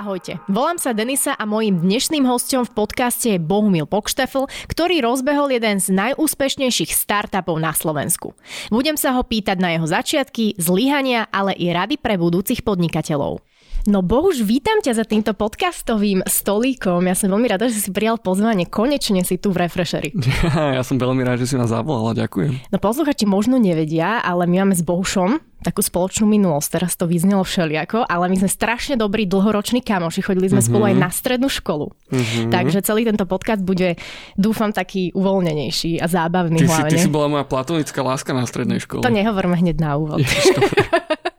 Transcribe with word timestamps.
Ahojte, 0.00 0.40
volám 0.48 0.80
sa 0.80 0.96
Denisa 0.96 1.36
a 1.36 1.44
mojím 1.44 1.84
dnešným 1.84 2.24
hostom 2.24 2.64
v 2.64 2.72
podcaste 2.72 3.36
je 3.36 3.36
Bohumil 3.36 3.84
Pokštefl, 3.84 4.48
ktorý 4.72 5.04
rozbehol 5.04 5.52
jeden 5.52 5.76
z 5.76 5.92
najúspešnejších 5.92 6.96
startupov 6.96 7.60
na 7.60 7.76
Slovensku. 7.76 8.32
Budem 8.72 8.96
sa 8.96 9.12
ho 9.12 9.20
pýtať 9.20 9.60
na 9.60 9.76
jeho 9.76 9.84
začiatky, 9.84 10.56
zlyhania, 10.56 11.28
ale 11.28 11.52
i 11.52 11.68
rady 11.68 12.00
pre 12.00 12.16
budúcich 12.16 12.64
podnikateľov. 12.64 13.44
No 13.88 14.04
Bohuž, 14.04 14.44
vítam 14.44 14.84
ťa 14.84 14.92
za 14.92 15.04
týmto 15.08 15.32
podcastovým 15.32 16.20
stolíkom. 16.28 17.00
Ja 17.00 17.16
som 17.16 17.32
veľmi 17.32 17.48
rada, 17.48 17.64
že 17.64 17.80
si 17.80 17.88
prijal 17.88 18.20
pozvanie. 18.20 18.68
Konečne 18.68 19.24
si 19.24 19.40
tu 19.40 19.56
v 19.56 19.64
Refresheri. 19.64 20.12
Ja, 20.20 20.76
ja 20.76 20.82
som 20.84 21.00
veľmi 21.00 21.24
rád, 21.24 21.40
že 21.40 21.48
si 21.48 21.56
nás 21.56 21.72
zavolala. 21.72 22.12
Ďakujem. 22.12 22.68
No 22.68 22.76
posluchači 22.76 23.24
možno 23.24 23.56
nevedia, 23.56 24.20
ale 24.20 24.44
my 24.44 24.68
máme 24.68 24.76
s 24.76 24.84
Bohušom 24.84 25.40
takú 25.64 25.80
spoločnú 25.80 26.28
minulosť. 26.28 26.68
Teraz 26.76 26.92
to 26.96 27.08
vyznelo 27.08 27.40
všeliako, 27.40 28.04
ale 28.04 28.28
my 28.28 28.36
sme 28.44 28.52
strašne 28.52 29.00
dobrí 29.00 29.24
dlhoroční 29.24 29.80
kamoši. 29.80 30.24
Chodili 30.24 30.52
sme 30.52 30.60
mm-hmm. 30.60 30.68
spolu 30.72 30.84
aj 30.92 30.96
na 31.00 31.08
strednú 31.08 31.48
školu. 31.48 31.92
Mm-hmm. 32.12 32.52
Takže 32.52 32.84
celý 32.84 33.08
tento 33.08 33.24
podcast 33.24 33.64
bude, 33.64 33.96
dúfam, 34.36 34.76
taký 34.76 35.12
uvoľnenejší 35.16 36.00
a 36.00 36.08
zábavný 36.08 36.64
ty 36.64 36.68
hlavne. 36.68 36.92
Si, 36.92 37.00
ty 37.00 37.04
si 37.04 37.12
bola 37.12 37.32
moja 37.32 37.44
platonická 37.48 38.00
láska 38.04 38.36
na 38.36 38.44
strednej 38.44 38.80
škole. 38.80 39.04
To 39.04 39.12
nehovoríme 39.12 39.56
hneď 39.56 39.76
na 39.80 39.96
úvod. 39.96 40.20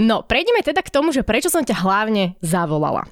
No, 0.00 0.24
prejdeme 0.24 0.64
teda 0.64 0.80
k 0.80 0.92
tomu, 0.92 1.10
že 1.12 1.26
prečo 1.26 1.52
som 1.52 1.64
ťa 1.64 1.82
hlavne 1.84 2.36
zavolala. 2.40 3.04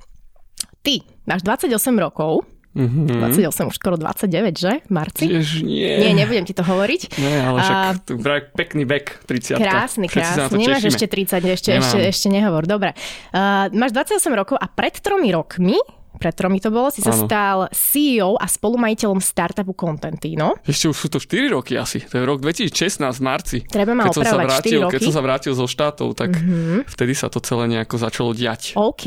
Ty 0.81 1.05
máš 1.29 1.45
28 1.45 1.77
rokov, 2.01 2.47
Mm-hmm. 2.71 3.19
28, 3.35 3.67
už 3.67 3.77
skoro 3.83 3.99
29, 3.99 4.55
že? 4.55 4.79
Marci? 4.95 5.27
Jež 5.27 5.67
nie. 5.67 5.91
Nie, 5.91 6.15
nebudem 6.15 6.47
ti 6.47 6.55
to 6.55 6.63
hovoriť. 6.63 7.19
Nie, 7.19 7.43
ale 7.43 7.59
však 7.67 7.77
a... 7.83 8.35
pekný 8.55 8.87
vek, 8.87 9.27
30. 9.27 9.59
Krásny, 9.59 10.07
krásny. 10.07 10.55
Nemáš 10.55 10.95
ešte 10.95 11.11
30, 11.11 11.51
ešte, 11.51 11.71
ešte, 11.75 11.99
ešte 11.99 12.29
nehovor. 12.31 12.71
Dobre. 12.71 12.95
Uh, 13.35 13.67
máš 13.75 13.91
28 13.91 14.23
rokov 14.39 14.55
a 14.55 14.71
pred 14.71 14.95
tromi 15.03 15.35
rokmi 15.35 15.83
pred 16.21 16.37
tromi 16.37 16.61
to 16.61 16.69
bolo, 16.69 16.93
si 16.93 17.01
sa 17.01 17.17
ano. 17.17 17.25
stal 17.25 17.59
CEO 17.73 18.37
a 18.37 18.45
spolumajiteľom 18.45 19.25
startupu 19.25 19.73
Contentino. 19.73 20.61
Ešte 20.69 20.93
už 20.93 20.97
sú 20.97 21.09
to 21.09 21.17
4 21.17 21.57
roky 21.57 21.81
asi, 21.81 22.05
to 22.05 22.21
je 22.21 22.25
rok 22.29 22.45
2016 22.45 23.01
v 23.09 23.23
marci. 23.25 23.59
Treba 23.65 23.97
ma 23.97 24.05
keď 24.05 24.21
som 24.21 24.25
sa 24.29 24.37
vrátil, 24.37 24.85
roky. 24.85 24.93
Keď 24.93 25.01
som 25.09 25.15
sa 25.17 25.23
vrátil 25.25 25.53
zo 25.57 25.65
štátov, 25.65 26.13
tak 26.13 26.37
mm-hmm. 26.37 26.85
vtedy 26.85 27.13
sa 27.17 27.33
to 27.33 27.41
celé 27.41 27.73
nejako 27.73 27.97
začalo 27.97 28.31
diať. 28.37 28.77
OK, 28.77 29.07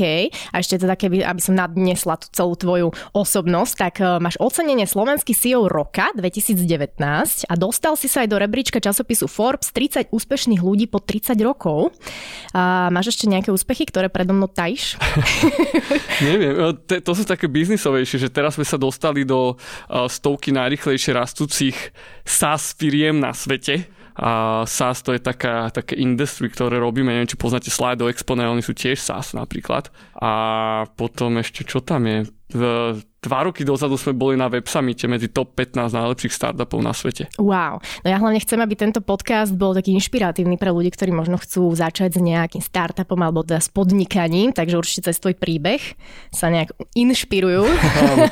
a 0.50 0.54
ešte 0.58 0.82
teda, 0.82 0.98
keby, 0.98 1.22
aby 1.22 1.38
som 1.38 1.54
nadnesla 1.54 2.18
tú 2.18 2.26
celú 2.34 2.58
tvoju 2.58 2.88
osobnosť, 3.14 3.72
tak 3.78 3.94
uh, 4.02 4.18
máš 4.18 4.34
ocenenie 4.42 4.90
Slovenský 4.90 5.38
CEO 5.38 5.70
roka 5.70 6.10
2019 6.18 6.98
a 7.46 7.54
dostal 7.54 7.94
si 7.94 8.10
sa 8.10 8.26
aj 8.26 8.28
do 8.34 8.36
rebríčka 8.42 8.82
časopisu 8.82 9.30
Forbes 9.30 9.70
30 9.70 10.10
úspešných 10.10 10.58
ľudí 10.58 10.90
po 10.90 10.98
30 10.98 11.38
rokov. 11.46 11.94
Uh, 12.50 12.90
máš 12.90 13.14
ešte 13.14 13.30
nejaké 13.30 13.54
úspechy, 13.54 13.86
ktoré 13.86 14.10
predo 14.10 14.34
mnou 14.34 14.50
tajíš? 14.50 14.96
Neviem, 16.26 16.58
to 17.04 17.12
sú 17.12 17.28
také 17.28 17.46
biznisovejšie, 17.46 18.24
že 18.24 18.32
teraz 18.32 18.56
sme 18.56 18.64
sa 18.64 18.80
dostali 18.80 19.28
do 19.28 19.54
uh, 19.54 20.08
stovky 20.08 20.50
najrychlejšie 20.56 21.12
rastúcich 21.12 21.76
SaaS 22.24 22.72
firiem 22.72 23.20
na 23.20 23.36
svete. 23.36 23.86
A 24.14 24.62
SaaS 24.62 25.02
to 25.02 25.10
je 25.10 25.18
taká, 25.18 25.74
také 25.74 25.98
industry, 25.98 26.46
ktoré 26.46 26.78
robíme, 26.78 27.10
neviem, 27.10 27.26
či 27.26 27.34
poznáte 27.34 27.66
Slido 27.66 28.06
Expone, 28.06 28.46
oni 28.46 28.62
sú 28.62 28.70
tiež 28.70 29.02
SaaS 29.02 29.34
napríklad. 29.34 29.90
A 30.22 30.32
potom 30.94 31.34
ešte, 31.42 31.66
čo 31.66 31.82
tam 31.82 32.06
je? 32.06 32.18
Dva 33.24 33.48
roky 33.48 33.64
dozadu 33.64 33.96
sme 33.96 34.12
boli 34.12 34.36
na 34.36 34.52
Web 34.52 34.68
Summite 34.68 35.08
medzi 35.08 35.32
top 35.32 35.56
15 35.56 35.96
najlepších 35.96 36.36
startupov 36.36 36.84
na 36.84 36.92
svete. 36.92 37.32
Wow. 37.40 37.80
No 38.04 38.06
ja 38.12 38.20
hlavne 38.20 38.36
chcem, 38.44 38.60
aby 38.60 38.76
tento 38.76 39.00
podcast 39.00 39.56
bol 39.56 39.72
taký 39.72 39.96
inšpiratívny 39.96 40.60
pre 40.60 40.68
ľudí, 40.68 40.92
ktorí 40.92 41.16
možno 41.16 41.40
chcú 41.40 41.72
začať 41.72 42.16
s 42.16 42.20
nejakým 42.20 42.60
startupom 42.60 43.16
alebo 43.24 43.40
teda 43.40 43.64
s 43.64 43.72
podnikaním, 43.72 44.52
takže 44.52 44.76
určite 44.76 45.08
cez 45.08 45.16
tvoj 45.16 45.40
príbeh 45.40 45.80
sa 46.28 46.52
nejak 46.52 46.76
inšpirujú. 46.92 47.64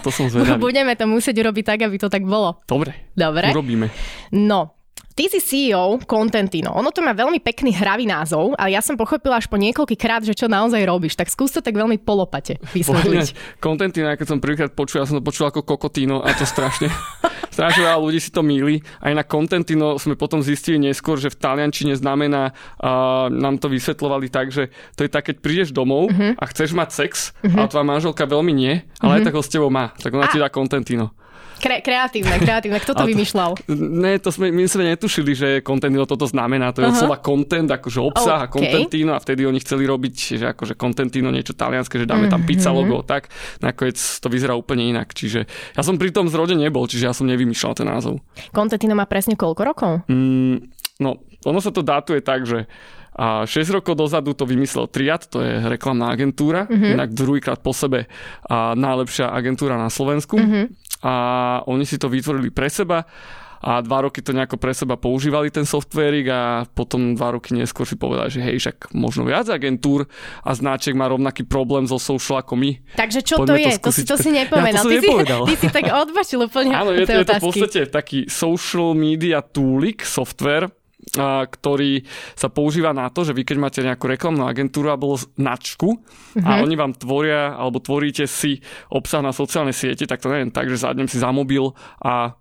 To 0.02 0.10
som 0.10 0.26
zvedavý. 0.32 0.58
Budeme 0.58 0.92
to 0.98 1.06
musieť 1.06 1.40
urobiť 1.40 1.64
tak, 1.64 1.78
aby 1.86 1.96
to 1.96 2.10
tak 2.10 2.26
bolo. 2.26 2.58
Dobre. 2.66 3.12
Dobre. 3.14 3.54
Urobíme. 3.54 3.86
No, 4.34 4.81
Ty 5.12 5.28
si 5.28 5.40
CEO 5.44 6.00
Contentino. 6.08 6.72
Ono 6.72 6.88
to 6.88 7.04
má 7.04 7.12
veľmi 7.12 7.36
pekný 7.44 7.76
hravý 7.76 8.08
názov, 8.08 8.56
ale 8.56 8.72
ja 8.72 8.80
som 8.80 8.96
pochopila 8.96 9.36
až 9.36 9.44
po 9.44 9.60
niekoľký 9.60 9.92
krát, 10.00 10.24
že 10.24 10.32
čo 10.32 10.48
naozaj 10.48 10.80
robíš. 10.88 11.20
Tak 11.20 11.28
skús 11.28 11.52
to 11.52 11.60
tak 11.60 11.76
veľmi 11.76 12.00
polopate 12.00 12.56
vysvetliť. 12.72 13.60
Contentino, 13.60 14.08
keď 14.16 14.26
som 14.26 14.40
prvýkrát 14.40 14.72
počul, 14.72 15.04
ja 15.04 15.06
som 15.08 15.20
to 15.20 15.24
počul 15.24 15.52
ako 15.52 15.68
Kokotino 15.68 16.24
a 16.24 16.32
to 16.32 16.48
strašne, 16.48 16.88
strašne 17.54 17.84
veľa 17.84 18.00
ľudí 18.00 18.24
si 18.24 18.32
to 18.32 18.40
míli. 18.40 18.80
Aj 19.04 19.12
na 19.12 19.20
Contentino 19.20 20.00
sme 20.00 20.16
potom 20.16 20.40
zistili 20.40 20.80
neskôr, 20.80 21.20
že 21.20 21.28
v 21.28 21.36
taliančine 21.36 21.92
znamená, 21.92 22.56
uh, 22.80 23.28
nám 23.28 23.60
to 23.60 23.68
vysvetlovali 23.68 24.32
tak, 24.32 24.48
že 24.48 24.72
to 24.96 25.04
je 25.04 25.12
tak, 25.12 25.28
keď 25.28 25.44
prídeš 25.44 25.76
domov 25.76 26.08
uh-huh. 26.08 26.40
a 26.40 26.44
chceš 26.48 26.72
mať 26.72 26.88
sex, 26.88 27.36
uh-huh. 27.44 27.52
ale 27.60 27.68
tvoja 27.68 27.84
manželka 27.84 28.24
veľmi 28.24 28.52
nie, 28.56 28.80
ale 28.96 29.20
uh-huh. 29.20 29.20
aj 29.20 29.24
tak 29.28 29.36
ho 29.36 29.42
s 29.44 29.52
tebou 29.52 29.68
má. 29.68 29.92
Tak 30.00 30.08
ona 30.16 30.24
a... 30.24 30.32
ti 30.32 30.40
dá 30.40 30.48
Contentino. 30.48 31.12
Kre- 31.62 31.78
kreatívne, 31.78 32.42
kreatívne. 32.42 32.82
Kto 32.82 32.98
to, 32.98 33.06
to 33.06 33.10
vymýšľal? 33.14 33.54
Ne, 33.78 34.18
to 34.18 34.34
sme, 34.34 34.50
my 34.50 34.66
sme 34.66 34.90
netušili, 34.90 35.30
že 35.30 35.48
contentino 35.62 36.10
toto 36.10 36.26
znamená. 36.26 36.74
To 36.74 36.82
je 36.82 36.90
uh-huh. 36.90 37.06
slova 37.06 37.22
content, 37.22 37.70
akože 37.70 38.02
obsah 38.02 38.42
okay. 38.42 38.46
a 38.50 38.54
contentino 38.58 39.14
a 39.14 39.22
vtedy 39.22 39.46
oni 39.46 39.62
chceli 39.62 39.86
robiť, 39.86 40.14
že 40.42 40.46
akože 40.58 40.74
contentino 40.74 41.30
niečo 41.30 41.54
talianské, 41.54 42.02
že 42.02 42.10
dáme 42.10 42.26
tam 42.26 42.42
pizza 42.42 42.74
mhm. 42.74 42.76
logo, 42.82 43.06
tak 43.06 43.30
nakoniec 43.62 43.94
to 43.94 44.26
vyzerá 44.26 44.58
úplne 44.58 44.90
inak. 44.90 45.14
Čiže 45.14 45.46
ja 45.78 45.82
som 45.86 45.94
pri 45.94 46.10
tom 46.10 46.26
zrode 46.26 46.58
nebol, 46.58 46.82
čiže 46.90 47.06
ja 47.06 47.14
som 47.14 47.30
nevymýšľal 47.30 47.78
ten 47.78 47.86
názov. 47.86 48.18
Contentino 48.50 48.98
má 48.98 49.06
presne 49.06 49.38
koľko 49.38 49.62
rokov? 49.62 49.92
Mm, 50.10 50.66
no, 50.98 51.22
ono 51.46 51.58
sa 51.62 51.70
to 51.70 51.86
dátuje 51.86 52.26
tak, 52.26 52.42
že 52.42 52.66
a 53.12 53.44
6 53.44 53.76
rokov 53.76 53.92
dozadu 53.92 54.32
to 54.32 54.48
vymyslel 54.48 54.88
Triad, 54.88 55.28
to 55.28 55.44
je 55.44 55.60
reklamná 55.68 56.16
agentúra, 56.16 56.64
uh-huh. 56.64 56.96
inak 56.96 57.12
druhýkrát 57.12 57.60
po 57.60 57.76
sebe 57.76 58.08
a 58.48 58.72
najlepšia 58.72 59.28
agentúra 59.28 59.76
na 59.76 59.92
Slovensku. 59.92 60.40
Uh-huh 60.40 60.72
a 61.02 61.14
oni 61.66 61.82
si 61.82 61.98
to 61.98 62.06
vytvorili 62.06 62.54
pre 62.54 62.70
seba 62.70 63.04
a 63.62 63.78
dva 63.78 64.02
roky 64.02 64.18
to 64.18 64.34
nejako 64.34 64.58
pre 64.58 64.74
seba 64.74 64.98
používali 64.98 65.46
ten 65.54 65.62
softvérik 65.62 66.26
a 66.26 66.66
potom 66.66 67.14
dva 67.14 67.38
roky 67.38 67.54
neskôr 67.54 67.86
si 67.86 67.94
povedali, 67.94 68.26
že 68.34 68.42
hej, 68.42 68.58
však 68.58 68.90
možno 68.90 69.22
viac 69.22 69.46
agentúr 69.46 70.10
a 70.42 70.50
značek 70.50 70.98
má 70.98 71.06
rovnaký 71.06 71.46
problém 71.46 71.86
so 71.86 72.02
social 72.02 72.42
ako 72.42 72.58
my. 72.58 72.82
Takže 72.98 73.22
čo 73.22 73.38
Poďme 73.38 73.46
to 73.46 73.54
je? 73.62 73.72
To, 73.78 73.82
to, 73.86 73.90
si, 73.94 74.02
to 74.10 74.16
si 74.18 74.30
nepovedal. 74.34 74.74
Ja 74.74 74.82
to 74.82 74.90
ty, 74.90 74.98
nepovedal. 74.98 75.40
Si, 75.46 75.50
ty 75.54 75.54
si 75.62 75.68
tak 75.70 75.84
odbačil 75.94 76.40
úplne 76.42 76.74
Áno, 76.74 76.90
je, 76.90 77.06
je 77.06 77.22
to 77.22 77.34
v 77.38 77.44
podstate 77.46 77.80
taký 77.86 78.26
social 78.26 78.98
media 78.98 79.38
toolik, 79.46 80.02
software, 80.02 80.66
ktorý 81.50 82.06
sa 82.38 82.48
používa 82.48 82.94
na 82.94 83.10
to, 83.10 83.26
že 83.26 83.34
vy 83.34 83.42
keď 83.42 83.56
máte 83.58 83.80
nejakú 83.82 84.06
reklamnú 84.06 84.46
agentúru 84.46 84.88
alebo 84.94 85.18
značku 85.18 85.98
uh-huh. 85.98 86.46
a 86.46 86.50
mhm. 86.56 86.60
oni 86.64 86.74
vám 86.78 86.92
tvoria 86.94 87.58
alebo 87.58 87.82
tvoríte 87.82 88.24
si 88.30 88.62
obsah 88.88 89.20
na 89.20 89.34
sociálnej 89.34 89.74
siete, 89.74 90.06
tak 90.06 90.22
to 90.22 90.30
neviem 90.30 90.54
tak, 90.54 90.70
že 90.70 90.80
zadnem 90.80 91.10
si 91.10 91.18
za 91.18 91.34
mobil 91.34 91.74
a 92.00 92.32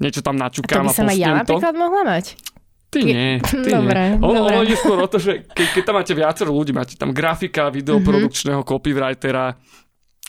niečo 0.00 0.24
tam 0.24 0.40
načukám 0.40 0.88
a, 0.88 0.90
to 0.90 0.90
by 0.90 0.96
som 0.96 1.10
aj 1.10 1.18
ja 1.18 1.28
to. 1.30 1.38
napríklad 1.44 1.74
mohla 1.76 2.02
mať? 2.16 2.26
Ty 2.88 2.98
nie, 3.04 3.36
ty 3.44 3.68
dobre, 3.76 4.16
nie. 4.16 4.24
Ono, 4.24 4.38
dobre. 4.40 4.54
ono 4.56 4.60
ide 4.64 4.76
skôr 4.80 4.96
o 4.96 5.08
to, 5.12 5.20
že 5.20 5.44
keď, 5.44 5.66
keď 5.76 5.82
tam 5.84 5.94
máte 6.00 6.12
viacero 6.16 6.50
ľudí, 6.56 6.72
máte 6.72 6.96
tam 6.96 7.12
grafika, 7.12 7.68
videoprodukčného, 7.68 8.64
uh-huh. 8.64 8.70
copywritera, 8.72 9.60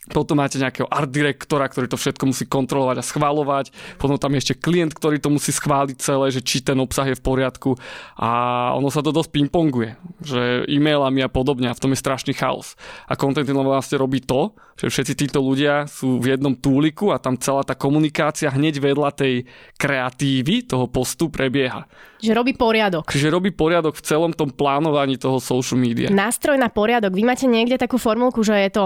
potom 0.08 0.40
máte 0.40 0.58
nejakého 0.58 0.88
art 0.88 1.12
direktora, 1.12 1.68
ktorý 1.68 1.92
to 1.92 2.00
všetko 2.00 2.32
musí 2.32 2.48
kontrolovať 2.48 3.04
a 3.04 3.06
schváľovať. 3.06 3.66
Potom 4.02 4.16
tam 4.18 4.34
je 4.34 4.42
ešte 4.42 4.56
klient, 4.58 4.96
ktorý 4.96 5.20
to 5.20 5.30
musí 5.30 5.52
schváliť 5.52 5.98
celé, 6.00 6.32
že 6.32 6.42
či 6.42 6.64
ten 6.64 6.80
obsah 6.80 7.12
je 7.12 7.20
v 7.20 7.24
poriadku. 7.24 7.76
A 8.18 8.30
ono 8.74 8.90
sa 8.90 9.06
to 9.06 9.14
dosť 9.14 9.30
pingponguje, 9.36 10.00
že 10.24 10.66
e-mailami 10.66 11.22
a 11.22 11.30
podobne 11.30 11.70
a 11.70 11.78
v 11.78 11.82
tom 11.84 11.94
je 11.94 12.00
strašný 12.00 12.34
chaos. 12.34 12.74
A 13.06 13.20
Content 13.20 13.46
vlastne 13.46 14.02
robí 14.02 14.24
to, 14.24 14.58
že 14.80 14.88
všetci 14.88 15.14
títo 15.28 15.44
ľudia 15.44 15.86
sú 15.92 16.24
v 16.24 16.32
jednom 16.32 16.56
túliku 16.56 17.12
a 17.12 17.20
tam 17.20 17.36
celá 17.36 17.68
tá 17.68 17.76
komunikácia 17.76 18.48
hneď 18.48 18.80
vedľa 18.80 19.12
tej 19.12 19.34
kreatívy 19.76 20.64
toho 20.64 20.88
postu 20.88 21.28
prebieha. 21.28 21.84
Že 22.24 22.32
robí 22.32 22.56
poriadok. 22.56 23.12
Že 23.12 23.28
robí 23.28 23.52
poriadok 23.52 24.00
v 24.00 24.04
celom 24.08 24.32
tom 24.32 24.48
plánovaní 24.48 25.20
toho 25.20 25.44
social 25.44 25.76
media. 25.76 26.08
Nástroj 26.08 26.56
na 26.56 26.72
poriadok. 26.72 27.12
Vy 27.12 27.24
máte 27.28 27.46
niekde 27.52 27.76
takú 27.76 28.00
formulku, 28.00 28.40
že 28.40 28.56
je 28.56 28.72
to 28.72 28.84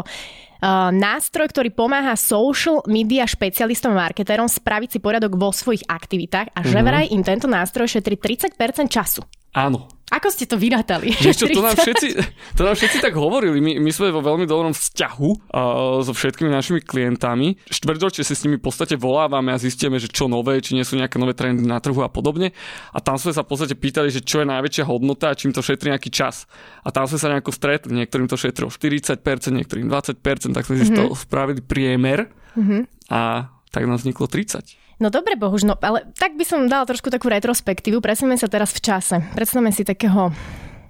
nástroj, 0.95 1.51
ktorý 1.51 1.75
pomáha 1.75 2.15
social 2.15 2.79
media 2.87 3.27
špecialistom 3.27 3.91
a 3.93 4.07
marketérom 4.07 4.47
spraviť 4.47 4.95
si 4.95 4.99
poriadok 5.03 5.35
vo 5.35 5.51
svojich 5.51 5.83
aktivitách 5.85 6.55
a 6.55 6.59
že 6.63 6.79
mm-hmm. 6.79 6.87
vraj 6.87 7.05
im 7.11 7.21
tento 7.21 7.47
nástroj 7.51 7.99
šetrí 7.99 8.15
30% 8.15 8.55
času. 8.87 9.21
Áno. 9.53 9.85
Ako 10.13 10.29
ste 10.29 10.45
to 10.45 10.61
vyrátali? 10.61 11.09
Vieš 11.09 11.41
čo, 11.41 11.47
to 11.49 11.65
nám, 11.65 11.73
všetci, 11.81 12.07
to 12.53 12.61
nám 12.61 12.77
všetci 12.77 13.01
tak 13.01 13.17
hovorili. 13.17 13.57
My, 13.57 13.81
my 13.81 13.89
sme 13.89 14.13
vo 14.13 14.21
veľmi 14.21 14.45
dobrom 14.45 14.69
vzťahu 14.69 15.29
uh, 15.49 16.05
so 16.05 16.13
všetkými 16.13 16.53
našimi 16.53 16.85
klientami. 16.85 17.57
Štvrťročne 17.65 18.21
si 18.21 18.33
s 18.37 18.45
nimi 18.45 18.61
v 18.61 18.63
podstate 18.69 18.93
volávame 18.93 19.49
a 19.49 19.57
zistíme, 19.57 19.97
že 19.97 20.05
čo 20.05 20.29
nové, 20.29 20.61
či 20.61 20.77
nie 20.77 20.85
sú 20.85 21.01
nejaké 21.01 21.17
nové 21.17 21.33
trendy 21.33 21.65
na 21.65 21.81
trhu 21.81 22.05
a 22.05 22.13
podobne. 22.13 22.53
A 22.93 23.01
tam 23.01 23.17
sme 23.17 23.33
sa 23.33 23.41
v 23.41 23.49
podstate 23.49 23.73
pýtali, 23.73 24.13
že 24.13 24.21
čo 24.21 24.45
je 24.45 24.47
najväčšia 24.53 24.85
hodnota 24.85 25.33
a 25.33 25.37
čím 25.37 25.49
to 25.49 25.65
šetrí 25.65 25.89
nejaký 25.89 26.13
čas. 26.13 26.45
A 26.85 26.93
tam 26.93 27.09
sme 27.09 27.17
sa 27.17 27.33
nejako 27.33 27.49
stretli. 27.49 27.97
Niektorým 27.97 28.29
to 28.29 28.37
šetrilo 28.37 28.69
40%, 28.69 29.17
niektorým 29.49 29.89
20%, 29.89 30.21
tak 30.53 30.69
sme 30.69 30.77
mm-hmm. 30.77 30.93
toho 30.93 31.17
spravili 31.17 31.65
priemer 31.65 32.29
mm-hmm. 32.53 33.09
a 33.09 33.49
tak 33.73 33.89
nám 33.89 33.97
vzniklo 33.97 34.29
30. 34.29 34.82
No 35.03 35.11
dobre, 35.11 35.35
Bohuž, 35.35 35.67
no 35.67 35.75
ale 35.83 36.07
tak 36.15 36.39
by 36.39 36.47
som 36.47 36.71
dala 36.71 36.87
trošku 36.87 37.11
takú 37.11 37.27
retrospektívu. 37.27 37.99
Predstavme 37.99 38.39
sa 38.39 38.47
teraz 38.47 38.71
v 38.71 38.87
čase. 38.87 39.19
Predstavme 39.35 39.75
si 39.75 39.83
takého, 39.83 40.31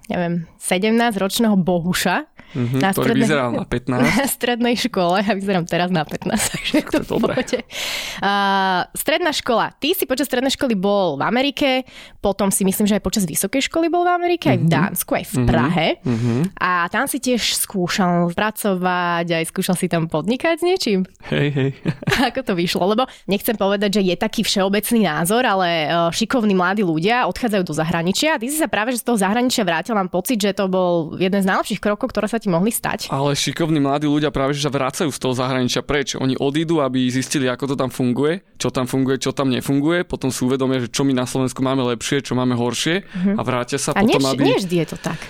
neviem, 0.08 0.48
17-ročného 0.60 1.56
Bohuša, 1.56 2.34
Mm-hmm, 2.54 2.80
na 2.80 2.90
ktorý 2.94 3.18
strednej, 3.18 3.26
vyzeral 3.26 3.50
na 3.50 3.64
15. 3.74 3.98
Na 3.98 4.26
strednej 4.30 4.76
škole, 4.78 5.16
ja 5.26 5.32
vyzerám 5.34 5.66
teraz 5.66 5.90
na 5.90 6.06
15, 6.06 6.30
takže 6.54 6.74
to, 6.86 6.98
to 7.02 7.18
dobre. 7.18 7.34
Uh, 7.34 8.86
stredná 8.94 9.34
škola. 9.34 9.74
Ty 9.74 9.90
si 9.98 10.06
počas 10.06 10.30
strednej 10.30 10.54
školy 10.54 10.78
bol 10.78 11.18
v 11.18 11.22
Amerike, 11.26 11.82
potom 12.22 12.54
si 12.54 12.62
myslím, 12.62 12.86
že 12.86 12.96
aj 12.96 13.02
počas 13.02 13.26
vysokej 13.26 13.66
školy 13.66 13.90
bol 13.90 14.06
v 14.06 14.14
Amerike, 14.14 14.54
mm-hmm. 14.54 14.54
aj 14.54 14.58
v 14.62 14.66
mhm. 14.66 14.72
Dánsku, 14.72 15.10
aj 15.18 15.24
v 15.26 15.30
mm-hmm. 15.34 15.48
Prahe. 15.50 15.88
Mm-hmm. 16.06 16.40
A 16.62 16.70
tam 16.88 17.04
si 17.10 17.18
tiež 17.18 17.42
skúšal 17.58 18.30
pracovať, 18.32 19.26
aj 19.34 19.44
skúšal 19.50 19.74
si 19.74 19.90
tam 19.90 20.06
podnikať 20.06 20.62
s 20.62 20.64
niečím. 20.64 21.00
Hej, 21.26 21.48
hej. 21.50 21.70
Ako 22.30 22.46
to 22.46 22.54
vyšlo? 22.54 22.86
Lebo 22.86 23.10
nechcem 23.26 23.58
povedať, 23.58 23.98
že 23.98 24.02
je 24.06 24.14
taký 24.14 24.46
všeobecný 24.46 25.10
názor, 25.10 25.42
ale 25.42 25.90
šikovní 26.14 26.54
mladí 26.54 26.86
ľudia 26.86 27.26
odchádzajú 27.26 27.62
do 27.66 27.74
zahraničia 27.74 28.38
a 28.38 28.40
ty 28.40 28.46
si 28.46 28.56
sa 28.62 28.70
práve 28.70 28.94
že 28.94 29.02
z 29.02 29.10
toho 29.10 29.18
zahraničia 29.18 29.66
vrátil, 29.66 29.93
mám 29.94 30.10
pocit, 30.10 30.36
že 30.36 30.52
to 30.52 30.66
bol 30.66 31.14
jeden 31.16 31.40
z 31.40 31.46
najlepších 31.46 31.80
krokov, 31.80 32.10
ktoré 32.10 32.26
sa 32.26 32.42
ti 32.42 32.50
mohli 32.50 32.74
stať. 32.74 33.08
Ale 33.14 33.38
šikovní 33.38 33.78
mladí 33.78 34.10
ľudia 34.10 34.34
práve 34.34 34.52
že 34.52 34.66
sa 34.66 34.74
vracajú 34.74 35.10
z 35.14 35.18
toho 35.22 35.34
zahraničia 35.34 35.86
preč. 35.86 36.18
Oni 36.18 36.34
odídu, 36.34 36.82
aby 36.82 37.06
zistili, 37.08 37.46
ako 37.46 37.72
to 37.72 37.76
tam 37.78 37.90
funguje, 37.94 38.42
čo 38.58 38.74
tam 38.74 38.90
funguje, 38.90 39.22
čo 39.22 39.30
tam 39.30 39.48
nefunguje, 39.54 40.02
potom 40.04 40.34
si 40.34 40.42
uvedomia, 40.42 40.82
že 40.82 40.90
čo 40.90 41.06
my 41.06 41.14
na 41.14 41.24
Slovensku 41.24 41.62
máme 41.62 41.86
lepšie, 41.94 42.26
čo 42.26 42.34
máme 42.34 42.58
horšie 42.58 43.06
mm-hmm. 43.06 43.36
a 43.38 43.42
vrátia 43.46 43.78
sa 43.78 43.94
a 43.94 44.02
potom, 44.02 44.20
nie, 44.20 44.30
aby... 44.34 44.42
nie 44.44 44.58
vždy 44.58 44.76
je 44.82 44.86
to 44.90 44.98
tak. 44.98 45.20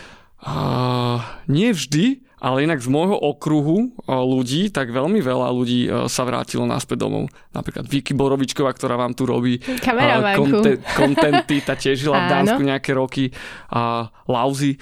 Uh, 0.44 1.25
nie 1.49 1.72
vždy, 1.72 2.20
ale 2.44 2.69
inak 2.69 2.85
z 2.85 2.93
môjho 2.93 3.17
okruhu 3.17 3.96
ľudí, 4.05 4.69
tak 4.69 4.93
veľmi 4.93 5.25
veľa 5.25 5.49
ľudí 5.49 5.88
sa 6.12 6.29
vrátilo 6.29 6.69
naspäť 6.69 7.08
domov. 7.08 7.32
Napríklad 7.56 7.88
Vicky 7.88 8.12
Borovičková, 8.12 8.76
ktorá 8.76 9.00
vám 9.00 9.17
tu 9.17 9.25
robí 9.25 9.64
kontenty, 10.93 11.64
tá 11.64 11.73
tiež 11.73 12.05
žila 12.05 12.29
v 12.29 12.29
Dánsku 12.29 12.61
nejaké 12.61 12.93
roky. 12.93 13.32
A 13.73 14.12
Lauzi 14.29 14.76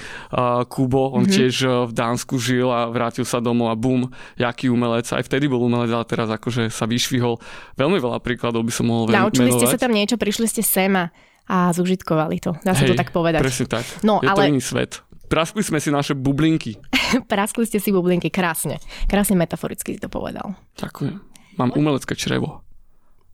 Kubo, 0.67 1.15
on 1.15 1.23
mm-hmm. 1.23 1.37
tiež 1.39 1.55
v 1.87 1.93
Dánsku 1.95 2.43
žil 2.43 2.67
a 2.67 2.91
vrátil 2.91 3.23
sa 3.23 3.39
domov 3.39 3.71
a 3.71 3.79
bum, 3.79 4.11
jaký 4.35 4.67
umelec. 4.67 5.07
Aj 5.15 5.23
vtedy 5.23 5.47
bol 5.47 5.63
umelec, 5.63 5.95
ale 5.95 6.03
teraz 6.03 6.27
akože 6.27 6.67
sa 6.67 6.91
vyšvihol. 6.91 7.39
Veľmi 7.79 8.03
veľa 8.03 8.19
príkladov 8.19 8.67
by 8.67 8.73
som 8.75 8.91
mohol 8.91 9.07
Naučili 9.07 9.55
menovať. 9.55 9.63
ste 9.63 9.71
sa 9.71 9.79
tam 9.79 9.95
niečo, 9.95 10.19
prišli 10.19 10.51
ste 10.51 10.67
sem 10.67 10.91
a 10.99 11.15
a 11.43 11.75
zužitkovali 11.75 12.39
to. 12.39 12.55
Dá 12.63 12.71
sa 12.71 12.87
Hej, 12.87 12.95
to 12.95 13.03
tak 13.03 13.11
povedať. 13.11 13.43
Presne 13.43 13.67
tak. 13.67 13.85
No, 14.07 14.23
je 14.23 14.31
ale... 14.31 14.39
to 14.39 14.43
iný 14.47 14.63
svet. 14.63 15.03
Praskli 15.33 15.65
sme 15.65 15.81
si 15.81 15.89
naše 15.89 16.13
bublinky. 16.13 16.77
Praskli 17.33 17.65
ste 17.65 17.81
si 17.81 17.89
bublinky, 17.89 18.29
krásne. 18.29 18.77
Krásne 19.09 19.33
metaforicky 19.33 19.97
si 19.97 20.01
to 20.01 20.13
povedal. 20.13 20.53
Ďakujem. 20.77 21.17
Mám 21.57 21.73
umelecké 21.73 22.13
črevo. 22.13 22.61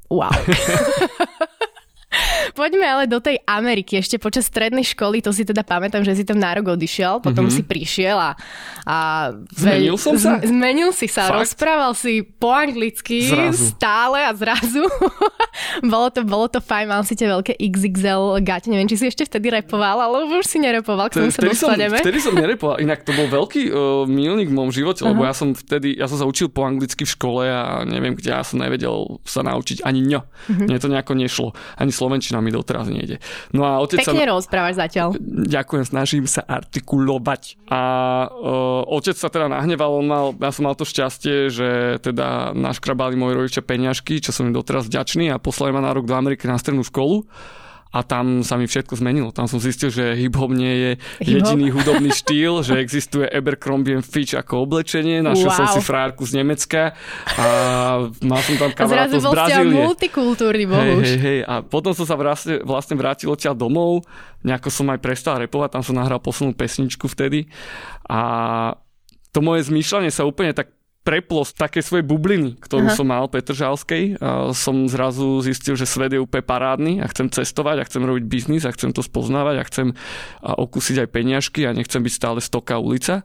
Wow. 0.07 0.31
Poďme 2.55 2.87
ale 2.87 3.05
do 3.11 3.19
tej 3.19 3.41
Ameriky. 3.45 3.99
Ešte 3.99 4.17
počas 4.21 4.49
strednej 4.49 4.85
školy, 4.85 5.21
to 5.21 5.35
si 5.35 5.45
teda 5.45 5.65
pamätám, 5.65 6.05
že 6.05 6.17
si 6.17 6.25
tam 6.25 6.41
na 6.41 6.55
rok 6.57 6.77
odišiel, 6.77 7.21
potom 7.21 7.49
mm-hmm. 7.49 7.59
si 7.59 7.63
prišiel 7.67 8.17
a... 8.17 8.33
a 8.89 8.99
zmenil 9.53 9.97
som 10.01 10.15
sa? 10.17 10.41
Zmenil 10.41 10.91
si 10.95 11.11
sa, 11.11 11.29
Fakt? 11.29 11.45
rozprával 11.45 11.93
si 11.93 12.25
po 12.25 12.55
anglicky 12.55 13.29
zrazu. 13.29 13.75
stále 13.75 14.25
a 14.25 14.33
zrazu. 14.33 14.85
bolo, 15.93 16.09
to, 16.09 16.25
bolo 16.25 16.47
to 16.49 16.61
fajn, 16.63 16.87
mal 16.89 17.03
si 17.05 17.19
tie 17.19 17.29
veľké 17.29 17.59
XXL 17.59 18.41
gate, 18.43 18.71
neviem, 18.71 18.89
či 18.89 18.97
si 18.97 19.07
ešte 19.11 19.27
vtedy 19.27 19.53
repoval, 19.53 20.01
ale 20.01 20.25
už 20.29 20.47
si 20.47 20.59
nerepoval, 20.63 21.11
k 21.11 21.21
tomu 21.21 21.31
sa 21.35 21.43
dostaneme. 21.45 21.99
Som, 21.99 22.05
vtedy 22.07 22.19
som 22.23 22.35
nerepoval, 22.35 22.77
inak 22.81 23.03
to 23.03 23.13
bol 23.13 23.27
veľký 23.27 23.63
uh, 23.71 24.05
milník 24.09 24.49
v 24.51 24.57
mojom 24.57 24.73
živote, 24.73 25.03
lebo 25.05 25.27
ja 25.27 25.35
som 25.35 25.53
vtedy, 25.53 25.99
ja 25.99 26.07
som 26.07 26.19
sa 26.19 26.27
učil 26.27 26.49
po 26.49 26.65
anglicky 26.65 27.05
v 27.05 27.11
škole 27.11 27.43
a 27.49 27.83
neviem, 27.85 28.15
kde 28.15 28.35
ja 28.35 28.43
som 28.43 28.61
nevedel 28.61 29.21
sa 29.27 29.45
naučiť 29.45 29.85
ani 29.85 30.01
ňo. 30.05 30.21
Uh-huh. 30.23 30.67
Mne 30.67 30.79
to 30.79 30.89
nejako 30.91 31.13
nešlo, 31.15 31.49
ani 31.77 31.93
slovenčina 31.93 32.38
slovenčina 32.39 32.41
mi 32.41 32.51
doteraz 32.55 32.87
nejde. 32.89 33.17
No 33.53 33.67
a 33.67 33.83
otec 33.83 33.99
Pekne 34.01 34.25
sa... 34.25 34.33
rozprávaš 34.39 34.75
zatiaľ. 34.79 35.09
Ďakujem, 35.49 35.85
snažím 35.85 36.25
sa 36.31 36.43
artikulovať. 36.47 37.59
A 37.69 37.81
uh, 38.31 38.83
otec 38.87 39.17
sa 39.19 39.29
teda 39.29 39.51
nahneval, 39.51 39.99
on 39.99 40.07
mal, 40.07 40.27
ja 40.39 40.51
som 40.55 40.71
mal 40.71 40.79
to 40.79 40.87
šťastie, 40.87 41.51
že 41.51 41.99
teda 42.01 42.55
naškrabali 42.55 43.19
moji 43.19 43.35
rodičia 43.35 43.63
peňažky, 43.67 44.23
čo 44.23 44.31
som 44.31 44.49
im 44.49 44.55
doteraz 44.55 44.87
vďačný 44.87 45.35
a 45.35 45.43
poslali 45.43 45.75
ma 45.75 45.83
na 45.83 45.93
rok 45.93 46.07
do 46.07 46.15
Ameriky 46.15 46.47
na 46.47 46.57
strednú 46.57 46.87
školu 46.87 47.27
a 47.89 48.05
tam 48.05 48.45
sa 48.45 48.61
mi 48.61 48.69
všetko 48.69 49.01
zmenilo. 49.01 49.33
Tam 49.33 49.49
som 49.49 49.57
zistil, 49.57 49.89
že 49.89 50.13
hip-hop 50.13 50.53
nie 50.53 50.75
je 50.75 50.91
hip-hop? 51.25 51.57
jediný 51.57 51.67
hudobný 51.73 52.11
štýl, 52.13 52.61
že 52.61 52.77
existuje 52.77 53.25
Abercrombie 53.25 53.97
Fitch 54.05 54.37
ako 54.37 54.69
oblečenie, 54.69 55.25
našiel 55.25 55.49
wow. 55.49 55.59
som 55.59 55.67
si 55.73 55.81
frárku 55.81 56.29
z 56.29 56.45
Nemecka 56.45 56.93
a 57.41 57.47
mal 58.21 58.41
som 58.45 58.55
tam 58.61 58.71
kamarátov 58.77 59.21
z 59.21 59.27
Brazílie. 59.33 59.73
multikultúrny, 59.73 60.65
bohuž. 60.69 61.05
Hej, 61.05 61.17
hej, 61.17 61.19
hej. 61.19 61.41
A 61.49 61.65
potom 61.65 61.97
som 61.97 62.05
sa 62.05 62.15
vlastne, 62.15 62.61
vlastne 62.61 62.95
vrátil 62.95 63.33
odtiaľ 63.33 63.57
domov, 63.57 64.05
nejako 64.45 64.69
som 64.69 64.87
aj 64.93 65.01
prestal 65.01 65.41
repovať, 65.41 65.81
tam 65.81 65.83
som 65.83 65.97
nahral 65.97 66.21
poslednú 66.21 66.53
pesničku 66.53 67.09
vtedy 67.09 67.49
a 68.05 68.21
to 69.33 69.45
moje 69.45 69.69
zmýšľanie 69.69 70.13
sa 70.13 70.25
úplne 70.25 70.57
tak 70.57 70.78
preplo 71.09 71.41
z 71.41 71.57
také 71.57 71.81
svojej 71.81 72.05
bubliny, 72.05 72.61
ktorú 72.61 72.93
Aha. 72.93 72.97
som 73.01 73.09
mal 73.09 73.25
Petržalskej. 73.33 74.21
A 74.21 74.53
som 74.53 74.85
zrazu 74.93 75.41
zistil, 75.41 75.73
že 75.73 75.89
svet 75.89 76.13
je 76.13 76.21
úplne 76.21 76.45
parádny 76.45 77.01
a 77.01 77.09
chcem 77.09 77.33
cestovať 77.33 77.81
a 77.81 77.87
chcem 77.89 78.05
robiť 78.05 78.25
biznis 78.29 78.69
a 78.69 78.75
chcem 78.77 78.93
to 78.93 79.01
spoznávať 79.01 79.57
a 79.57 79.65
chcem 79.65 79.87
okúsiť 80.45 81.01
aj 81.01 81.09
peniažky 81.09 81.65
a 81.65 81.73
nechcem 81.73 82.05
byť 82.05 82.13
stále 82.13 82.45
stoká 82.45 82.77
ulica. 82.77 83.25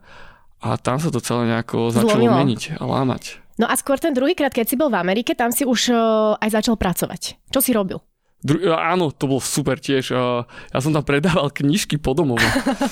A 0.64 0.80
tam 0.80 0.96
sa 0.96 1.12
to 1.12 1.20
celé 1.20 1.52
nejako 1.52 1.92
začalo 1.92 2.24
Zlomilo. 2.24 2.40
meniť 2.40 2.80
a 2.80 2.84
lámať. 2.88 3.44
No 3.60 3.68
a 3.68 3.76
skôr 3.76 4.00
ten 4.00 4.16
druhýkrát, 4.16 4.56
keď 4.56 4.66
si 4.72 4.80
bol 4.80 4.88
v 4.88 4.96
Amerike, 4.96 5.36
tam 5.36 5.52
si 5.52 5.68
už 5.68 5.92
aj 6.40 6.48
začal 6.48 6.80
pracovať. 6.80 7.36
Čo 7.52 7.60
si 7.60 7.76
robil? 7.76 8.00
Dru- 8.44 8.60
áno, 8.76 9.08
to 9.08 9.24
bol 9.24 9.40
super 9.40 9.80
tiež. 9.80 10.12
Ja 10.12 10.78
som 10.84 10.92
tam 10.92 11.00
predával 11.00 11.48
knižky 11.48 11.96
po 11.96 12.12
domove. 12.12 12.44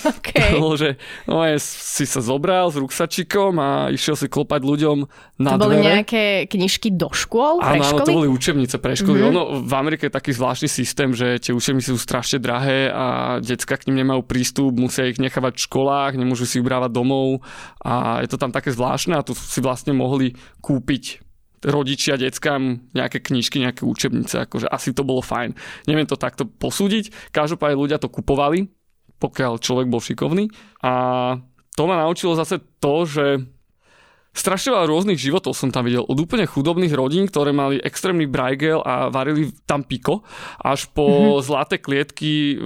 okay. 0.08 0.48
To 0.56 0.64
bolo, 0.64 0.80
že 0.80 0.96
no, 1.28 1.44
ja 1.44 1.60
si 1.60 2.08
sa 2.08 2.24
zobral 2.24 2.72
s 2.72 2.80
ruksačikom 2.80 3.60
a 3.60 3.92
išiel 3.92 4.16
si 4.16 4.32
klopať 4.32 4.64
ľuďom 4.64 4.96
na 5.44 5.60
To 5.60 5.68
boli 5.68 5.76
dvere. 5.76 5.88
nejaké 6.00 6.24
knižky 6.48 6.96
do 6.96 7.12
škôl, 7.12 7.60
áno? 7.60 7.84
Áno, 7.84 8.00
to 8.00 8.16
boli 8.16 8.32
učebnice 8.32 8.80
pre 8.80 8.96
školy. 8.96 9.20
Mm-hmm. 9.20 9.32
Ono, 9.36 9.42
v 9.60 9.72
Amerike 9.76 10.08
je 10.08 10.16
taký 10.16 10.32
zvláštny 10.32 10.72
systém, 10.72 11.12
že 11.12 11.36
tie 11.36 11.52
učebnice 11.52 11.92
sú 11.92 12.00
strašne 12.00 12.40
drahé 12.40 12.88
a 12.88 13.36
decka 13.44 13.76
k 13.76 13.92
nim 13.92 14.00
nemajú 14.00 14.24
prístup, 14.24 14.72
musia 14.72 15.04
ich 15.04 15.20
nechávať 15.20 15.60
v 15.60 15.64
školách, 15.68 16.16
nemôžu 16.16 16.48
si 16.48 16.64
ubrávať 16.64 16.96
domov 16.96 17.44
a 17.84 18.24
je 18.24 18.28
to 18.32 18.40
tam 18.40 18.56
také 18.56 18.72
zvláštne 18.72 19.20
a 19.20 19.26
tu 19.26 19.36
si 19.36 19.60
vlastne 19.60 19.92
mohli 19.92 20.32
kúpiť 20.64 21.31
rodičia 21.62 22.18
deckám 22.18 22.90
nejaké 22.92 23.22
knižky, 23.22 23.62
nejaké 23.62 23.86
učebnice, 23.86 24.46
akože 24.46 24.66
asi 24.66 24.90
to 24.90 25.06
bolo 25.06 25.22
fajn. 25.22 25.54
Neviem 25.86 26.06
to 26.10 26.18
takto 26.18 26.44
posúdiť, 26.44 27.32
každopádne 27.32 27.78
ľudia 27.78 27.98
to 28.02 28.10
kupovali, 28.10 28.66
pokiaľ 29.22 29.62
človek 29.62 29.86
bol 29.86 30.02
šikovný 30.02 30.50
a 30.82 30.92
to 31.72 31.82
ma 31.88 31.96
naučilo 32.02 32.36
zase 32.36 32.60
to, 32.82 33.06
že 33.08 33.24
strašne 34.32 34.72
veľa 34.74 34.88
rôznych 34.88 35.20
životov 35.20 35.54
som 35.56 35.70
tam 35.70 35.86
videl. 35.86 36.04
Od 36.04 36.18
úplne 36.18 36.48
chudobných 36.48 36.92
rodín, 36.92 37.28
ktoré 37.28 37.52
mali 37.52 37.80
extrémny 37.80 38.26
brajgel 38.28 38.80
a 38.82 39.08
varili 39.12 39.52
tam 39.64 39.84
piko, 39.84 40.24
až 40.60 40.88
po 40.92 41.04
mm-hmm. 41.06 41.44
zlaté 41.44 41.76
klietky 41.78 42.58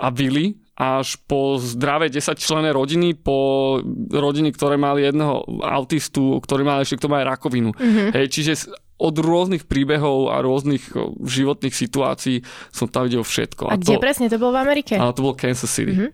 a 0.00 0.08
vily, 0.12 0.56
až 0.76 1.16
po 1.24 1.56
zdravé 1.56 2.12
10 2.12 2.36
člené 2.36 2.68
rodiny, 2.68 3.16
po 3.16 3.80
rodiny, 4.12 4.52
ktoré 4.52 4.76
mali 4.76 5.08
jedného 5.08 5.40
autistu, 5.64 6.36
ktorý 6.44 6.68
mal 6.68 6.84
ešte 6.84 7.00
k 7.00 7.04
tomu 7.08 7.16
aj 7.16 7.24
rakovinu. 7.24 7.72
Mm-hmm. 7.72 8.08
Hej, 8.12 8.26
čiže 8.28 8.52
od 9.00 9.16
rôznych 9.16 9.64
príbehov 9.64 10.32
a 10.32 10.44
rôznych 10.44 10.92
životných 11.24 11.72
situácií 11.72 12.44
som 12.72 12.92
tam 12.92 13.08
videl 13.08 13.24
všetko. 13.24 13.72
A, 13.72 13.76
a 13.76 13.80
kde 13.80 13.96
to, 13.96 14.04
presne 14.04 14.28
to 14.28 14.36
bolo 14.36 14.56
v 14.56 14.60
Amerike? 14.68 15.00
A 15.00 15.12
to 15.16 15.24
bol 15.24 15.32
Kansas 15.32 15.72
City. 15.72 15.96
Mm-hmm. 15.96 16.10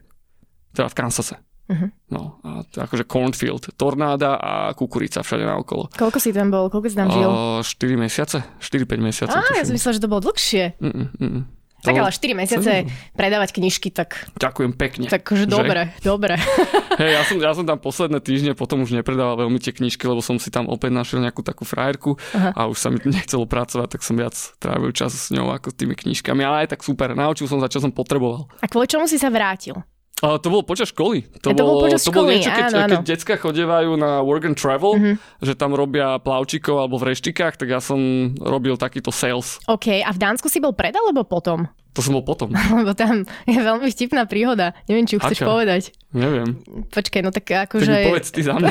Teda 0.78 0.86
v 0.86 0.96
Kansase. 0.96 1.36
Uh-huh. 1.72 1.88
No, 2.10 2.42
a 2.42 2.66
to 2.68 2.82
akože 2.84 3.06
cornfield, 3.06 3.70
tornáda 3.78 4.36
a 4.36 4.52
kukurica 4.74 5.22
všade 5.22 5.46
naokolo. 5.46 5.88
Koľko 5.94 6.18
si 6.18 6.34
tam 6.34 6.50
bol? 6.50 6.68
Koľko 6.68 6.86
si 6.90 6.96
tam 6.98 7.08
žil? 7.08 7.30
O, 7.30 7.62
4 7.62 7.96
mesiace, 7.96 8.38
4-5 8.60 8.98
mesiacov. 8.98 9.40
Á, 9.40 9.56
ja 9.56 9.64
som 9.64 9.72
myslel, 9.72 9.96
že 9.96 10.02
to 10.02 10.10
bolo 10.10 10.26
dlhšie. 10.26 10.76
Mm-mm, 10.82 11.06
mm-mm. 11.16 11.42
Tak 11.82 11.98
ale 11.98 12.14
4 12.14 12.38
mesiace 12.38 12.86
predávať 13.18 13.58
knižky, 13.58 13.90
tak... 13.90 14.30
Ďakujem 14.38 14.72
pekne. 14.78 15.06
Takže 15.10 15.50
dobre, 15.50 15.90
dobre. 15.98 16.38
Hej, 17.02 17.10
ja 17.10 17.22
som, 17.26 17.36
ja 17.42 17.52
som 17.58 17.66
tam 17.66 17.82
posledné 17.82 18.22
týždne 18.22 18.54
potom 18.54 18.86
už 18.86 18.94
nepredával 18.94 19.34
veľmi 19.42 19.58
tie 19.58 19.74
knižky, 19.74 20.06
lebo 20.06 20.22
som 20.22 20.38
si 20.38 20.54
tam 20.54 20.70
opäť 20.70 20.94
našiel 20.94 21.18
nejakú 21.18 21.42
takú 21.42 21.66
frajerku 21.66 22.14
Aha. 22.38 22.54
a 22.54 22.60
už 22.70 22.78
sa 22.78 22.88
mi 22.94 23.02
nechcelo 23.02 23.50
pracovať, 23.50 23.98
tak 23.98 24.06
som 24.06 24.14
viac 24.14 24.34
trávil 24.62 24.94
čas 24.94 25.10
s 25.10 25.34
ňou 25.34 25.50
ako 25.50 25.74
s 25.74 25.76
tými 25.76 25.98
knižkami. 25.98 26.40
Ale 26.46 26.64
aj 26.64 26.78
tak 26.78 26.86
super, 26.86 27.18
naučil 27.18 27.50
som 27.50 27.58
sa, 27.58 27.66
čo 27.66 27.82
som 27.82 27.90
potreboval. 27.90 28.46
A 28.62 28.70
kvôli 28.70 28.86
čomu 28.86 29.10
si 29.10 29.18
sa 29.18 29.26
vrátil? 29.26 29.74
Ale 30.22 30.38
to 30.38 30.48
bolo 30.54 30.62
počas 30.62 30.94
školy. 30.94 31.26
To, 31.42 31.50
to 31.50 31.58
bolo, 31.58 31.82
počas 31.82 32.06
to 32.06 32.14
bolo 32.14 32.30
školy, 32.30 32.38
niečo, 32.38 32.54
keď, 32.54 32.64
áno, 32.70 32.78
áno. 32.78 32.90
keď 32.94 33.00
decka 33.02 33.34
chodievajú 33.34 33.90
na 33.98 34.22
work 34.22 34.46
and 34.46 34.54
travel, 34.54 34.94
mm-hmm. 34.94 35.18
že 35.42 35.52
tam 35.58 35.74
robia 35.74 36.22
plavčikov 36.22 36.78
alebo 36.78 37.02
v 37.02 37.10
reštikách, 37.10 37.58
tak 37.58 37.68
ja 37.74 37.82
som 37.82 38.30
robil 38.38 38.78
takýto 38.78 39.10
sales. 39.10 39.58
OK, 39.66 39.98
a 39.98 40.10
v 40.14 40.18
Dánsku 40.22 40.46
si 40.46 40.62
bol 40.62 40.78
pred 40.78 40.94
alebo 40.94 41.26
potom? 41.26 41.66
To 41.92 42.00
som 42.00 42.16
bol 42.16 42.24
potom. 42.24 42.54
Lebo 42.78 42.94
tam 42.96 43.26
je 43.44 43.58
veľmi 43.58 43.90
vtipná 43.90 44.24
príhoda. 44.24 44.72
Neviem, 44.88 45.04
či 45.04 45.18
ju 45.18 45.20
chceš 45.20 45.44
Aká? 45.44 45.48
povedať. 45.50 45.82
Neviem. 46.14 46.56
Počkaj, 46.88 47.20
no 47.20 47.34
tak 47.34 47.44
Tak 47.50 47.68
akože... 47.68 47.92
mi 47.92 48.08
povedz 48.08 48.28
ty 48.32 48.40
za 48.46 48.56
mňa. 48.56 48.70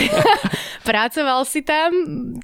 pracoval 0.90 1.46
si 1.46 1.62
tam, 1.62 1.92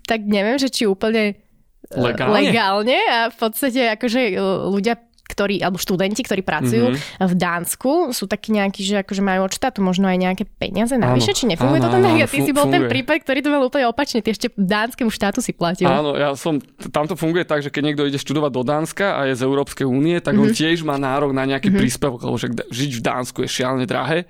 tak 0.05 0.21
neviem, 0.27 0.61
že 0.61 0.69
či 0.69 0.85
úplne 0.85 1.33
e, 1.33 1.97
Legálne? 1.97 2.33
legálne 2.37 2.97
a 3.09 3.33
v 3.33 3.37
podstate 3.39 3.97
akože 3.97 4.37
ľudia 4.69 5.06
ktorí, 5.27 5.59
alebo 5.59 5.75
študenti, 5.75 6.19
ktorí 6.19 6.41
pracujú 6.41 6.85
Mhm. 6.87 6.93
mm-hmm. 6.93 7.27
v 7.27 7.33
Dánsku, 7.35 7.91
sú 8.09 8.25
takí 8.25 8.49
nejakí, 8.49 8.79
že 8.79 8.99
akože 8.99 9.19
majú 9.19 9.43
od 9.43 9.51
štátu 9.51 9.79
možno 9.79 10.05
aj 10.05 10.17
nejaké 10.17 10.43
peniaze 10.47 10.95
navyše, 10.95 11.31
či 11.31 11.45
nefunguje 11.45 11.77
to 11.77 11.85
áno, 11.85 11.93
tam 11.93 12.01
tak? 12.01 12.11
áno, 12.11 12.23
A 12.23 12.27
ty 12.27 12.39
si 12.39 12.49
bol 12.49 12.63
fu- 12.63 12.69
ten 12.69 12.81
funguje. 12.81 12.93
prípad, 12.93 13.17
ktorý 13.21 13.39
to 13.39 13.49
mal 13.49 13.61
úplne 13.61 13.85
opačne. 13.85 14.19
Ty 14.19 14.29
ešte 14.31 14.47
dánskemu 14.51 15.09
štátu 15.09 15.39
si 15.39 15.51
platil. 15.51 15.85
Áno, 15.85 16.13
ja 16.13 16.31
som, 16.33 16.57
tam 16.87 17.03
to 17.03 17.13
funguje 17.13 17.43
tak, 17.43 17.59
že 17.59 17.67
keď 17.67 17.81
niekto 17.83 18.03
ide 18.03 18.17
študovať 18.17 18.49
do 18.49 18.63
Dánska 18.63 19.05
a 19.13 19.25
je 19.25 19.33
z 19.33 19.43
Európskej 19.43 19.83
únie, 19.83 20.17
tak 20.17 20.33
on 20.33 20.49
tiež 20.49 20.81
má 20.81 20.95
nárok 20.95 21.29
na 21.29 21.43
nejaký 21.43 21.69
príspevok, 21.69 22.23
lebo 22.23 22.35
že 22.35 22.47
žiť 22.49 22.91
v 22.93 23.01
Dánsku 23.01 23.37
je 23.39 23.49
šialene 23.51 23.83
drahé. 23.83 24.25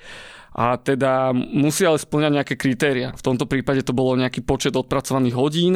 A 0.52 0.74
teda 0.74 1.30
musí 1.36 1.86
ale 1.86 1.96
splňať 1.96 2.32
nejaké 2.34 2.56
kritéria. 2.56 3.14
V 3.14 3.22
tomto 3.22 3.46
prípade 3.46 3.78
to 3.80 3.94
bolo 3.94 4.18
nejaký 4.18 4.42
počet 4.42 4.74
odpracovaných 4.74 5.36
hodín 5.36 5.74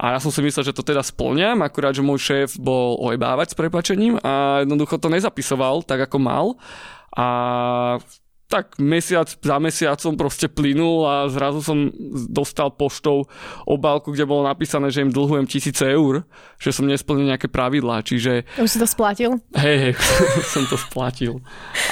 a 0.00 0.16
ja 0.16 0.18
som 0.18 0.32
si 0.32 0.40
myslel, 0.40 0.64
že 0.64 0.72
to 0.72 0.80
teda 0.80 1.04
splňam, 1.04 1.60
akurát, 1.60 1.92
že 1.92 2.00
môj 2.00 2.16
šéf 2.16 2.56
bol 2.56 2.96
ojebávať 3.04 3.52
s 3.52 3.58
prepačením 3.58 4.16
a 4.24 4.64
jednoducho 4.64 4.96
to 4.96 5.12
nezapisoval 5.12 5.84
tak, 5.84 6.08
ako 6.08 6.16
mal. 6.16 6.46
A 7.12 7.26
tak 8.50 8.82
mesiac 8.82 9.30
za 9.30 9.56
mesiacom 9.62 10.18
proste 10.18 10.50
plynul 10.50 11.06
a 11.06 11.14
zrazu 11.30 11.62
som 11.62 11.86
dostal 12.26 12.74
poštou 12.74 13.30
obálku, 13.62 14.10
kde 14.10 14.26
bolo 14.26 14.42
napísané, 14.42 14.90
že 14.90 15.06
im 15.06 15.14
dlhujem 15.14 15.46
tisíce 15.46 15.86
eur, 15.86 16.26
že 16.58 16.74
som 16.74 16.90
nesplnil 16.90 17.30
nejaké 17.30 17.46
pravidlá, 17.46 18.02
čiže 18.02 18.42
Už 18.58 18.66
si 18.66 18.82
to 18.82 18.90
splatil? 18.90 19.38
hej, 19.54 19.76
hej, 19.78 19.94
som 20.52 20.66
to 20.66 20.74
splatil. 20.74 21.38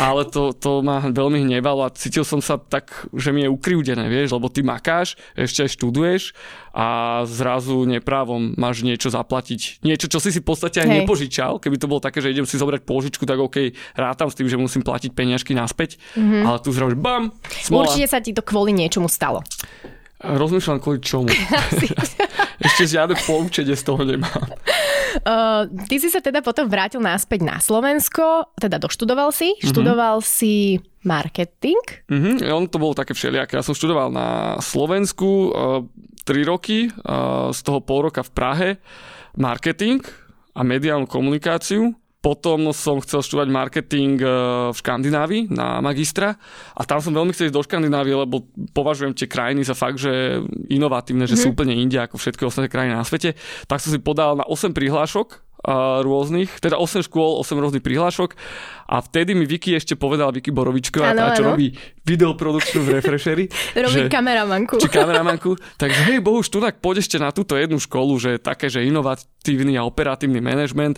Ale 0.03 0.27
to, 0.27 0.51
to 0.51 0.83
ma 0.83 0.99
veľmi 1.07 1.47
hnevalo 1.47 1.87
a 1.87 1.95
cítil 1.95 2.27
som 2.27 2.43
sa 2.43 2.59
tak, 2.59 3.07
že 3.15 3.31
mi 3.31 3.47
je 3.47 3.55
ukrivdené, 3.55 4.11
vieš, 4.11 4.35
lebo 4.35 4.51
ty 4.51 4.67
makáš, 4.67 5.15
ešte 5.39 5.63
aj 5.63 5.71
študuješ 5.79 6.23
a 6.71 6.87
zrazu 7.25 7.85
neprávom 7.85 8.55
máš 8.55 8.83
niečo 8.83 9.09
zaplatiť. 9.09 9.81
Niečo, 9.81 10.07
čo 10.07 10.19
si 10.19 10.31
si 10.31 10.41
v 10.41 10.47
podstate 10.47 10.81
aj 10.81 10.89
Hej. 10.89 10.97
nepožičal. 11.03 11.53
Keby 11.59 11.77
to 11.77 11.87
bolo 11.87 11.99
také, 11.99 12.19
že 12.19 12.31
idem 12.31 12.45
si 12.45 12.57
zobrať 12.57 12.83
pôžičku, 12.83 13.23
tak 13.23 13.37
OK, 13.37 13.71
rátam 13.95 14.29
s 14.29 14.37
tým, 14.37 14.47
že 14.47 14.57
musím 14.57 14.81
platiť 14.81 15.11
peniažky 15.13 15.53
naspäť. 15.53 15.97
Mm-hmm. 16.15 16.43
Ale 16.43 16.59
tu 16.59 16.71
zrazu 16.71 16.95
bam, 16.95 17.31
smola. 17.61 17.87
Určite 17.87 18.07
sa 18.07 18.19
ti 18.19 18.31
to 18.31 18.41
kvôli 18.41 18.71
niečomu 18.71 19.07
stalo. 19.07 19.41
Rozmýšľam 20.19 20.83
kvôli 20.83 20.99
čomu. 20.99 21.31
Ešte 22.59 22.85
žiadne 22.89 23.15
poučenie 23.23 23.73
z 23.73 23.85
toho 23.87 24.03
nemám. 24.03 24.51
Uh, 25.19 25.65
ty 25.87 25.97
si 25.97 26.11
sa 26.11 26.19
teda 26.19 26.43
potom 26.43 26.67
vrátil 26.67 26.99
naspäť 26.99 27.41
na 27.41 27.57
Slovensko, 27.59 28.51
teda 28.55 28.77
doštudoval 28.77 29.31
si, 29.31 29.55
Mhm. 29.57 29.63
študoval 29.65 30.17
si 30.21 30.79
marketing. 31.01 31.81
Mhm, 32.07 32.45
on 32.51 32.67
to 32.67 32.77
bolo 32.77 32.93
také 32.93 33.15
všelijaké. 33.15 33.57
Ja 33.57 33.63
som 33.63 33.73
študoval 33.73 34.11
na 34.11 34.29
Slovensku 34.59 35.29
uh, 35.49 35.81
3 36.29 36.45
roky, 36.45 36.93
z 37.49 37.61
toho 37.65 37.81
pol 37.81 38.13
roka 38.13 38.21
v 38.21 38.31
Prahe, 38.37 38.71
marketing 39.41 40.05
a 40.53 40.61
mediálnu 40.61 41.09
komunikáciu. 41.09 41.97
Potom 42.19 42.75
som 42.75 42.99
chcel 42.99 43.23
študovať 43.23 43.49
marketing 43.49 44.19
uh, 44.19 44.75
v 44.75 44.77
Škandinávii 44.77 45.55
na 45.55 45.79
magistra 45.79 46.35
a 46.75 46.83
tam 46.83 46.99
som 46.99 47.15
veľmi 47.15 47.31
chcel 47.31 47.47
ísť 47.47 47.55
do 47.55 47.63
Škandinávie, 47.63 48.11
lebo 48.11 48.43
považujem 48.75 49.15
tie 49.15 49.31
krajiny 49.31 49.63
za 49.63 49.79
fakt, 49.79 50.03
že 50.03 50.43
inovatívne, 50.67 51.31
že 51.31 51.39
sú 51.39 51.55
úplne 51.55 51.79
inde 51.79 51.95
ako 52.03 52.19
všetky 52.19 52.43
ostatné 52.43 52.67
krajiny 52.67 52.99
na 52.99 53.07
svete. 53.07 53.39
Tak 53.71 53.79
som 53.79 53.95
si 53.95 54.03
podal 54.03 54.35
na 54.35 54.43
8 54.51 54.75
prihlášok 54.75 55.48
rôznych, 56.01 56.49
teda 56.57 56.77
8 56.77 57.03
škôl, 57.03 57.39
8 57.39 57.59
rôznych 57.59 57.83
prihlášok 57.83 58.39
a 58.87 58.99
vtedy 58.99 59.35
mi 59.35 59.43
Vicky 59.43 59.75
ešte 59.75 59.95
povedala, 59.95 60.31
Vicky 60.31 60.49
Borovičková, 60.49 61.11
Áno, 61.11 61.19
tá, 61.21 61.35
čo 61.35 61.43
áno. 61.43 61.51
robí 61.53 61.75
videoprodukciu 62.03 62.81
v 62.81 62.89
Refreshery. 62.95 63.45
Robí 63.77 64.01
že- 64.01 64.09
kameramanku. 64.09 64.79
či 64.79 64.87
kameramanku. 64.87 65.59
Takže 65.75 66.01
hej, 66.07 66.19
bohu 66.19 66.41
študak, 66.41 66.79
poď 66.79 67.03
ešte 67.03 67.17
na 67.17 67.29
túto 67.29 67.53
jednu 67.53 67.77
školu, 67.77 68.17
že 68.17 68.31
také, 68.37 68.67
že 68.67 68.81
inovatívny 68.83 69.75
a 69.75 69.83
operatívny 69.83 70.39
manažment. 70.39 70.97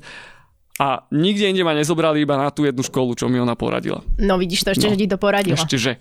A 0.77 1.05
nikde 1.11 1.45
inde 1.45 1.61
ma 1.61 1.73
nezobrali 1.73 2.21
iba 2.21 2.37
na 2.37 2.49
tú 2.49 2.65
jednu 2.65 2.81
školu, 2.81 3.13
čo 3.13 3.29
mi 3.29 3.37
ona 3.37 3.53
poradila. 3.53 4.01
No 4.17 4.37
vidíš 4.37 4.65
to 4.65 4.73
ešte, 4.73 4.87
No. 4.87 4.93
že 4.93 4.99
ti 4.99 5.07
to 5.07 5.17
poradila. 5.17 5.53
Ešte 5.53 5.77
že. 5.77 6.01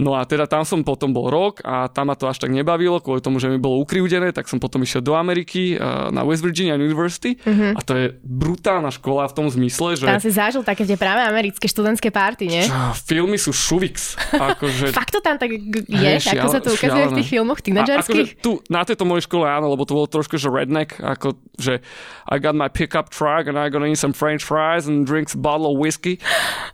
No 0.00 0.16
a 0.16 0.24
teda 0.24 0.48
tam 0.48 0.64
som 0.64 0.80
potom 0.80 1.12
bol 1.12 1.28
rok 1.28 1.60
a 1.68 1.84
tam 1.84 2.08
ma 2.08 2.16
to 2.16 2.24
až 2.24 2.40
tak 2.40 2.48
nebavilo, 2.48 2.96
kvôli 2.96 3.20
tomu, 3.20 3.36
že 3.36 3.52
mi 3.52 3.60
bolo 3.60 3.76
ukrivdené, 3.84 4.32
tak 4.32 4.48
som 4.48 4.56
potom 4.56 4.80
išiel 4.80 5.04
do 5.04 5.12
Ameriky 5.12 5.76
eh, 5.76 5.78
na 6.08 6.24
West 6.24 6.40
Virginia 6.40 6.80
University 6.80 7.36
a 7.76 7.80
to 7.84 7.92
je 7.92 8.06
brutálna 8.24 8.88
škola 8.88 9.28
v 9.28 9.34
tom 9.36 9.46
zmysle, 9.52 10.00
že 10.00 10.08
Tam 10.08 10.16
si 10.16 10.32
zažil 10.32 10.64
také 10.64 10.88
tie 10.88 10.96
práve 10.96 11.20
americké 11.20 11.68
študentské 11.68 12.08
party, 12.08 12.48
nie? 12.48 12.64
ah, 12.72 12.96
filmy 12.96 13.36
sú 13.36 13.52
šuvix. 13.52 14.16
Akože 14.32 14.90
Fakt 14.96 15.12
to 15.12 15.20
tam 15.20 15.36
tak 15.36 15.52
je, 15.52 15.60
Hej, 15.92 16.24
ako 16.40 16.48
sa 16.48 16.60
to 16.64 16.72
ukazuje 16.72 17.04
v 17.04 17.12
šialené. 17.12 17.18
tých 17.20 17.28
filmoch 17.28 17.58
A, 17.58 17.60
akože 17.60 17.68
tínedžerských? 17.68 18.28
tu, 18.40 18.64
na 18.72 18.88
tejto 18.88 19.04
mojej 19.04 19.28
škole 19.28 19.44
áno, 19.44 19.68
lebo 19.68 19.84
to 19.84 19.92
bolo 19.92 20.08
trošku, 20.08 20.40
že 20.40 20.48
redneck, 20.48 20.96
ako, 21.04 21.36
že 21.60 21.84
I 22.32 22.40
got 22.40 22.56
my 22.56 22.72
pickup 22.72 23.12
truck 23.12 23.44
and 23.44 23.60
I 23.60 23.68
gonna 23.68 23.92
eat 23.92 24.00
some 24.00 24.16
french 24.16 24.40
fries 24.40 24.88
and 24.88 25.04
drink 25.04 25.28
a 25.32 25.38
bottle 25.38 25.68
of 25.68 25.76
whiskey. 25.76 26.16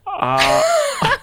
A 0.06 0.38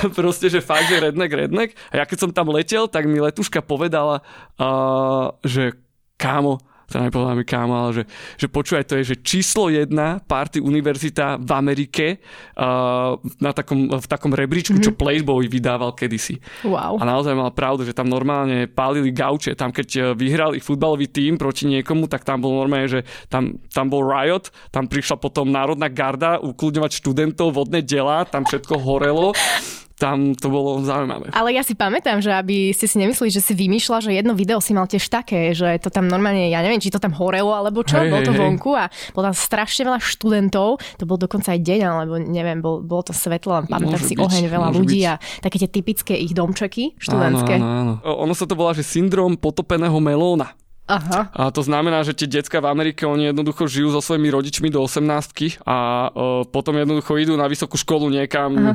proste, 0.18 0.48
že 0.48 0.64
fakt, 0.64 0.88
že 0.88 1.00
redneck, 1.00 1.32
redneck. 1.32 1.70
A 1.92 2.02
ja 2.02 2.04
keď 2.08 2.18
som 2.26 2.30
tam 2.30 2.52
letel, 2.52 2.88
tak 2.88 3.06
mi 3.06 3.20
letuška 3.20 3.62
povedala, 3.64 4.24
uh, 4.58 5.34
že 5.44 5.76
kámo, 6.20 6.60
to 6.90 6.98
nepovedala 6.98 7.38
mi 7.38 7.46
kámo, 7.46 7.74
ale 7.86 7.90
že, 7.94 8.04
že 8.34 8.46
počúvaj, 8.50 8.84
to 8.90 8.98
je, 8.98 9.14
že 9.14 9.16
číslo 9.22 9.70
jedna 9.70 10.18
party 10.26 10.58
univerzita 10.58 11.38
v 11.38 11.50
Amerike 11.54 12.06
uh, 12.18 13.14
na 13.38 13.54
takom, 13.54 13.86
v 13.94 14.06
takom 14.10 14.34
rebríčku, 14.34 14.74
čo 14.82 14.98
Playboy 14.98 15.46
vydával 15.46 15.94
kedysi. 15.94 16.42
Wow. 16.66 16.98
A 16.98 17.06
naozaj 17.06 17.38
mal 17.38 17.54
pravdu, 17.54 17.86
že 17.86 17.94
tam 17.94 18.10
normálne 18.10 18.66
pálili 18.66 19.14
gauče. 19.14 19.54
Tam 19.54 19.70
keď 19.70 19.88
eh, 19.94 20.02
vyhral 20.18 20.58
ich 20.58 20.66
futbalový 20.66 21.06
tím 21.06 21.38
proti 21.38 21.70
niekomu, 21.70 22.10
tak 22.10 22.26
tam 22.26 22.42
bol 22.42 22.58
normálne, 22.58 22.90
že 22.90 23.00
tam, 23.30 23.62
tam 23.70 23.86
bol 23.86 24.02
riot, 24.02 24.50
tam 24.74 24.90
prišla 24.90 25.22
potom 25.22 25.46
národná 25.46 25.86
garda 25.86 26.42
ukludňovať 26.42 26.90
študentov, 26.98 27.54
vodné 27.54 27.86
dela, 27.86 28.26
tam 28.26 28.42
všetko 28.42 28.74
horelo. 28.82 29.30
Tam 30.00 30.32
to 30.32 30.48
bolo 30.48 30.80
zaujímavé. 30.80 31.28
Ale 31.36 31.52
ja 31.52 31.60
si 31.60 31.76
pamätám, 31.76 32.24
že 32.24 32.32
aby 32.32 32.72
ste 32.72 32.88
si 32.88 32.96
nemysleli, 32.96 33.28
že 33.28 33.44
si 33.44 33.52
vymýšľa, 33.52 34.08
že 34.08 34.16
jedno 34.16 34.32
video 34.32 34.56
si 34.64 34.72
mal 34.72 34.88
tiež 34.88 35.12
také, 35.12 35.52
že 35.52 35.76
to 35.76 35.92
tam 35.92 36.08
normálne, 36.08 36.48
ja 36.48 36.64
neviem, 36.64 36.80
či 36.80 36.88
to 36.88 36.96
tam 36.96 37.12
horelo 37.12 37.52
alebo 37.52 37.84
čo, 37.84 38.00
Hej, 38.00 38.08
bolo 38.08 38.24
to 38.24 38.32
hej, 38.32 38.40
vonku 38.40 38.72
a 38.72 38.88
bolo 39.12 39.28
tam 39.28 39.36
strašne 39.36 39.84
veľa 39.92 40.00
študentov, 40.00 40.80
to 40.96 41.04
bol 41.04 41.20
dokonca 41.20 41.52
aj 41.52 41.60
deň, 41.60 41.80
alebo 41.84 42.16
neviem, 42.16 42.64
bol, 42.64 42.80
bolo 42.80 43.04
to 43.04 43.12
svetlo, 43.12 43.68
pamätám 43.68 44.00
Môže 44.00 44.08
si 44.08 44.16
byť, 44.16 44.24
oheň, 44.24 44.44
veľa 44.48 44.68
ľudí 44.72 45.04
byť. 45.04 45.10
a 45.12 45.14
také 45.44 45.56
tie 45.60 45.68
typické 45.68 46.14
ich 46.16 46.32
domčeky 46.32 46.96
študentské. 46.96 47.60
Áno, 47.60 47.68
áno, 47.68 47.94
áno. 48.00 48.24
Ono 48.24 48.32
sa 48.32 48.48
to 48.48 48.56
volá, 48.56 48.72
že 48.72 48.80
syndrom 48.80 49.36
potopeného 49.36 50.00
melóna. 50.00 50.56
Aha. 50.90 51.30
A 51.30 51.54
to 51.54 51.62
znamená, 51.62 52.02
že 52.02 52.18
tie 52.18 52.26
decka 52.26 52.58
v 52.58 52.66
Amerike, 52.66 53.06
oni 53.06 53.30
jednoducho 53.30 53.70
žijú 53.70 53.94
so 53.94 54.02
svojimi 54.02 54.26
rodičmi 54.26 54.74
do 54.74 54.82
18 54.82 55.62
a 55.62 56.10
o, 56.10 56.42
potom 56.42 56.74
jednoducho 56.74 57.14
idú 57.14 57.38
na 57.38 57.46
vysokú 57.46 57.78
školu 57.78 58.10
niekam 58.10 58.50
Aha. 58.58 58.74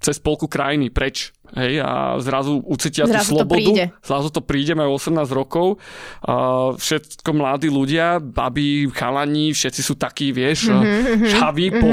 Cez 0.00 0.16
polku 0.18 0.48
krajiny 0.48 0.88
preč. 0.88 1.30
Hej, 1.50 1.82
a 1.82 2.14
zrazu 2.22 2.62
ucítia 2.62 3.10
Zrazu 3.10 3.34
to 3.34 3.42
tú 3.42 3.42
slobodu. 3.42 3.58
príde. 3.58 3.84
Zrazu 4.06 4.28
to 4.30 4.40
príde, 4.40 4.72
majú 4.78 4.96
18 4.96 5.26
rokov. 5.34 5.82
A 6.22 6.34
všetko 6.78 7.30
mladí 7.34 7.68
ľudia, 7.68 8.22
babi, 8.22 8.86
chalani, 8.94 9.50
všetci 9.50 9.82
sú 9.82 9.98
takí, 9.98 10.30
vieš, 10.30 10.70
mm-hmm, 10.70 11.26
žhaví 11.26 11.66
po 11.74 11.88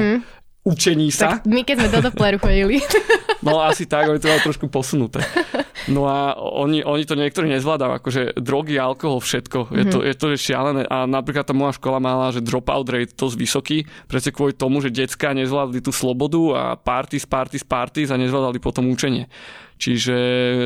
učení 0.68 1.10
sa. 1.10 1.40
Tak 1.42 1.48
my 1.48 1.62
keď 1.64 1.76
sme 1.80 1.90
do 1.90 2.00
Doppleru 2.06 2.38
chodili. 2.40 2.80
No 3.38 3.62
asi 3.62 3.86
tak, 3.86 4.10
oni 4.10 4.18
to 4.18 4.28
majú 4.28 4.50
trošku 4.50 4.66
posunuté. 4.68 5.22
No 5.88 6.03
a 6.03 6.36
oni, 6.36 6.84
oni 6.84 7.08
to 7.08 7.15
niektorí 7.15 7.48
nezvládajú, 7.48 7.91
akože 8.03 8.22
drogy, 8.44 8.75
alkohol, 8.75 9.24
všetko. 9.24 9.72
Je, 9.72 9.86
to, 9.88 9.98
je 10.03 10.13
to 10.20 10.36
že 10.36 10.51
šialené. 10.51 10.84
A 10.84 11.08
napríklad 11.08 11.48
tá 11.48 11.56
moja 11.56 11.79
škola 11.79 12.03
mala, 12.03 12.36
že 12.36 12.44
dropout 12.44 12.91
rate 12.91 13.15
dosť 13.15 13.36
vysoký, 13.39 13.77
presne 14.12 14.36
kvôli 14.36 14.51
tomu, 14.51 14.84
že 14.84 14.91
decka 14.91 15.32
nezvládli 15.32 15.79
tú 15.79 15.96
slobodu 15.96 16.41
a 16.60 16.63
party, 16.75 17.24
party, 17.24 17.63
party 17.63 18.03
a 18.12 18.20
nezvládali 18.20 18.60
potom 18.60 18.91
učenie. 18.91 19.32
Čiže 19.77 20.15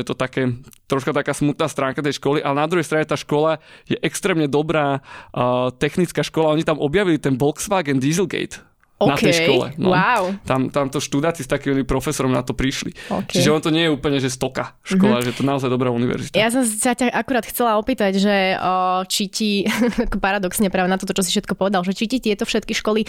je 0.00 0.04
to 0.08 0.16
také, 0.16 0.58
troška 0.88 1.12
taká 1.12 1.36
smutná 1.36 1.68
stránka 1.68 2.00
tej 2.00 2.16
školy, 2.16 2.40
ale 2.40 2.58
na 2.58 2.66
druhej 2.66 2.88
strane 2.88 3.04
tá 3.04 3.14
škola 3.14 3.60
je 3.84 4.00
extrémne 4.00 4.48
dobrá 4.48 4.98
uh, 4.98 5.68
technická 5.76 6.24
škola. 6.24 6.56
Oni 6.56 6.64
tam 6.64 6.80
objavili 6.80 7.20
ten 7.20 7.36
Volkswagen 7.36 8.00
Dieselgate. 8.00 8.71
Na 9.08 9.16
tej 9.18 9.34
škole. 9.44 9.66
No. 9.80 9.90
wow. 9.90 10.22
Tam, 10.46 10.68
tamto 10.68 11.02
študáci 11.02 11.42
s 11.42 11.48
takými 11.48 11.82
profesorom 11.82 12.30
na 12.30 12.44
to 12.44 12.54
prišli. 12.54 12.94
OK. 13.10 13.32
Čiže 13.32 13.48
on 13.50 13.60
to 13.62 13.70
nie 13.74 13.88
je 13.88 13.90
úplne, 13.90 14.18
že 14.22 14.30
stoka 14.30 14.78
škola, 14.86 15.20
mm-hmm. 15.20 15.28
že 15.32 15.38
to 15.38 15.42
naozaj 15.42 15.68
dobrá 15.72 15.90
univerzita. 15.90 16.36
Ja 16.36 16.52
som 16.52 16.62
sa 16.62 16.92
ťa 16.94 17.10
akurát 17.12 17.46
chcela 17.46 17.78
opýtať, 17.80 18.18
že 18.18 18.36
o, 18.58 19.02
či 19.06 19.26
ti, 19.28 19.50
paradoxne 20.24 20.68
práve 20.68 20.88
na 20.90 20.98
toto, 20.98 21.16
čo 21.16 21.24
si 21.26 21.34
všetko 21.34 21.58
povedal, 21.58 21.82
že 21.82 21.96
či 21.96 22.06
ti 22.06 22.18
tieto 22.22 22.46
všetky 22.46 22.72
školy 22.76 23.02
o, 23.02 23.08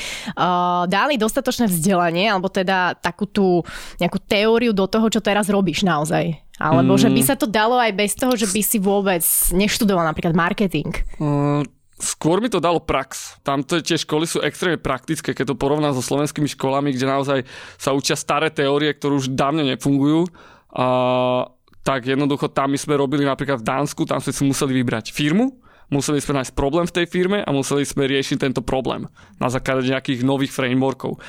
dali 0.90 1.16
dostatočné 1.20 1.70
vzdelanie, 1.70 2.30
alebo 2.30 2.50
teda 2.50 2.98
takú 2.98 3.30
tú 3.30 3.62
nejakú 4.02 4.18
teóriu 4.24 4.72
do 4.72 4.90
toho, 4.90 5.10
čo 5.10 5.20
teraz 5.22 5.50
robíš 5.50 5.86
naozaj. 5.86 6.44
Alebo 6.62 6.94
mm. 6.96 7.02
že 7.02 7.10
by 7.10 7.22
sa 7.26 7.36
to 7.36 7.50
dalo 7.50 7.82
aj 7.82 7.92
bez 7.98 8.14
toho, 8.14 8.38
že 8.38 8.46
by 8.46 8.62
si 8.62 8.78
vôbec 8.78 9.26
neštudoval 9.52 10.06
napríklad 10.06 10.38
marketing. 10.38 10.94
Uh, 11.18 11.66
Skôr 12.04 12.44
mi 12.44 12.52
to 12.52 12.60
dalo 12.60 12.84
prax. 12.84 13.40
Tamto 13.48 13.80
tie 13.80 13.96
školy 13.96 14.28
sú 14.28 14.44
extrémne 14.44 14.76
praktické, 14.76 15.32
keď 15.32 15.56
to 15.56 15.56
porovnám 15.56 15.96
so 15.96 16.04
slovenskými 16.04 16.52
školami, 16.52 16.92
kde 16.92 17.08
naozaj 17.08 17.40
sa 17.80 17.96
učia 17.96 18.20
staré 18.20 18.52
teórie, 18.52 18.92
ktoré 18.92 19.16
už 19.16 19.32
dávne 19.32 19.64
nefungujú. 19.64 20.28
A, 20.76 21.48
tak 21.84 22.08
jednoducho 22.08 22.52
tam 22.52 22.76
my 22.76 22.80
sme 22.80 23.00
robili 23.00 23.24
napríklad 23.24 23.64
v 23.64 23.68
Dánsku, 23.68 24.04
tam 24.04 24.20
sme 24.20 24.36
si 24.36 24.44
museli 24.44 24.84
vybrať 24.84 25.16
firmu, 25.16 25.63
museli 25.94 26.18
sme 26.18 26.42
nájsť 26.42 26.58
problém 26.58 26.90
v 26.90 26.96
tej 26.98 27.06
firme 27.06 27.46
a 27.46 27.50
museli 27.54 27.86
sme 27.86 28.10
riešiť 28.10 28.50
tento 28.50 28.66
problém 28.66 29.06
na 29.38 29.54
základe 29.54 29.86
nejakých 29.86 30.26
nových 30.26 30.50
frameworkov. 30.50 31.22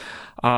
A, 0.44 0.54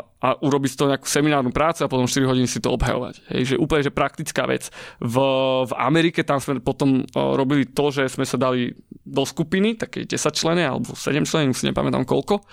a 0.00 0.28
urobiť 0.40 0.76
toho 0.76 0.92
nejakú 0.92 1.04
seminárnu 1.04 1.52
prácu 1.52 1.84
a 1.84 1.90
potom 1.92 2.08
4 2.08 2.24
hodiny 2.24 2.48
si 2.48 2.60
to 2.60 2.72
obhajovať. 2.72 3.20
Hej, 3.32 3.42
že 3.52 3.54
úplne 3.60 3.84
že 3.84 3.92
praktická 3.92 4.48
vec. 4.48 4.68
V, 5.00 5.16
v 5.68 5.72
Amerike 5.76 6.24
tam 6.24 6.40
sme 6.40 6.60
potom 6.60 7.04
uh, 7.04 7.36
robili 7.36 7.68
to, 7.68 7.92
že 7.92 8.08
sme 8.08 8.24
sa 8.24 8.40
dali 8.40 8.72
do 9.04 9.22
skupiny, 9.28 9.76
také 9.76 10.08
10 10.08 10.16
členy 10.32 10.64
alebo 10.64 10.96
7 10.96 11.28
členy, 11.28 11.52
už 11.52 11.58
si 11.58 11.68
nepamätám 11.68 12.08
koľko. 12.08 12.44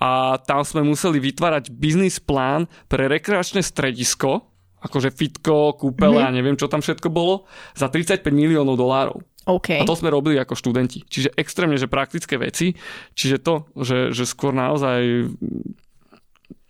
A 0.00 0.40
tam 0.48 0.64
sme 0.64 0.80
museli 0.80 1.20
vytvárať 1.20 1.74
biznis 1.76 2.22
plán 2.22 2.70
pre 2.88 3.04
rekreačné 3.10 3.60
stredisko, 3.60 4.50
akože 4.80 5.12
fitko, 5.12 5.76
kúpele 5.76 6.24
mm-hmm. 6.24 6.32
a 6.32 6.36
neviem, 6.36 6.56
čo 6.56 6.72
tam 6.72 6.80
všetko 6.80 7.12
bolo, 7.12 7.44
za 7.76 7.92
35 7.92 8.24
miliónov 8.32 8.80
dolárov. 8.80 9.20
OK. 9.50 9.82
A 9.82 9.88
to 9.88 9.98
sme 9.98 10.14
robili 10.14 10.38
ako 10.38 10.54
študenti. 10.54 11.02
Čiže 11.06 11.34
extrémne, 11.34 11.76
že 11.76 11.90
praktické 11.90 12.38
veci. 12.38 12.78
Čiže 13.18 13.36
to, 13.42 13.54
že, 13.78 14.14
že 14.14 14.24
skôr 14.24 14.54
naozaj 14.54 15.28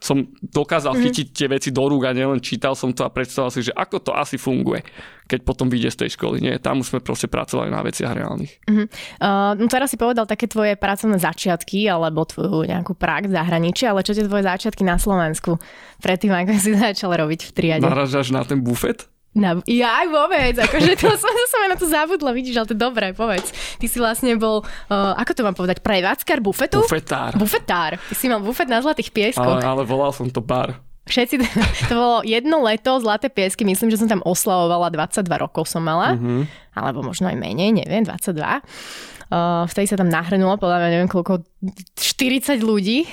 som 0.00 0.24
dokázal 0.40 0.96
mm-hmm. 0.96 1.06
chytiť 1.12 1.26
tie 1.36 1.46
veci 1.52 1.68
do 1.68 1.84
rúk 1.84 2.08
a 2.08 2.16
nielen 2.16 2.40
čítal 2.40 2.72
som 2.72 2.88
to 2.96 3.04
a 3.04 3.12
predstavoval 3.12 3.52
si, 3.52 3.68
že 3.68 3.72
ako 3.76 4.00
to 4.00 4.12
asi 4.16 4.40
funguje, 4.40 4.80
keď 5.28 5.44
potom 5.44 5.68
vyjde 5.68 5.92
z 5.92 5.98
tej 6.00 6.10
školy. 6.16 6.40
Nie, 6.40 6.56
tam 6.56 6.80
už 6.80 6.96
sme 6.96 7.00
proste 7.04 7.28
pracovali 7.28 7.68
na 7.68 7.84
veciach 7.84 8.16
reálnych. 8.16 8.64
Mm-hmm. 8.64 8.86
Uh, 9.20 9.52
no 9.60 9.68
teraz 9.68 9.92
si 9.92 10.00
povedal 10.00 10.24
také 10.24 10.48
tvoje 10.48 10.80
pracovné 10.80 11.20
začiatky 11.20 11.84
alebo 11.84 12.24
tvoju 12.24 12.64
nejakú 12.64 12.96
prax 12.96 13.28
v 13.28 13.36
zahraničí, 13.36 13.84
ale 13.84 14.00
čo 14.00 14.16
tie 14.16 14.24
tvoje 14.24 14.48
začiatky 14.48 14.82
na 14.88 14.96
Slovensku? 14.96 15.60
Predtým, 16.00 16.32
ako 16.32 16.50
si 16.56 16.72
začal 16.80 17.12
robiť 17.20 17.40
v 17.44 17.50
triade. 17.52 17.84
Naražaš 17.84 18.32
na 18.32 18.40
ten 18.48 18.64
bufet? 18.64 19.04
Na, 19.30 19.54
ja 19.62 20.02
aj 20.02 20.06
vôbec, 20.10 20.54
akože 20.58 20.98
to 20.98 21.06
som, 21.14 21.30
to 21.30 21.46
som 21.46 21.60
aj 21.62 21.70
na 21.70 21.78
to 21.78 21.86
zabudla, 21.86 22.34
vidíš, 22.34 22.58
ale 22.58 22.66
to 22.66 22.74
je 22.74 22.82
dobré, 22.82 23.14
povedz. 23.14 23.54
Ty 23.78 23.86
si 23.86 24.02
vlastne 24.02 24.34
bol, 24.34 24.66
uh, 24.66 25.14
ako 25.14 25.30
to 25.38 25.46
mám 25.46 25.54
povedať, 25.54 25.78
prevádzkar 25.86 26.42
bufetu? 26.42 26.82
Bufetár. 26.82 27.38
Bufetár. 27.38 28.02
Ty 28.10 28.14
si 28.18 28.26
mal 28.26 28.42
bufet 28.42 28.66
na 28.66 28.82
Zlatých 28.82 29.14
pieskoch. 29.14 29.62
Ale, 29.62 29.62
ale 29.62 29.82
volal 29.86 30.10
som 30.10 30.26
to 30.26 30.42
bar. 30.42 30.82
Všetci, 31.06 31.46
to 31.90 31.94
bolo 31.94 32.18
jedno 32.26 32.58
leto, 32.66 32.98
Zlaté 32.98 33.30
piesky, 33.30 33.62
myslím, 33.62 33.94
že 33.94 34.02
som 34.02 34.10
tam 34.10 34.22
oslavovala, 34.26 34.90
22 34.90 35.22
rokov 35.38 35.70
som 35.70 35.86
mala, 35.86 36.18
mm-hmm. 36.18 36.74
alebo 36.74 37.06
možno 37.06 37.30
aj 37.30 37.38
menej, 37.38 37.70
neviem, 37.70 38.02
22. 38.02 38.34
Uh, 39.30 39.62
vtedy 39.70 39.86
sa 39.86 39.94
tam 39.94 40.10
nahrnulo, 40.10 40.58
podľa 40.58 40.82
mňa 40.82 40.88
neviem 40.90 41.10
koľko, 41.10 41.46
40 41.94 42.58
ľudí. 42.66 43.06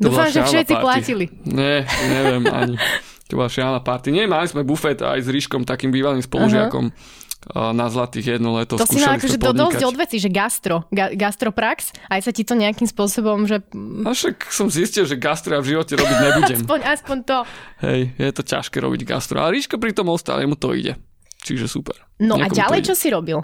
To 0.00 0.08
Dúfam, 0.08 0.32
že 0.32 0.40
všetci 0.40 0.72
party. 0.72 0.84
platili. 0.84 1.24
Nie, 1.44 1.84
neviem 2.08 2.48
ani. 2.48 2.80
To 3.30 3.38
bola 3.38 3.46
šialená 3.46 3.80
party. 3.80 4.10
Nie, 4.10 4.26
mali 4.26 4.50
sme 4.50 4.66
bufet 4.66 4.98
aj 5.00 5.22
s 5.22 5.28
Ríškom, 5.30 5.62
takým 5.62 5.94
bývalým 5.94 6.20
spolužiakom. 6.20 6.90
Uh-huh. 6.90 7.72
na 7.72 7.88
zlatých 7.88 8.36
jedno 8.36 8.52
leto. 8.52 8.76
To 8.76 8.84
si 8.84 9.00
mal 9.00 9.16
akože 9.16 9.40
to 9.40 9.56
dosť 9.56 9.80
odveci, 9.88 10.20
že 10.20 10.28
gastro, 10.28 10.84
ga, 10.92 11.08
gastroprax, 11.16 11.96
aj 12.12 12.20
sa 12.20 12.30
ti 12.36 12.44
to 12.44 12.52
nejakým 12.52 12.84
spôsobom, 12.84 13.48
že 13.48 13.64
A 14.04 14.12
však 14.12 14.44
som 14.52 14.68
zistil, 14.68 15.08
že 15.08 15.16
gastro 15.16 15.56
ja 15.56 15.64
v 15.64 15.72
živote 15.72 15.96
robiť 15.96 16.16
nebudem. 16.20 16.60
aspoň, 16.60 16.80
aspoň 16.84 17.16
to. 17.24 17.38
Hej, 17.80 18.00
je 18.20 18.30
to 18.36 18.42
ťažké 18.44 18.76
robiť 18.84 19.08
gastro. 19.08 19.40
Ale 19.40 19.56
Ríško 19.56 19.80
pri 19.80 19.96
tom 19.96 20.12
ostal, 20.12 20.44
mu 20.44 20.52
to 20.52 20.76
ide. 20.76 21.00
Čiže 21.40 21.64
super. 21.72 21.96
No 22.20 22.36
a 22.36 22.44
Niekomu 22.44 22.52
to 22.52 22.60
ďalej, 22.60 22.80
čo 22.84 22.94
si 22.98 23.08
robil? 23.08 23.40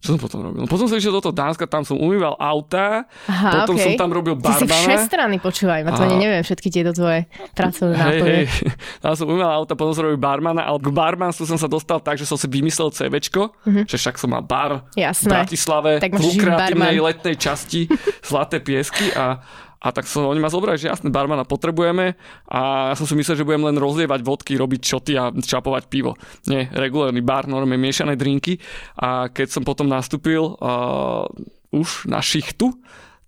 Čo 0.00 0.16
som 0.16 0.18
potom 0.18 0.40
robil? 0.42 0.58
No, 0.58 0.66
potom 0.66 0.84
som 0.84 0.96
išiel 0.96 1.12
do 1.12 1.20
toho 1.20 1.30
Dánska, 1.30 1.64
tam 1.64 1.84
som 1.84 1.94
umýval 1.94 2.32
auta, 2.34 3.04
Aha, 3.26 3.62
potom 3.62 3.76
okay. 3.76 3.84
som 3.84 3.92
tam 3.98 4.10
robil 4.10 4.32
Ty 4.34 4.56
si 4.56 4.64
všestranný, 4.64 5.36
počúvaj, 5.38 5.84
ma 5.84 5.92
to 5.92 6.02
ani 6.02 6.16
neviem 6.16 6.40
všetky 6.40 6.68
tieto 6.68 6.90
tvoje 6.90 7.28
pracovné 7.52 7.94
Hej, 7.94 8.04
náplne. 8.16 8.32
hej, 8.34 8.44
tam 9.04 9.12
som 9.12 9.26
umýval 9.26 9.52
auta, 9.54 9.72
potom 9.74 9.92
som 9.92 10.02
robil 10.02 10.16
barmana, 10.16 10.64
ale 10.64 10.78
k 10.78 10.88
barmanstvu 10.88 11.44
som 11.44 11.56
sa 11.56 11.66
dostal 11.66 11.98
tak, 11.98 12.16
že 12.16 12.24
som 12.24 12.34
si 12.34 12.46
vymyslel 12.46 12.88
CVčko, 12.88 13.52
že 13.84 13.96
však 13.96 14.16
som 14.16 14.30
mal 14.30 14.40
bar 14.40 14.80
Mhm. 14.80 14.80
v 14.88 14.98
Jasné. 14.98 15.30
Bratislave, 15.30 15.90
Tak 15.98 16.10
v 16.10 16.20
lukratívnej 16.22 16.96
letnej 16.96 17.34
časti 17.34 17.84
Zlaté 18.22 18.56
piesky 18.58 19.12
a 19.12 19.44
a 19.80 19.88
tak 19.96 20.04
som, 20.04 20.28
oni 20.28 20.36
ma 20.36 20.52
zobrali, 20.52 20.76
že 20.76 20.92
jasne, 20.92 21.08
barmana 21.08 21.48
potrebujeme 21.48 22.12
a 22.52 22.92
ja 22.92 22.94
som 23.00 23.08
si 23.08 23.16
myslel, 23.16 23.40
že 23.40 23.48
budem 23.48 23.64
len 23.64 23.80
rozlievať 23.80 24.20
vodky, 24.20 24.60
robiť 24.60 24.80
šoty 24.84 25.12
a 25.16 25.32
čapovať 25.32 25.88
pivo. 25.88 26.20
Nie, 26.44 26.68
regulárny 26.68 27.24
bar, 27.24 27.48
normálne 27.48 27.80
miešané 27.80 28.12
drinky 28.20 28.60
a 29.00 29.32
keď 29.32 29.48
som 29.48 29.64
potom 29.64 29.88
nastúpil 29.88 30.44
uh, 30.44 31.24
už 31.72 32.04
na 32.12 32.20
šichtu, 32.20 32.76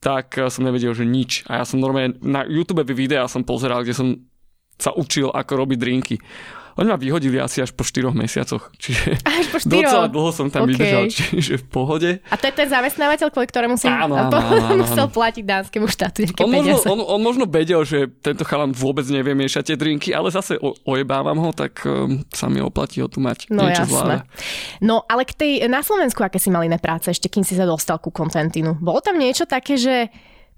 tak 0.04 0.36
uh, 0.36 0.52
som 0.52 0.68
nevedel, 0.68 0.92
že 0.92 1.08
nič. 1.08 1.48
A 1.48 1.60
ja 1.60 1.64
som 1.64 1.80
normálne 1.80 2.20
na 2.20 2.44
YouTube 2.44 2.84
videa 2.84 3.24
som 3.32 3.48
pozeral, 3.48 3.80
kde 3.80 3.96
som 3.96 4.08
sa 4.76 4.92
učil, 4.92 5.32
ako 5.32 5.52
robiť 5.56 5.78
drinky. 5.80 6.16
Oni 6.74 6.86
ma 6.86 6.96
vyhodili 6.96 7.36
asi 7.36 7.58
až 7.58 7.70
po 7.70 7.82
4 7.82 8.08
mesiacoch, 8.10 8.72
čiže 8.76 9.20
Až 9.20 9.46
po 9.48 9.58
štyroch. 9.62 9.82
docela 9.82 10.06
dlho 10.06 10.30
som 10.30 10.46
tam 10.46 10.64
OK. 10.64 10.68
vydržal, 10.70 11.04
čiže 11.06 11.54
v 11.58 11.66
pohode. 11.66 12.10
A 12.24 12.34
to 12.34 12.44
je 12.44 12.54
ten 12.54 12.66
zamestnávateľ, 12.66 13.28
kvôli 13.28 13.44
ktorému 13.44 13.76
si 13.76 13.84
Áno, 13.84 14.14
áno, 14.14 14.32
áno, 14.32 14.80
musel 14.80 15.06
platiť 15.06 15.44
dánskemu 15.44 15.86
štátu 15.86 16.24
nejaké 16.24 16.40
On 16.40 16.48
možno, 16.48 16.74
peniaze. 16.74 16.86
on, 16.86 16.98
on 16.98 17.20
možno 17.20 17.44
vedel, 17.44 17.82
že 17.82 17.98
tento 18.18 18.42
chalan 18.42 18.70
vôbec 18.70 19.04
nevie 19.06 19.32
miešať 19.32 19.62
tie 19.68 19.76
drinky, 19.76 20.10
ale 20.10 20.28
zase 20.28 20.56
o, 20.56 20.72
ojebávam 20.82 21.36
ho, 21.38 21.50
tak 21.50 21.84
um, 21.84 22.24
sa 22.28 22.46
mi 22.46 22.58
oplatí 22.58 22.98
ho 22.98 23.08
tu 23.08 23.18
mať. 23.18 23.46
No 23.48 23.62
Niečo 23.62 23.84
jasné. 23.84 23.92
zvláda. 23.92 24.16
No 24.78 25.04
ale 25.04 25.22
k 25.22 25.32
tej, 25.32 25.52
na 25.66 25.80
Slovensku, 25.80 26.20
aké 26.20 26.40
si 26.40 26.48
mali 26.48 26.66
iné 26.66 26.76
práce, 26.76 27.06
ešte 27.06 27.26
kým 27.26 27.42
si 27.42 27.52
sa 27.52 27.62
dostal 27.62 27.96
ku 27.96 28.08
kontentinu? 28.08 28.74
Bolo 28.74 28.98
tam 28.98 29.14
niečo 29.14 29.44
také, 29.44 29.76
že 29.76 30.08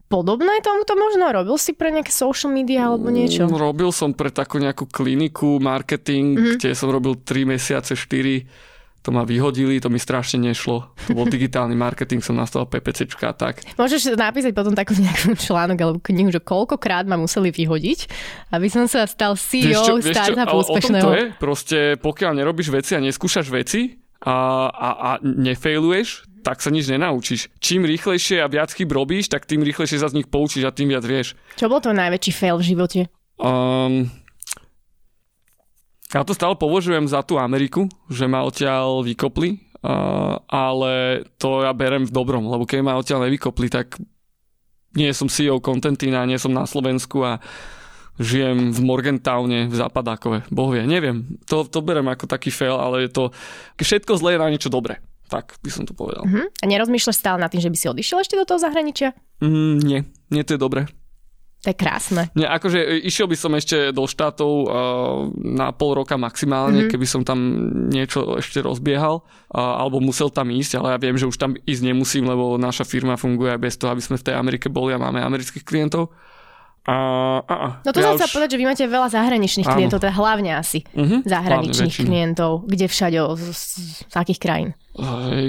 podobné 0.07 0.61
tomuto 0.61 0.95
možno? 0.95 1.29
Robil 1.29 1.57
si 1.57 1.73
pre 1.73 1.89
nejaké 1.89 2.11
social 2.11 2.49
media 2.49 2.87
alebo 2.87 3.09
niečo? 3.09 3.45
Mm, 3.45 3.55
Robil 3.55 3.91
som 3.91 4.11
pre 4.11 4.29
takú 4.29 4.57
nejakú 4.57 4.87
kliniku, 4.87 5.59
marketing, 5.59 6.27
Mhm. 6.33 6.39
mm-hmm. 6.39 6.59
kde 6.59 6.71
som 6.73 6.89
robil 6.89 7.15
3 7.17 7.45
mesiace, 7.47 7.93
4 7.93 8.47
to 9.01 9.13
ma 9.13 9.21
vyhodili, 9.21 9.77
to 9.77 9.93
mi 9.93 10.01
strašne 10.01 10.41
nešlo. 10.43 10.89
To 10.89 11.13
bol 11.13 11.29
digitálny 11.37 11.77
marketing, 11.77 12.25
som 12.25 12.33
nastavil 12.33 12.65
PPCčka 12.67 13.27
a 13.27 13.37
tak. 13.37 13.61
Môžeš 13.77 14.17
napísať 14.17 14.57
potom 14.57 14.73
takú 14.73 14.97
nejakú 14.97 15.37
článok 15.37 15.77
alebo 15.77 15.99
knihu, 16.01 16.33
že 16.33 16.41
koľkokrát 16.41 17.05
ma 17.05 17.21
museli 17.21 17.53
vyhodiť, 17.53 18.09
aby 18.49 18.65
som 18.67 18.89
sa 18.89 19.05
stal 19.05 19.37
CEO 19.37 20.01
startupu 20.01 20.41
ale 20.41 20.49
o 20.49 20.57
tom 20.57 20.61
úspešného. 20.65 21.05
to 21.05 21.13
je. 21.13 21.25
Proste 21.37 21.79
pokiaľ 22.01 22.33
nerobíš 22.35 22.73
veci 22.73 22.97
a 22.97 23.01
neskúšaš 23.01 23.53
veci 23.53 23.93
a, 24.25 24.37
a, 24.69 24.89
a 24.97 25.11
nefailuješ, 25.21 26.09
tak 26.45 26.61
sa 26.61 26.69
nič 26.69 26.93
nenaučíš. 26.93 27.49
Čím 27.57 27.89
rýchlejšie 27.89 28.45
a 28.45 28.47
viac 28.53 28.69
chyb 28.77 28.93
robíš, 28.93 29.33
tak 29.33 29.49
tým 29.49 29.65
rýchlejšie 29.65 29.97
sa 29.97 30.13
z 30.13 30.21
nich 30.21 30.29
poučíš 30.29 30.69
a 30.69 30.75
tým 30.77 30.93
viac 30.93 31.03
vieš. 31.09 31.33
Čo 31.57 31.73
bol 31.73 31.81
tvoj 31.81 31.97
najväčší 31.97 32.33
fail 32.37 32.61
v 32.61 32.69
živote? 32.69 33.01
Um, 33.41 34.13
ja 36.13 36.23
to 36.23 36.37
stále 36.37 36.55
považujem 36.55 37.09
za 37.09 37.25
tú 37.25 37.41
Ameriku, 37.41 37.89
že 38.13 38.29
ma 38.29 38.45
odtiaľ 38.45 39.03
vykopli, 39.03 39.57
uh, 39.81 40.39
ale 40.47 41.25
to 41.41 41.65
ja 41.65 41.73
berem 41.73 42.05
v 42.05 42.13
dobrom, 42.13 42.45
lebo 42.45 42.69
keď 42.69 42.79
ma 42.85 43.01
odtiaľ 43.01 43.27
nevykopli, 43.27 43.73
tak 43.73 43.97
nie 44.95 45.11
som 45.11 45.27
CEO 45.27 45.59
Contentina, 45.59 46.29
nie 46.29 46.39
som 46.39 46.55
na 46.55 46.69
Slovensku 46.69 47.25
a 47.27 47.43
žijem 48.19 48.71
v 48.71 48.81
Morgentowne 48.87 49.67
v 49.67 49.75
Západákove. 49.75 50.47
Boh 50.55 50.71
vie, 50.71 50.87
neviem. 50.87 51.35
To, 51.51 51.67
to 51.67 51.83
berem 51.83 52.07
ako 52.07 52.31
taký 52.31 52.55
fail, 52.55 52.79
ale 52.79 53.07
je 53.07 53.11
to 53.11 53.23
všetko 53.83 54.15
zlé 54.23 54.39
je 54.39 54.43
na 54.43 54.53
niečo 54.55 54.71
dobré. 54.71 55.03
Tak 55.27 55.57
by 55.59 55.71
som 55.73 55.85
to 55.85 55.93
povedal. 55.93 56.23
Hm? 56.23 56.47
A 56.51 56.65
nerozmýšľaš 56.65 57.17
stále 57.17 57.39
nad 57.39 57.49
tým, 57.49 57.61
že 57.61 57.69
by 57.69 57.77
si 57.77 57.87
odišiel 57.89 58.21
ešte 58.21 58.35
do 58.35 58.45
toho 58.45 58.61
zahraničia? 58.61 59.17
Mm, 59.41 59.77
nie, 59.81 60.01
nie 60.29 60.43
to 60.43 60.55
je 60.55 60.61
dobré. 60.61 60.85
To 61.65 61.73
je 61.73 61.81
krásne. 61.81 62.29
Nie, 62.37 62.45
akože 62.45 62.77
e, 62.77 63.09
išiel 63.09 63.25
by 63.25 63.37
som 63.41 63.57
ešte 63.57 63.89
do 63.89 64.05
štátov 64.05 64.51
uh, 64.53 64.69
na 65.33 65.73
pol 65.73 65.97
roka 65.97 66.13
maximálne, 66.15 66.77
Mhm. 66.77 66.81
mm-hmm. 66.85 66.93
keby 66.93 67.07
som 67.09 67.23
tam 67.25 67.39
niečo 67.89 68.37
ešte 68.37 68.61
rozbiehal, 68.61 69.25
uh, 69.25 69.81
alebo 69.81 69.97
musel 69.97 70.29
tam 70.29 70.53
ísť, 70.53 70.77
ale 70.77 70.93
ja 70.93 70.99
viem, 71.01 71.17
že 71.17 71.25
už 71.25 71.41
tam 71.41 71.57
ísť 71.57 71.83
nemusím, 71.83 72.29
lebo 72.29 72.61
naša 72.61 72.85
firma 72.85 73.17
funguje 73.17 73.57
aj 73.57 73.61
bez 73.65 73.75
toho, 73.81 73.97
aby 73.97 74.05
sme 74.05 74.21
v 74.21 74.27
tej 74.29 74.35
Amerike 74.37 74.69
boli 74.69 74.93
a 74.93 75.01
máme 75.01 75.25
amerických 75.25 75.65
klientov. 75.65 76.13
A, 76.85 76.97
a, 77.41 77.55
a, 77.57 77.67
No 77.81 77.97
to 77.97 78.05
ja 78.05 78.13
ja 78.13 78.21
sa 78.21 78.29
povedať, 78.29 78.53
že 78.53 78.61
vy 78.61 78.69
máte 78.69 78.85
veľa 78.85 79.09
zahraničných 79.09 79.65
Áno. 79.65 79.73
klientov, 79.73 80.05
teda 80.05 80.13
hlavne 80.13 80.53
asi 80.53 80.85
Mhm, 80.93 81.25
zahraničných 81.25 81.97
hlavne 81.97 82.09
klientov. 82.13 82.51
Kde 82.69 82.87
všade, 82.93 83.17
z, 83.41 83.45
z, 83.57 83.63
z 84.05 84.15
akých 84.15 84.37
krajín? 84.37 84.69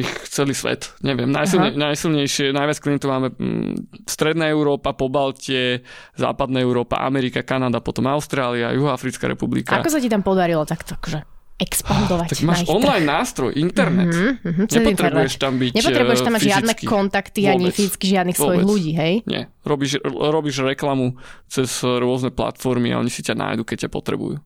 Ich 0.02 0.10
celý 0.34 0.58
svet, 0.58 0.90
neviem. 1.06 1.30
Najsilne, 1.30 1.78
najsilnejšie, 1.78 2.50
najviac 2.50 2.82
klientov 2.82 3.10
máme 3.14 3.30
mm, 3.30 4.10
Stredná 4.10 4.50
Európa, 4.50 4.98
Pobaltie, 4.98 5.86
Západná 6.18 6.66
Európa, 6.66 7.06
Amerika, 7.06 7.46
Kanada, 7.46 7.78
potom 7.78 8.10
Austrália, 8.10 8.74
Juhoafrická 8.74 9.30
republika. 9.30 9.78
Ako 9.78 9.94
sa 9.94 10.02
ti 10.02 10.10
tam 10.10 10.26
podarilo 10.26 10.66
takto, 10.66 10.98
že 11.06 11.22
expandovať? 11.62 12.34
Tak 12.34 12.42
máš 12.42 12.66
online 12.66 13.06
nástroj, 13.06 13.54
internet. 13.54 14.10
Mm-hmm, 14.10 14.66
Nepotrebuješ 14.66 15.34
tam 15.38 15.54
byť 15.62 15.72
Nepotrebuješ 15.78 16.22
tam 16.26 16.34
mať 16.34 16.42
fyzicky. 16.42 16.52
žiadne 16.58 16.74
kontakty 16.90 17.40
Vôbec. 17.46 17.54
ani 17.54 17.66
fyzicky 17.70 18.06
žiadnych 18.18 18.38
svojich 18.42 18.66
Vôbec. 18.66 18.74
ľudí, 18.74 18.92
hej? 18.98 19.14
Nie. 19.30 19.54
Robíš, 19.62 20.02
robíš 20.04 20.66
reklamu 20.66 21.22
cez 21.46 21.70
rôzne 21.86 22.34
platformy 22.34 22.92
a 22.92 23.00
oni 23.00 23.14
si 23.14 23.22
ťa 23.22 23.38
nájdu, 23.38 23.62
keď 23.62 23.86
ťa 23.86 23.90
potrebujú. 23.94 24.42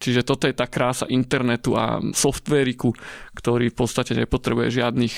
Čiže 0.00 0.24
toto 0.24 0.48
je 0.48 0.56
tá 0.56 0.64
krása 0.64 1.04
internetu 1.12 1.76
a 1.76 2.00
softvériku, 2.00 2.96
ktorý 3.36 3.68
v 3.68 3.76
podstate 3.76 4.16
nepotrebuje 4.16 4.80
žiadnych 4.80 5.14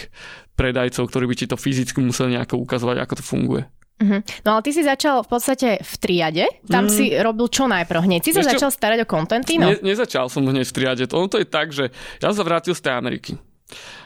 predajcov, 0.58 1.06
ktorí 1.06 1.24
by 1.30 1.36
ti 1.38 1.46
to 1.46 1.54
fyzicky 1.54 2.02
museli 2.02 2.34
nejako 2.34 2.58
ukazovať, 2.58 2.96
ako 2.98 3.14
to 3.14 3.24
funguje. 3.24 3.62
Uh-huh. 4.02 4.18
No 4.42 4.58
ale 4.58 4.66
ty 4.66 4.74
si 4.74 4.82
začal 4.82 5.22
v 5.22 5.28
podstate 5.30 5.68
v 5.78 5.94
triade, 6.02 6.44
tam 6.66 6.90
mm. 6.90 6.92
si 6.92 7.14
robil 7.14 7.46
čo 7.46 7.70
najprv 7.70 8.02
hneď. 8.02 8.20
Si 8.26 8.34
sa 8.34 8.42
čo? 8.42 8.58
začal 8.58 8.70
starať 8.74 8.98
o 9.04 9.06
kontenty, 9.06 9.62
no? 9.62 9.70
Ne, 9.70 9.78
nezačal 9.78 10.26
som 10.26 10.42
hneď 10.42 10.66
v 10.66 10.74
triade. 10.74 11.02
Ono 11.14 11.30
to 11.30 11.38
je 11.38 11.46
tak, 11.46 11.70
že 11.70 11.94
ja 12.18 12.34
sa 12.34 12.42
vrátil 12.42 12.74
z 12.74 12.82
tej 12.82 12.98
Ameriky. 12.98 13.38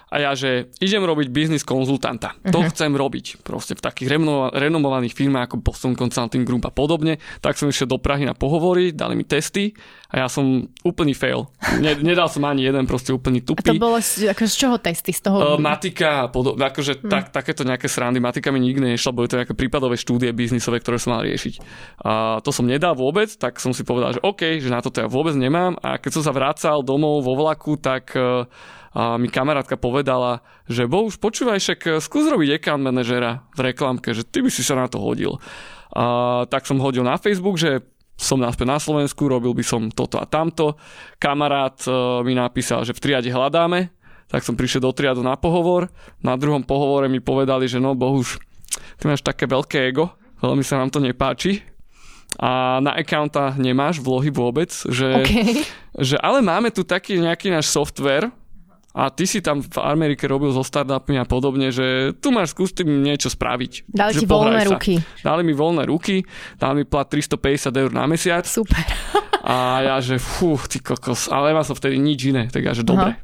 A 0.06 0.22
ja, 0.22 0.30
že 0.32 0.70
idem 0.78 1.02
robiť 1.02 1.28
biznis 1.28 1.60
konzultanta. 1.60 2.38
To 2.46 2.62
Mhm. 2.62 2.70
chcem 2.70 2.92
robiť. 2.92 3.42
Proste 3.42 3.74
v 3.74 3.82
takých 3.82 4.06
renoma- 4.08 4.48
renomovaných 4.48 5.10
firmách 5.12 5.50
ako 5.50 5.56
Boston 5.58 5.92
Consulting 5.92 6.42
Group 6.42 6.62
a 6.62 6.70
podobne. 6.70 7.18
Tak 7.40 7.54
som 7.54 7.66
išiel 7.66 7.86
do 7.86 7.98
Prahy 7.98 8.22
na 8.22 8.32
pohovory, 8.32 8.94
dali 8.94 9.12
mi 9.12 9.24
testy 9.24 9.74
a 10.06 10.22
ja 10.22 10.26
som 10.26 10.46
úplný 10.80 11.10
fail. 11.10 11.50
Ne, 11.76 11.98
nedal 11.98 12.30
som 12.30 12.38
ani 12.44 12.62
jeden, 12.62 12.86
proste 12.86 13.10
úplný 13.10 13.42
A 13.42 13.44
to 13.44 13.48
tupý. 13.52 13.74
bolo 13.76 13.98
z, 13.98 14.30
ako, 14.30 14.42
z 14.44 14.54
čoho 14.56 14.76
testy? 14.78 15.10
Z 15.10 15.20
toho... 15.22 15.36
Uh, 15.36 15.58
matika 15.58 16.22
a 16.22 16.28
podobne, 16.28 16.62
akože 16.64 17.02
Mhm. 17.02 17.10
tak, 17.10 17.24
takéto 17.32 17.62
nejaké 17.62 17.86
srandy. 17.86 18.16
Matika 18.16 18.48
mi 18.48 18.62
nikdy 18.62 18.94
nešla, 18.94 19.10
boli 19.10 19.26
to 19.26 19.36
nejaké 19.36 19.52
prípadové 19.52 19.98
štúdie 19.98 20.30
biznisové, 20.30 20.78
ktoré 20.78 20.96
som 20.96 21.12
mal 21.12 21.26
riešiť. 21.26 21.54
A 22.00 22.38
to 22.40 22.54
som 22.54 22.62
nedal 22.64 22.94
vôbec, 22.94 23.26
tak 23.32 23.58
som 23.58 23.74
si 23.74 23.82
povedal, 23.82 24.14
že 24.14 24.22
OK, 24.22 24.62
že 24.62 24.70
na 24.70 24.78
toto 24.78 25.02
ja 25.02 25.08
vôbec 25.08 25.34
nemám. 25.34 25.74
A 25.80 25.98
keď 25.98 26.10
som 26.12 26.22
sa 26.22 26.30
vracal 26.30 26.80
domov 26.80 27.20
vo 27.20 27.34
vlaku, 27.34 27.74
tak 27.74 28.14
uh, 28.14 28.46
a 28.96 29.20
mi 29.20 29.28
kamarátka 29.28 29.76
povedala, 29.76 30.40
že 30.64 30.88
bo 30.88 31.04
už 31.04 31.20
počúvaj, 31.20 31.60
však 31.60 31.80
uh, 31.84 31.92
skús 32.00 32.24
robiť 32.32 32.56
account 32.56 32.80
manažera 32.80 33.44
v 33.52 33.68
reklamke, 33.68 34.16
že 34.16 34.24
ty 34.24 34.40
by 34.40 34.48
si 34.48 34.64
sa 34.64 34.72
na 34.72 34.88
to 34.88 34.96
hodil. 34.96 35.36
A 35.92 36.44
tak 36.48 36.64
som 36.64 36.80
hodil 36.80 37.04
na 37.04 37.20
Facebook, 37.20 37.60
že 37.60 37.84
som 38.16 38.40
naspäť 38.40 38.64
na 38.64 38.80
Slovensku, 38.80 39.28
robil 39.28 39.52
by 39.52 39.60
som 39.60 39.92
toto 39.92 40.16
a 40.16 40.24
tamto. 40.24 40.80
Kamarát 41.20 41.76
uh, 41.84 42.24
mi 42.24 42.32
napísal, 42.32 42.88
že 42.88 42.96
v 42.96 43.02
triade 43.04 43.28
hľadáme, 43.28 43.92
tak 44.32 44.40
som 44.40 44.56
prišiel 44.56 44.80
do 44.80 44.96
triadu 44.96 45.20
na 45.20 45.36
pohovor. 45.36 45.92
Na 46.24 46.40
druhom 46.40 46.64
pohovore 46.64 47.12
mi 47.12 47.20
povedali, 47.20 47.68
že 47.68 47.76
no 47.76 47.92
bohuž, 47.92 48.40
ty 48.96 49.04
máš 49.04 49.20
také 49.20 49.44
veľké 49.44 49.92
ego, 49.92 50.16
veľmi 50.40 50.64
sa 50.64 50.80
nám 50.80 50.88
to 50.88 51.04
nepáči 51.04 51.60
a 52.40 52.82
na 52.84 52.92
accounta 52.96 53.56
nemáš 53.56 54.00
vlohy 54.00 54.28
vôbec, 54.28 54.68
že, 54.72 55.08
Okay. 55.24 55.64
že 55.96 56.16
ale 56.20 56.44
máme 56.44 56.68
tu 56.68 56.84
taký 56.84 57.16
nejaký 57.16 57.48
náš 57.48 57.72
software 57.72 58.28
a 58.96 59.08
ty 59.08 59.22
si 59.22 59.38
tam 59.38 59.60
v 59.60 59.76
Amerike 59.76 60.24
robil 60.24 60.48
so 60.50 60.60
startupmi 60.60 61.14
a 61.14 61.24
podobne, 61.24 61.68
že 61.68 62.16
tu 62.16 62.32
máš 62.32 62.56
skús 62.56 62.72
tým 62.72 63.04
niečo 63.04 63.28
spraviť. 63.28 63.84
Dali 63.86 64.12
ti 64.14 64.24
voľné 64.24 64.62
sa. 64.62 64.72
ruky. 64.72 64.94
Dali 65.20 65.42
mi 65.42 65.52
voľné 65.52 65.84
ruky, 65.84 66.24
dali 66.56 66.80
mi 66.80 66.84
plat 66.84 67.04
350 67.04 67.36
eur 67.76 67.90
na 67.90 68.04
mesiac 68.04 68.42
Super. 68.42 68.80
a 69.38 69.54
ja, 69.84 69.96
že 69.98 70.16
fú, 70.16 70.56
ty 70.58 70.80
kokos, 70.80 71.28
ale 71.28 71.52
nemal 71.52 71.62
som 71.62 71.76
vtedy 71.76 71.96
nič 71.96 72.24
iné, 72.26 72.48
tak 72.48 72.64
ja, 72.64 72.72
že 72.72 72.80
dobre. 72.82 73.20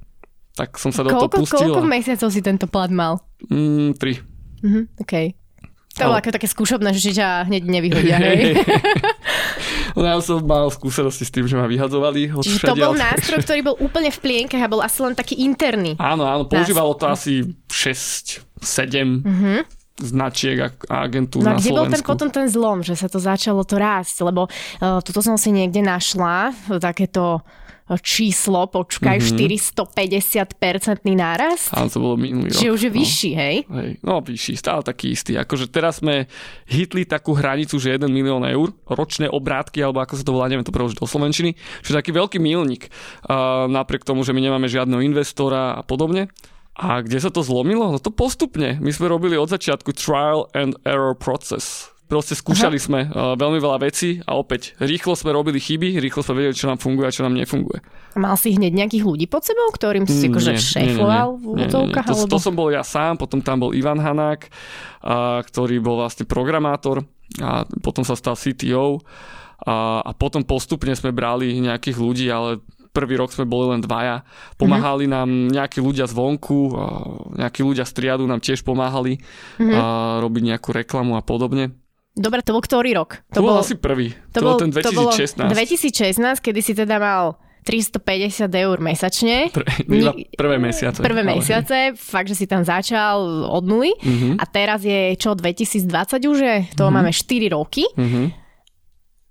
Tak 0.52 0.76
som 0.76 0.92
sa 0.92 1.00
do 1.00 1.08
toho 1.08 1.24
Koľko, 1.24 1.40
pustil. 1.40 1.64
koľko 1.64 1.80
mesiacov 1.82 2.28
si 2.28 2.40
tento 2.40 2.68
plat 2.68 2.92
mal? 2.92 3.24
Mm, 3.48 3.96
tri. 3.96 4.20
Mhm, 4.60 5.00
OK. 5.00 5.14
To 5.92 6.04
bolo 6.04 6.14
Ale- 6.14 6.20
ako 6.20 6.30
také 6.30 6.44
skúšobné, 6.46 6.92
že 6.92 7.12
ťa 7.12 7.48
hneď 7.48 7.62
nevyhodia, 7.64 8.16
hej? 8.28 8.60
No 9.96 10.04
ja 10.04 10.16
som 10.24 10.40
mal 10.42 10.68
skúsenosti 10.72 11.24
s 11.28 11.32
tým, 11.32 11.44
že 11.44 11.56
ma 11.56 11.68
vyhadzovali. 11.68 12.32
Čiže 12.32 12.72
to 12.72 12.76
bol 12.76 12.96
nástroj, 12.96 13.44
ktorý 13.44 13.60
bol 13.62 13.76
úplne 13.80 14.08
v 14.08 14.18
plienkach 14.18 14.62
a 14.62 14.68
bol 14.68 14.80
asi 14.80 14.98
len 15.04 15.14
taký 15.14 15.40
interný. 15.44 15.96
Áno, 16.00 16.24
áno, 16.24 16.48
používalo 16.48 16.96
to 16.96 17.08
asi 17.08 17.44
6, 17.68 18.44
7 18.60 19.22
značiek 20.02 20.56
a, 20.58 20.68
agentúr 21.04 21.44
No 21.44 21.54
na 21.54 21.60
kde 21.60 21.70
bol 21.70 21.86
ten 21.86 22.00
Slovensku. 22.00 22.08
potom 22.08 22.28
ten 22.32 22.46
zlom, 22.48 22.80
že 22.80 22.96
sa 22.96 23.06
to 23.12 23.20
začalo 23.20 23.62
to 23.62 23.76
rásť? 23.76 24.24
Lebo 24.24 24.48
uh, 24.48 24.98
toto 25.04 25.20
som 25.20 25.36
si 25.36 25.52
niekde 25.52 25.84
našla, 25.84 26.56
takéto 26.80 27.44
číslo, 28.00 28.64
počkaj, 28.66 29.18
Mhm. 29.20 29.26
450-percentný 29.36 31.12
nárast. 31.12 31.74
Áno, 31.74 31.88
to 31.90 31.98
bolo 32.00 32.16
minulý 32.16 32.50
rok. 32.50 32.58
Čiže 32.58 32.70
už 32.72 32.82
je 32.82 32.92
no. 32.92 32.96
vyšší, 32.96 33.30
hej? 33.34 33.56
Hej, 33.68 33.90
no 34.00 34.14
vyšší, 34.22 34.54
stále 34.56 34.80
taký 34.80 35.12
istý. 35.12 35.36
Akože 35.36 35.68
teraz 35.68 36.00
sme 36.00 36.26
hitli 36.64 37.04
takú 37.04 37.36
hranicu, 37.36 37.76
že 37.76 37.92
1 37.92 38.08
milión 38.08 38.42
eur, 38.42 38.72
ročné 38.88 39.28
obrátky, 39.28 39.84
alebo 39.84 40.00
ako 40.00 40.14
sa 40.16 40.24
to 40.24 40.32
volá, 40.32 40.48
neviem 40.48 40.64
to 40.64 40.72
preložiť 40.72 40.98
do 40.98 41.06
Slovenčiny, 41.06 41.52
čo 41.84 41.88
je 41.92 41.98
taký 41.98 42.14
veľký 42.14 42.38
milník. 42.40 42.88
Uh, 43.28 43.68
napriek 43.68 44.08
tomu, 44.08 44.24
že 44.24 44.32
my 44.32 44.40
nemáme 44.40 44.66
žiadneho 44.66 45.04
investora 45.04 45.76
a 45.76 45.82
podobne. 45.84 46.32
A 46.72 47.04
kde 47.04 47.20
sa 47.20 47.28
to 47.28 47.44
zlomilo? 47.44 47.92
No 47.92 48.00
to 48.00 48.08
postupne. 48.08 48.80
My 48.80 48.88
sme 48.88 49.12
robili 49.12 49.36
od 49.36 49.52
začiatku 49.52 49.92
trial 49.92 50.48
and 50.56 50.72
error 50.88 51.12
process. 51.12 51.91
Proste 52.12 52.36
skúšali 52.36 52.76
Aha. 52.76 52.84
sme 52.84 53.00
uh, 53.08 53.32
veľmi 53.34 53.56
veľa 53.56 53.78
vecí 53.80 54.20
a 54.20 54.36
opäť 54.36 54.76
rýchlo 54.76 55.16
sme 55.16 55.32
robili 55.32 55.56
chyby, 55.56 55.96
rýchlo 55.96 56.20
sme 56.20 56.44
vedeli, 56.44 56.52
čo 56.52 56.68
nám 56.68 56.76
funguje 56.76 57.08
a 57.08 57.14
čo 57.14 57.24
nám 57.24 57.32
nefunguje. 57.32 57.80
A 58.12 58.18
mal 58.20 58.36
si 58.36 58.52
hneď 58.52 58.84
nejakých 58.84 59.00
ľudí 59.00 59.24
pod 59.24 59.40
sebou, 59.40 59.72
ktorým 59.72 60.04
si 60.04 60.28
akože 60.28 60.52
Mm, 60.52 60.60
Nie, 60.60 60.68
šéfoval 60.92 61.28
v 61.40 61.44
úvodzovkách? 61.56 62.04
To, 62.04 62.12
alebo... 62.12 62.28
to 62.28 62.38
som 62.38 62.52
bol 62.52 62.68
ja 62.68 62.84
sám, 62.84 63.16
potom 63.16 63.40
tam 63.40 63.64
bol 63.64 63.72
Ivan 63.72 63.96
Hanák, 63.96 64.52
a, 65.00 65.40
ktorý 65.40 65.80
bol 65.80 66.04
vlastne 66.04 66.28
programátor 66.28 67.00
a 67.40 67.64
potom 67.80 68.04
sa 68.04 68.12
stal 68.12 68.36
CTO 68.36 69.00
a, 69.64 70.04
a 70.04 70.10
potom 70.12 70.44
postupne 70.44 70.92
sme 70.92 71.16
brali 71.16 71.56
nejakých 71.64 71.96
ľudí, 71.96 72.28
ale 72.28 72.60
prvý 72.92 73.16
rok 73.16 73.32
sme 73.32 73.48
boli 73.48 73.72
len 73.72 73.80
dvaja. 73.80 74.20
Pomáhali 74.60 75.08
Mhm. 75.08 75.12
nám 75.16 75.28
nejakí 75.48 75.80
ľudia 75.80 76.04
zvonku, 76.04 76.76
nejakí 77.40 77.64
ľudia 77.64 77.88
z 77.88 77.92
triadu 77.96 78.28
nám 78.28 78.44
tiež 78.44 78.60
pomáhali 78.60 79.16
Mhm. 79.56 79.72
a 79.72 79.82
robiť 80.20 80.42
nejakú 80.52 80.76
reklamu 80.76 81.16
a 81.16 81.24
podobne. 81.24 81.72
Dobre, 82.12 82.44
to 82.44 82.52
bol 82.52 82.60
ktorý 82.60 82.92
rok? 82.92 83.24
To, 83.32 83.40
to 83.40 83.40
bol 83.40 83.56
asi 83.56 83.74
prvý. 83.74 84.12
To, 84.36 84.44
bol 84.44 84.60
ten 84.60 84.68
to 84.68 84.92
bolo 84.92 85.10
2016. 85.16 85.48
2016, 85.48 86.44
kedy 86.44 86.60
si 86.60 86.72
teda 86.76 87.00
mal 87.00 87.40
350 87.64 88.52
eur 88.52 88.76
mesačne. 88.78 89.48
Pr- 89.48 89.64
prvé 90.36 90.56
mesiace. 90.60 91.00
Prvé 91.00 91.24
ale- 91.24 91.40
mesiace, 91.40 91.96
fakt, 91.96 92.28
že 92.28 92.36
si 92.36 92.44
tam 92.44 92.60
začal 92.62 93.16
od 93.48 93.64
nuly. 93.64 93.96
Mhm. 93.96 94.36
A 94.36 94.44
teraz 94.44 94.84
je 94.84 95.16
čo, 95.16 95.32
2020 95.32 95.88
už 96.28 96.38
je? 96.38 96.56
To 96.76 96.92
máme 96.92 97.16
4 97.16 97.48
roky. 97.48 97.88
Mhm. 97.96 98.34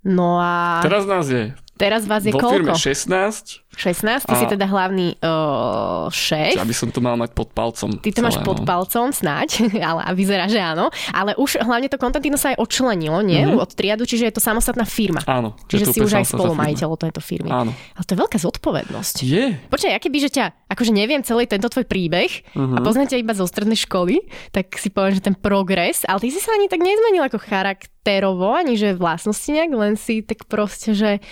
No 0.02 0.42
a 0.42 0.82
Teraz 0.82 1.06
nás 1.06 1.30
je 1.30 1.54
teraz 1.78 2.10
vás 2.10 2.26
je 2.26 2.34
vo 2.34 2.42
koľko? 2.42 2.54
firme 2.58 2.74
16 2.74 3.61
16? 3.72 4.28
Ty 4.28 4.34
A- 4.36 4.40
si 4.40 4.46
teda 4.46 4.68
hlavný 4.68 5.16
uh, 5.24 6.12
šéf. 6.12 6.60
Aby 6.60 6.76
som 6.76 6.92
to 6.92 7.00
mal 7.00 7.16
mať 7.16 7.32
pod 7.32 7.56
palcom. 7.56 7.98
Ty 7.98 8.10
to 8.12 8.22
máš 8.22 8.38
celé, 8.38 8.46
pod 8.46 8.60
no. 8.62 8.66
palcom 8.68 9.10
snáď, 9.10 9.64
ale 9.90 10.02
a 10.04 10.12
vyzerá, 10.12 10.46
že 10.52 10.60
áno. 10.60 10.92
Ale 11.16 11.34
už 11.40 11.64
hlavne 11.64 11.88
to 11.88 11.96
Contentino 11.96 12.36
sa 12.36 12.52
aj 12.52 12.60
odčlenilo, 12.60 13.24
nie? 13.24 13.42
Mhm. 13.48 13.58
Od 13.58 13.72
triadu, 13.72 14.04
čiže 14.04 14.28
je 14.28 14.34
to 14.36 14.42
samostatná 14.44 14.84
firma. 14.84 15.24
Áno. 15.24 15.56
Čiže 15.72 15.96
si 15.96 16.00
už 16.04 16.20
aj 16.20 16.36
spolumajiteľ 16.36 16.90
tejto 17.00 17.24
firmy. 17.24 17.48
Áno. 17.50 17.72
Ale 17.72 18.04
to 18.04 18.12
je 18.14 18.20
veľká 18.20 18.38
zodpovednosť. 18.38 19.16
Je. 19.24 19.56
Počkaj, 19.72 19.92
aké 19.96 20.08
by, 20.12 20.20
že 20.20 20.30
ťa, 20.36 20.46
akože 20.68 20.92
neviem 20.92 21.24
celý 21.24 21.48
tento 21.48 21.72
tvoj 21.72 21.88
príbeh 21.88 22.30
uh-huh. 22.52 22.76
a 22.76 22.80
Mhm. 22.82 22.86
poznám 22.86 23.08
ťa 23.16 23.22
iba 23.24 23.34
zo 23.34 23.48
strednej 23.48 23.80
školy, 23.80 24.20
tak 24.52 24.76
si 24.76 24.92
poviem, 24.92 25.16
že 25.16 25.24
ten 25.24 25.34
progres, 25.34 26.04
ale 26.06 26.20
ty 26.20 26.30
si 26.30 26.44
sa 26.44 26.52
ani 26.54 26.68
tak 26.68 26.84
nezmenil 26.84 27.24
ako 27.26 27.40
charakterovo, 27.40 28.52
ani 28.52 28.76
že 28.76 28.94
vlastnosti 28.94 29.48
nejak, 29.48 29.72
len 29.74 29.94
si 29.96 30.22
tak 30.22 30.46
proste, 30.46 30.92
že 30.94 31.24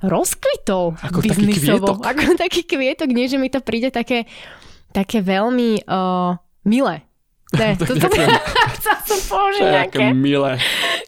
rozkvitol 0.00 0.96
Ako 1.00 1.20
taký 1.20 1.44
biznisovo. 1.44 1.96
kvietok. 1.96 1.98
Ako 2.04 2.22
taký 2.36 2.62
kvietok, 2.64 3.08
nie, 3.12 3.28
že 3.28 3.36
mi 3.36 3.52
to 3.52 3.60
príde 3.60 3.92
také, 3.92 4.24
také 4.92 5.20
veľmi 5.20 5.84
uh, 5.84 6.36
milé. 6.64 7.04
Ne, 7.50 7.74
to, 7.78 7.98
to, 7.98 8.06
chcela 8.78 9.00
som 9.02 9.18
použiť 9.26 9.64
nejaké, 9.66 10.06
aké 10.06 10.14
milé. 10.14 10.54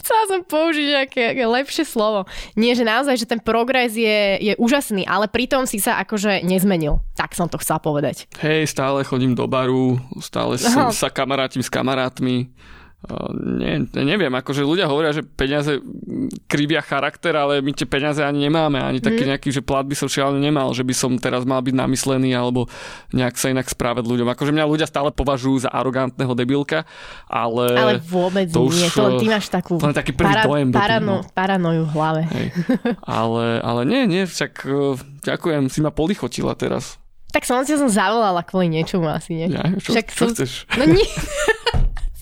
chcela 0.02 0.22
som 0.26 0.40
použiť 0.42 0.87
nejaké, 0.90 1.22
lepšie 1.38 1.85
slovo. 1.87 2.26
Nie, 2.59 2.74
že 2.74 2.83
naozaj, 2.83 3.14
že 3.14 3.31
ten 3.31 3.38
progres 3.38 3.94
je, 3.94 4.42
je 4.42 4.52
úžasný, 4.59 5.07
ale 5.07 5.31
pritom 5.31 5.70
si 5.70 5.78
sa 5.78 6.02
akože 6.02 6.42
nezmenil. 6.42 6.98
Tak 7.14 7.38
som 7.38 7.46
to 7.46 7.62
chcela 7.62 7.78
povedať. 7.78 8.26
Hej, 8.42 8.74
stále 8.74 9.07
chodím 9.07 9.38
do 9.38 9.46
baru, 9.46 10.02
stále 10.18 10.59
som, 10.59 10.90
sa 10.90 11.09
kamarátim 11.14 11.62
s 11.62 11.70
kamarátmi. 11.70 12.50
Uh, 13.03 13.35
nie, 13.59 13.83
neviem, 13.99 14.31
akože 14.31 14.62
ľudia 14.62 14.87
hovoria, 14.87 15.11
že 15.11 15.27
peniaze 15.27 15.83
krivia 16.47 16.79
charakter, 16.79 17.35
ale 17.35 17.59
my 17.59 17.75
tie 17.75 17.83
peniaze 17.83 18.23
ani 18.23 18.47
nemáme, 18.47 18.79
ani 18.79 19.03
taký 19.03 19.27
nejaký, 19.27 19.51
že 19.51 19.59
plat 19.59 19.83
by 19.83 19.99
som 19.99 20.07
šialený 20.07 20.38
nemal, 20.38 20.71
že 20.71 20.87
by 20.87 20.95
som 20.95 21.11
teraz 21.19 21.43
mal 21.43 21.59
byť 21.67 21.75
namyslený 21.75 22.31
alebo 22.31 22.71
nejak 23.11 23.35
sa 23.35 23.51
inak 23.51 23.67
správať 23.67 24.07
ľuďom. 24.07 24.31
Akože 24.31 24.55
mňa 24.55 24.71
ľudia 24.71 24.87
stále 24.87 25.11
považujú 25.11 25.67
za 25.67 25.71
arogantného 25.75 26.31
debilka, 26.38 26.87
ale... 27.27 27.75
Ale 27.75 27.99
vôbec 27.99 28.47
to 28.55 28.71
už, 28.71 28.79
nie, 28.79 28.88
to 28.95 29.03
len 29.03 29.19
ty 29.19 29.27
máš 29.27 29.51
takú 29.51 29.83
to 29.83 29.91
len 29.91 29.99
taký 29.99 30.15
prvý 30.15 30.35
dojem 30.38 30.69
blbý, 30.71 30.79
parano, 30.79 31.27
no. 31.27 31.35
paranoju 31.35 31.83
v 31.83 31.93
hlave. 31.99 32.23
Hej. 32.31 32.47
Ale, 33.03 33.59
ale 33.67 33.81
nie, 33.83 34.07
nie, 34.07 34.23
však 34.31 34.62
uh, 34.71 34.95
ďakujem, 35.27 35.67
si 35.75 35.83
ma 35.83 35.91
polichotila 35.91 36.55
teraz. 36.55 37.03
Tak 37.33 37.49
som 37.49 37.65
si 37.65 37.73
som 37.81 37.88
zavolala 37.88 38.45
kvôli 38.45 38.69
niečomu 38.69 39.09
asi, 39.09 39.33
nie? 39.33 39.49
Ja, 39.57 39.65
čo, 39.81 39.97
Však 39.97 40.07
čo 40.12 40.29
som- 40.29 40.37
chceš? 40.37 40.69
No 40.77 40.85
nie. 40.85 41.03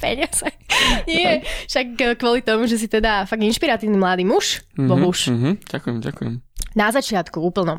Peniaze. 0.01 0.49
Nie, 1.11 1.45
však 1.69 1.87
eh, 2.01 2.17
kvôli 2.17 2.41
tomu, 2.41 2.65
že 2.65 2.81
si 2.81 2.89
teda 2.89 3.29
fakt 3.29 3.45
inšpiratívny 3.45 4.01
mladý 4.01 4.25
muž, 4.25 4.65
bohuž. 4.75 5.29
Mhm, 5.29 5.51
ďakujem, 5.69 5.97
ďakujem. 6.01 6.35
Na 6.73 6.89
začiatku 6.89 7.39
úplnom. 7.39 7.77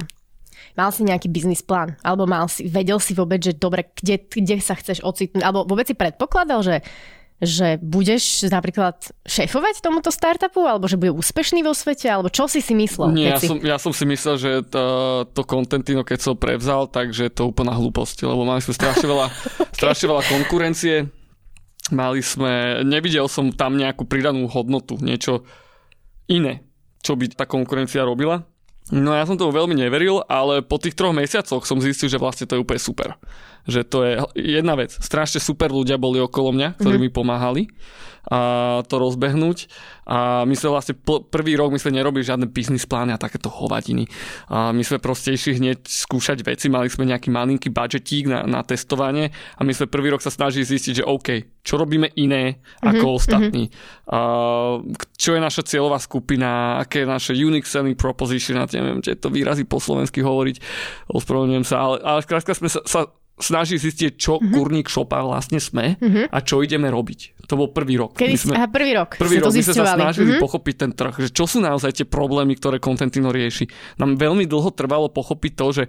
Mal 0.78 0.90
si 0.96 1.04
nejaký 1.04 1.28
biznis 1.28 1.66
plán? 1.66 2.00
Alebo 2.00 2.24
mal 2.30 2.48
si, 2.48 2.64
vedel 2.70 3.02
si 3.02 3.12
vôbec, 3.12 3.44
že 3.44 3.58
dobre, 3.58 3.92
kde, 3.92 4.24
kde 4.24 4.62
sa 4.64 4.78
chceš 4.78 5.04
ocitnúť? 5.04 5.44
Alebo 5.44 5.68
vôbec 5.68 5.84
si 5.84 5.96
predpokladal, 5.98 6.64
že, 6.64 6.76
že 7.44 7.76
budeš 7.82 8.48
napríklad 8.48 8.96
šéfovať 9.28 9.84
tomuto 9.84 10.14
startupu? 10.14 10.64
Alebo 10.64 10.88
že 10.88 10.96
bude 10.96 11.12
úspešný 11.12 11.66
vo 11.66 11.76
svete? 11.76 12.08
Alebo 12.08 12.32
čo 12.32 12.48
si 12.48 12.64
si 12.64 12.72
myslel? 12.72 13.12
Nie, 13.12 13.36
ja 13.36 13.40
si... 13.42 13.48
som, 13.52 13.60
ja 13.60 13.78
som 13.82 13.92
si 13.92 14.08
myslel, 14.08 14.36
že 14.40 14.52
to, 14.72 14.84
to 15.28 15.42
Contentino, 15.44 16.08
keď 16.08 16.20
som 16.32 16.36
prevzal, 16.40 16.88
takže 16.88 17.28
to 17.34 17.52
úplná 17.52 17.76
hlúposť, 17.76 18.24
lebo 18.24 18.48
mali 18.48 18.64
sme 18.64 18.72
strašne 18.72 19.08
veľa, 19.12 19.28
strašne 19.80 20.06
veľa 20.08 20.24
konkurencie. 20.30 21.21
Mali 21.90 22.22
sme, 22.22 22.86
nevidel 22.86 23.26
som 23.26 23.50
tam 23.50 23.74
nejakú 23.74 24.06
pridanú 24.06 24.46
hodnotu, 24.46 25.02
niečo 25.02 25.42
iné, 26.30 26.62
čo 27.02 27.18
by 27.18 27.34
tá 27.34 27.50
konkurencia 27.50 28.06
robila. 28.06 28.46
No 28.94 29.18
ja 29.18 29.26
som 29.26 29.40
tomu 29.40 29.56
veľmi 29.56 29.74
neveril, 29.74 30.22
ale 30.30 30.62
po 30.62 30.78
tých 30.78 30.94
troch 30.94 31.16
mesiacoch 31.16 31.66
som 31.66 31.82
zistil, 31.82 32.12
že 32.12 32.22
vlastne 32.22 32.46
to 32.46 32.60
je 32.60 32.64
úplne 32.64 32.82
super. 32.82 33.10
Že 33.70 33.82
to 33.86 33.98
je 34.04 34.12
jedna 34.58 34.74
vec. 34.78 34.94
Strašne 34.96 35.38
super 35.42 35.70
ľudia 35.70 36.02
boli 36.02 36.18
okolo 36.18 36.54
mňa, 36.54 36.82
ktorí 36.82 36.98
mi 36.98 37.10
pomáhali 37.14 37.70
a 38.30 38.40
to 38.86 39.02
rozbehnúť. 39.02 39.66
A 40.06 40.44
my 40.46 40.54
sme 40.54 40.76
vlastne 40.76 40.94
pl- 40.94 41.26
prvý 41.26 41.58
rok 41.58 41.74
my 41.74 41.80
sme 41.82 41.98
nerobili 41.98 42.22
žiadne 42.22 42.46
biznis 42.52 42.86
plány 42.86 43.16
a 43.16 43.22
takéto 43.22 43.50
hovadiny. 43.50 44.06
A 44.52 44.70
my 44.76 44.84
sme 44.86 45.02
proste 45.02 45.34
išli 45.34 45.58
hneď 45.58 45.82
skúšať 45.88 46.46
veci, 46.46 46.70
mali 46.70 46.92
sme 46.92 47.10
nejaký 47.10 47.34
malinký 47.34 47.74
budžetík 47.74 48.30
na, 48.30 48.46
na 48.46 48.62
testovanie 48.62 49.34
a 49.58 49.62
my 49.66 49.74
sme 49.74 49.90
prvý 49.90 50.14
rok 50.14 50.22
sa 50.22 50.30
snažili 50.30 50.68
zistiť, 50.68 51.02
že 51.02 51.08
OK, 51.08 51.62
čo 51.66 51.80
robíme 51.82 52.14
iné 52.20 52.62
ako 52.84 53.18
ostatní. 53.18 53.74
A, 54.12 54.78
čo 55.18 55.34
je 55.34 55.42
naša 55.42 55.66
cieľová 55.66 55.98
skupina, 55.98 56.78
aké 56.78 57.02
je 57.02 57.08
naše 57.10 57.34
unique 57.34 57.66
selling 57.66 57.98
proposition, 57.98 58.62
a 58.62 58.70
neviem, 58.70 59.02
či 59.02 59.18
to 59.18 59.34
výrazy 59.34 59.66
po 59.66 59.82
slovensky 59.82 60.22
hovoriť, 60.22 60.62
ospravedlňujem 61.10 61.66
sa, 61.66 61.76
ale, 61.82 61.96
ale 62.04 62.20
skrátka 62.22 62.54
sme 62.54 62.70
sa, 62.70 62.84
sa 62.86 63.10
snažili 63.44 63.78
zistiť, 63.78 64.12
čo 64.16 64.38
mm-hmm. 64.38 64.54
kurník 64.54 64.88
šopa 64.88 65.22
vlastne 65.22 65.60
sme 65.60 65.98
mm-hmm. 65.98 66.26
a 66.32 66.38
čo 66.42 66.62
ideme 66.62 66.88
robiť. 66.88 67.44
To 67.46 67.60
bol 67.60 67.70
prvý 67.76 68.00
rok. 68.00 68.16
Kedy 68.16 68.32
My 68.32 68.40
sme, 68.40 68.54
aha, 68.56 68.68
prvý 68.72 68.92
rok 68.96 69.20
Prvý 69.20 69.38
rok 69.44 69.52
my 69.52 69.62
sme 69.62 69.76
sa 69.76 69.98
snažili 70.00 70.32
Mhm. 70.32 70.40
pochopiť 70.40 70.76
ten 70.80 70.92
trh, 70.96 71.16
že 71.20 71.30
čo 71.36 71.44
sú 71.44 71.60
naozaj 71.60 71.92
tie 71.92 72.08
problémy, 72.08 72.56
ktoré 72.56 72.80
Contentino 72.80 73.30
rieši. 73.30 73.68
Nám 74.00 74.16
veľmi 74.16 74.48
dlho 74.48 74.72
trvalo 74.72 75.12
pochopiť 75.12 75.52
to, 75.60 75.68
že 75.76 75.84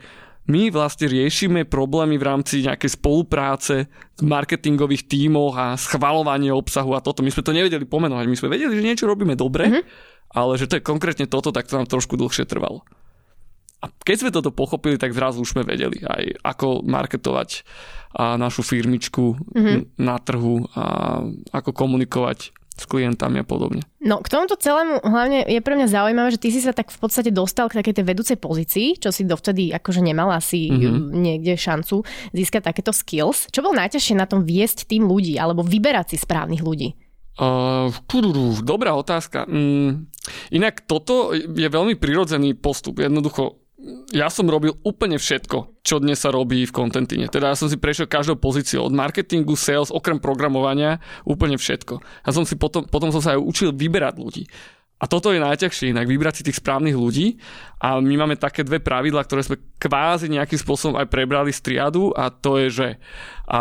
my 0.51 0.75
vlastne 0.75 1.07
riešime 1.07 1.63
problémy 1.71 2.19
v 2.19 2.27
rámci 2.27 2.67
nejakej 2.67 2.99
spolupráce 2.99 3.87
v 4.19 4.23
marketingových 4.27 5.07
tímoch 5.07 5.55
a 5.55 5.79
schvalovanie 5.79 6.51
obsahu 6.51 6.99
a 6.99 7.01
toto. 7.05 7.23
My 7.23 7.31
sme 7.31 7.47
to 7.47 7.55
nevedeli 7.55 7.87
pomenovať. 7.87 8.27
My 8.27 8.35
sme 8.35 8.51
vedeli, 8.51 8.75
že 8.75 8.83
niečo 8.83 9.07
robíme 9.07 9.39
dobre, 9.39 9.71
Mhm. 9.71 9.81
ale 10.35 10.59
že 10.59 10.67
to 10.67 10.77
je 10.79 10.83
konkrétne 10.83 11.31
toto, 11.31 11.55
tak 11.55 11.71
to 11.71 11.79
nám 11.79 11.87
trošku 11.87 12.19
dlhšie 12.19 12.43
trvalo. 12.43 12.83
A 13.83 13.91
keď 13.91 14.17
sme 14.23 14.31
toto 14.31 14.55
pochopili, 14.55 14.95
tak 14.95 15.11
zrazu 15.11 15.43
už 15.43 15.59
sme 15.59 15.67
vedeli 15.67 15.99
aj 16.07 16.47
ako 16.47 16.87
marketovať 16.87 17.67
a 18.15 18.39
našu 18.39 18.63
firmičku 18.63 19.35
mm-hmm. 19.35 19.99
na 19.99 20.23
trhu 20.23 20.69
a 20.77 20.85
ako 21.51 21.75
komunikovať 21.75 22.55
s 22.73 22.85
klientami 22.89 23.41
a 23.41 23.47
podobne. 23.47 23.85
No 24.01 24.25
k 24.25 24.33
tomuto 24.33 24.57
celému 24.57 25.05
hlavne 25.05 25.45
je 25.45 25.61
pre 25.61 25.77
mňa 25.77 25.93
zaujímavé, 25.93 26.33
že 26.33 26.41
ty 26.41 26.49
si 26.49 26.61
sa 26.65 26.73
tak 26.73 26.89
v 26.89 26.99
podstate 26.99 27.29
dostal 27.29 27.69
k 27.69 27.79
takej 27.83 28.01
tej 28.01 28.05
vedúcej 28.09 28.37
pozícii, 28.41 28.97
čo 28.97 29.13
si 29.13 29.29
dovtedy 29.29 29.71
akože 29.77 30.01
nemal 30.01 30.33
asi 30.33 30.73
Mhm. 30.73 30.79
mm-hmm. 30.79 31.09
niekde 31.13 31.53
šancu 31.59 32.07
získať 32.33 32.73
takéto 32.73 32.93
skills. 32.95 33.49
Čo 33.53 33.65
bol 33.65 33.77
najťažšie 33.77 34.15
na 34.17 34.25
tom 34.25 34.45
viesť 34.45 34.89
tým 34.89 35.05
ľudí 35.05 35.37
alebo 35.37 35.61
vyberať 35.67 36.15
si 36.15 36.17
správnych 36.21 36.65
ľudí? 36.65 36.97
Uh, 37.33 37.89
dobrá 38.61 38.93
otázka. 38.93 39.49
Mm, 39.49 40.13
inak 40.53 40.85
toto 40.85 41.33
je 41.33 41.65
veľmi 41.65 41.97
prirodzený 41.97 42.53
postup. 42.53 43.01
Jednoducho, 43.01 43.62
ja 44.15 44.31
som 44.31 44.47
robil 44.47 44.79
úplne 44.87 45.19
všetko, 45.19 45.83
čo 45.83 45.99
dnes 45.99 46.23
sa 46.23 46.31
robí 46.31 46.63
v 46.63 46.75
kontentine. 46.75 47.27
Teda 47.27 47.51
ja 47.51 47.59
som 47.59 47.67
si 47.67 47.75
prešiel 47.75 48.07
každou 48.07 48.39
pozíciou 48.39 48.87
od 48.87 48.95
marketingu, 48.95 49.59
sales, 49.59 49.91
okrem 49.91 50.23
programovania, 50.23 51.03
úplne 51.27 51.59
všetko. 51.59 51.99
A 51.99 52.29
som 52.31 52.47
si 52.47 52.55
potom, 52.55 52.87
potom 52.87 53.11
som 53.11 53.19
sa 53.19 53.35
aj 53.35 53.43
učil 53.43 53.71
vyberať 53.75 54.15
ľudí. 54.23 54.45
A 55.03 55.11
toto 55.11 55.35
je 55.35 55.43
najťažšie, 55.43 55.91
inak 55.91 56.07
vybrať 56.07 56.35
si 56.39 56.47
tých 56.47 56.63
správnych 56.63 56.95
ľudí. 56.95 57.43
A 57.83 57.99
my 57.99 58.23
máme 58.23 58.39
také 58.39 58.63
dve 58.63 58.79
pravidlá, 58.79 59.27
ktoré 59.27 59.43
sme 59.43 59.59
kvázi 59.83 60.31
nejakým 60.31 60.63
spôsobom 60.63 60.95
aj 60.95 61.11
prebrali 61.11 61.51
z 61.51 61.59
triadu 61.59 62.15
a 62.15 62.31
to 62.31 62.63
je, 62.63 62.69
že 62.71 62.89
a 63.51 63.61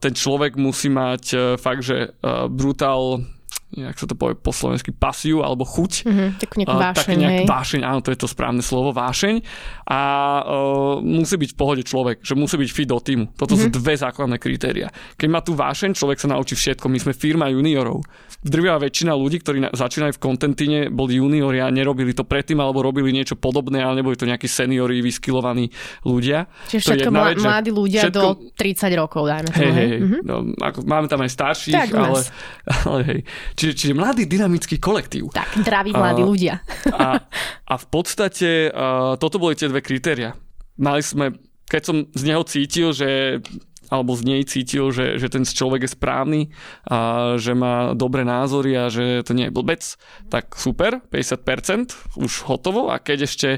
ten 0.00 0.16
človek 0.16 0.56
musí 0.56 0.88
mať 0.88 1.24
e, 1.30 1.36
fakt, 1.60 1.84
že 1.84 2.16
uh, 2.24 2.48
brutál 2.48 3.20
jak 3.68 4.00
sa 4.00 4.08
to 4.08 4.16
povie 4.16 4.32
po 4.32 4.48
slovensky, 4.48 4.96
pasiu 4.96 5.44
alebo 5.44 5.68
chuť. 5.68 6.08
Mhm, 6.08 6.26
takú 6.40 6.54
nejakú 6.64 6.76
vášeň, 6.80 6.96
také 6.96 7.14
nejak 7.20 7.36
hej. 7.36 7.46
vášeň, 7.46 7.80
áno, 7.84 8.00
to 8.00 8.10
je 8.16 8.18
to 8.18 8.28
správne 8.28 8.64
slovo, 8.64 8.96
vášeň. 8.96 9.44
A 9.84 10.00
uh, 10.40 10.96
musí 11.04 11.36
byť 11.36 11.50
v 11.52 11.58
pohode 11.58 11.82
človek, 11.84 12.24
že 12.24 12.32
musí 12.32 12.56
byť 12.56 12.70
fit 12.72 12.88
do 12.88 12.96
týmu. 12.96 13.36
Toto 13.36 13.56
mm-hmm. 13.56 13.68
sú 13.68 13.76
dve 13.76 13.94
základné 14.00 14.36
kritéria. 14.40 14.88
Keď 15.20 15.28
má 15.28 15.44
tú 15.44 15.52
vášeň, 15.52 15.92
človek 15.92 16.16
sa 16.16 16.32
naučí 16.32 16.56
všetko. 16.56 16.88
My 16.88 16.98
sme 17.00 17.12
firma 17.12 17.52
juniorov. 17.52 18.00
Drvivá 18.40 18.80
väčšina 18.80 19.12
ľudí, 19.12 19.42
ktorí 19.44 19.58
na, 19.66 19.70
začínajú 19.74 20.16
v 20.16 20.20
kontentine, 20.22 20.78
boli 20.88 21.20
juniori 21.20 21.60
a 21.60 21.68
nerobili 21.68 22.16
to 22.16 22.24
predtým, 22.24 22.62
alebo 22.62 22.80
robili 22.80 23.12
niečo 23.12 23.36
podobné, 23.36 23.84
ale 23.84 24.00
neboli 24.00 24.16
to 24.16 24.24
nejakí 24.24 24.48
seniori, 24.48 25.04
vyskilovaní 25.04 25.68
ľudia. 26.06 26.48
Čiže 26.72 26.80
To 26.80 26.88
všetko 26.88 27.10
mla, 27.12 27.26
vec, 27.34 27.36
mladí 27.42 27.70
ľudia 27.74 28.02
všetko- 28.08 28.22
do 28.22 28.30
30 28.56 28.94
rokov, 28.96 29.22
dajme 29.28 29.48
tomu. 29.52 29.60
Hej, 29.60 29.72
hej. 29.74 29.92
Mhm. 30.00 30.18
no, 30.24 30.34
ako, 30.56 30.78
máme 30.86 31.06
tam 31.10 31.20
aj 31.20 31.30
starších, 31.34 31.74
Tak 31.74 31.88
ale, 31.98 32.20
ale 32.86 33.00
hej. 33.10 33.20
Čiže, 33.58 33.72
čiže 33.74 33.94
mladý 33.98 34.22
dynamický 34.30 34.78
kolektív. 34.78 35.34
Tak, 35.34 35.58
zdraví 35.58 35.90
mladí 35.90 36.22
A- 36.22 36.28
ľudia. 36.30 36.54
A, 36.94 37.18
a 37.66 37.74
v 37.74 37.86
podstate 37.90 38.70
uh, 38.70 39.18
toto 39.18 39.42
boli 39.42 39.58
tie 39.58 39.66
dve 39.66 39.82
kritéria. 39.82 40.38
Mali 40.78 41.02
sme, 41.02 41.34
keď 41.66 41.82
som 41.82 41.96
z 42.14 42.22
neho 42.22 42.46
cítil, 42.46 42.94
že 42.94 43.42
alebo 43.88 44.12
z 44.12 44.22
nej 44.24 44.42
cítil, 44.44 44.92
že, 44.92 45.16
že 45.16 45.32
ten 45.32 45.48
človek 45.48 45.88
je 45.88 45.94
správny 45.96 46.40
a 46.88 47.34
že 47.40 47.56
má 47.56 47.96
dobré 47.96 48.20
názory 48.20 48.76
a 48.76 48.92
že 48.92 49.24
to 49.24 49.32
nie 49.32 49.48
je 49.48 49.56
blbec, 49.56 49.80
tak 50.28 50.52
super, 50.60 51.00
50%, 51.08 52.20
už 52.20 52.32
hotovo 52.44 52.92
a 52.92 53.00
keď 53.00 53.18
ešte 53.24 53.48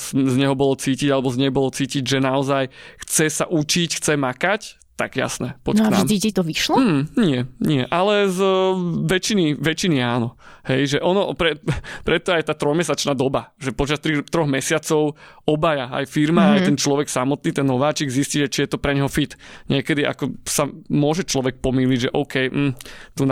z 0.00 0.06
z 0.16 0.34
neho 0.40 0.56
bolo 0.56 0.80
cítiť 0.80 1.12
alebo 1.12 1.28
z 1.28 1.44
nej 1.44 1.52
bolo 1.52 1.68
cítiť, 1.68 2.02
že 2.02 2.18
naozaj 2.24 2.72
chce 3.04 3.26
sa 3.28 3.44
učiť, 3.52 4.00
chce 4.00 4.16
makať, 4.16 4.80
tak 5.00 5.16
jasné, 5.16 5.56
poď 5.64 5.80
No 5.80 5.88
a 5.88 6.04
vždy 6.04 6.16
ti 6.20 6.30
to 6.36 6.44
vyšlo? 6.44 6.76
Hmm, 6.76 7.08
nie, 7.16 7.48
nie, 7.56 7.88
ale 7.88 8.28
z 8.28 8.36
uh, 8.44 8.76
väčšiny, 9.08 9.56
väčšiny 9.56 9.96
áno. 10.04 10.36
Hej, 10.60 10.96
že 10.96 10.98
ono, 11.00 11.32
pre, 11.32 11.56
preto 12.08 12.36
aj 12.36 12.52
tá 12.52 12.52
trojmesačná 12.52 13.16
doba, 13.16 13.56
že 13.56 13.72
počas 13.72 13.96
tri, 13.96 14.20
troch 14.20 14.44
mesiacov 14.44 15.16
obaja, 15.48 15.88
aj 15.88 16.04
firma, 16.04 16.44
mm-hmm. 16.44 16.56
aj 16.60 16.60
ten 16.68 16.76
človek 16.76 17.08
samotný, 17.08 17.48
ten 17.56 17.64
nováčik 17.64 18.12
zistí, 18.12 18.44
že 18.44 18.52
či 18.52 18.58
je 18.68 18.76
to 18.76 18.78
pre 18.78 18.92
neho 18.92 19.08
fit. 19.08 19.40
Niekedy 19.72 20.04
ako 20.04 20.36
sa 20.44 20.68
môže 20.92 21.24
človek 21.24 21.64
pomýliť, 21.64 21.98
že 22.04 22.10
OK, 22.12 22.52
mm, 22.52 22.72
tu 23.16 23.24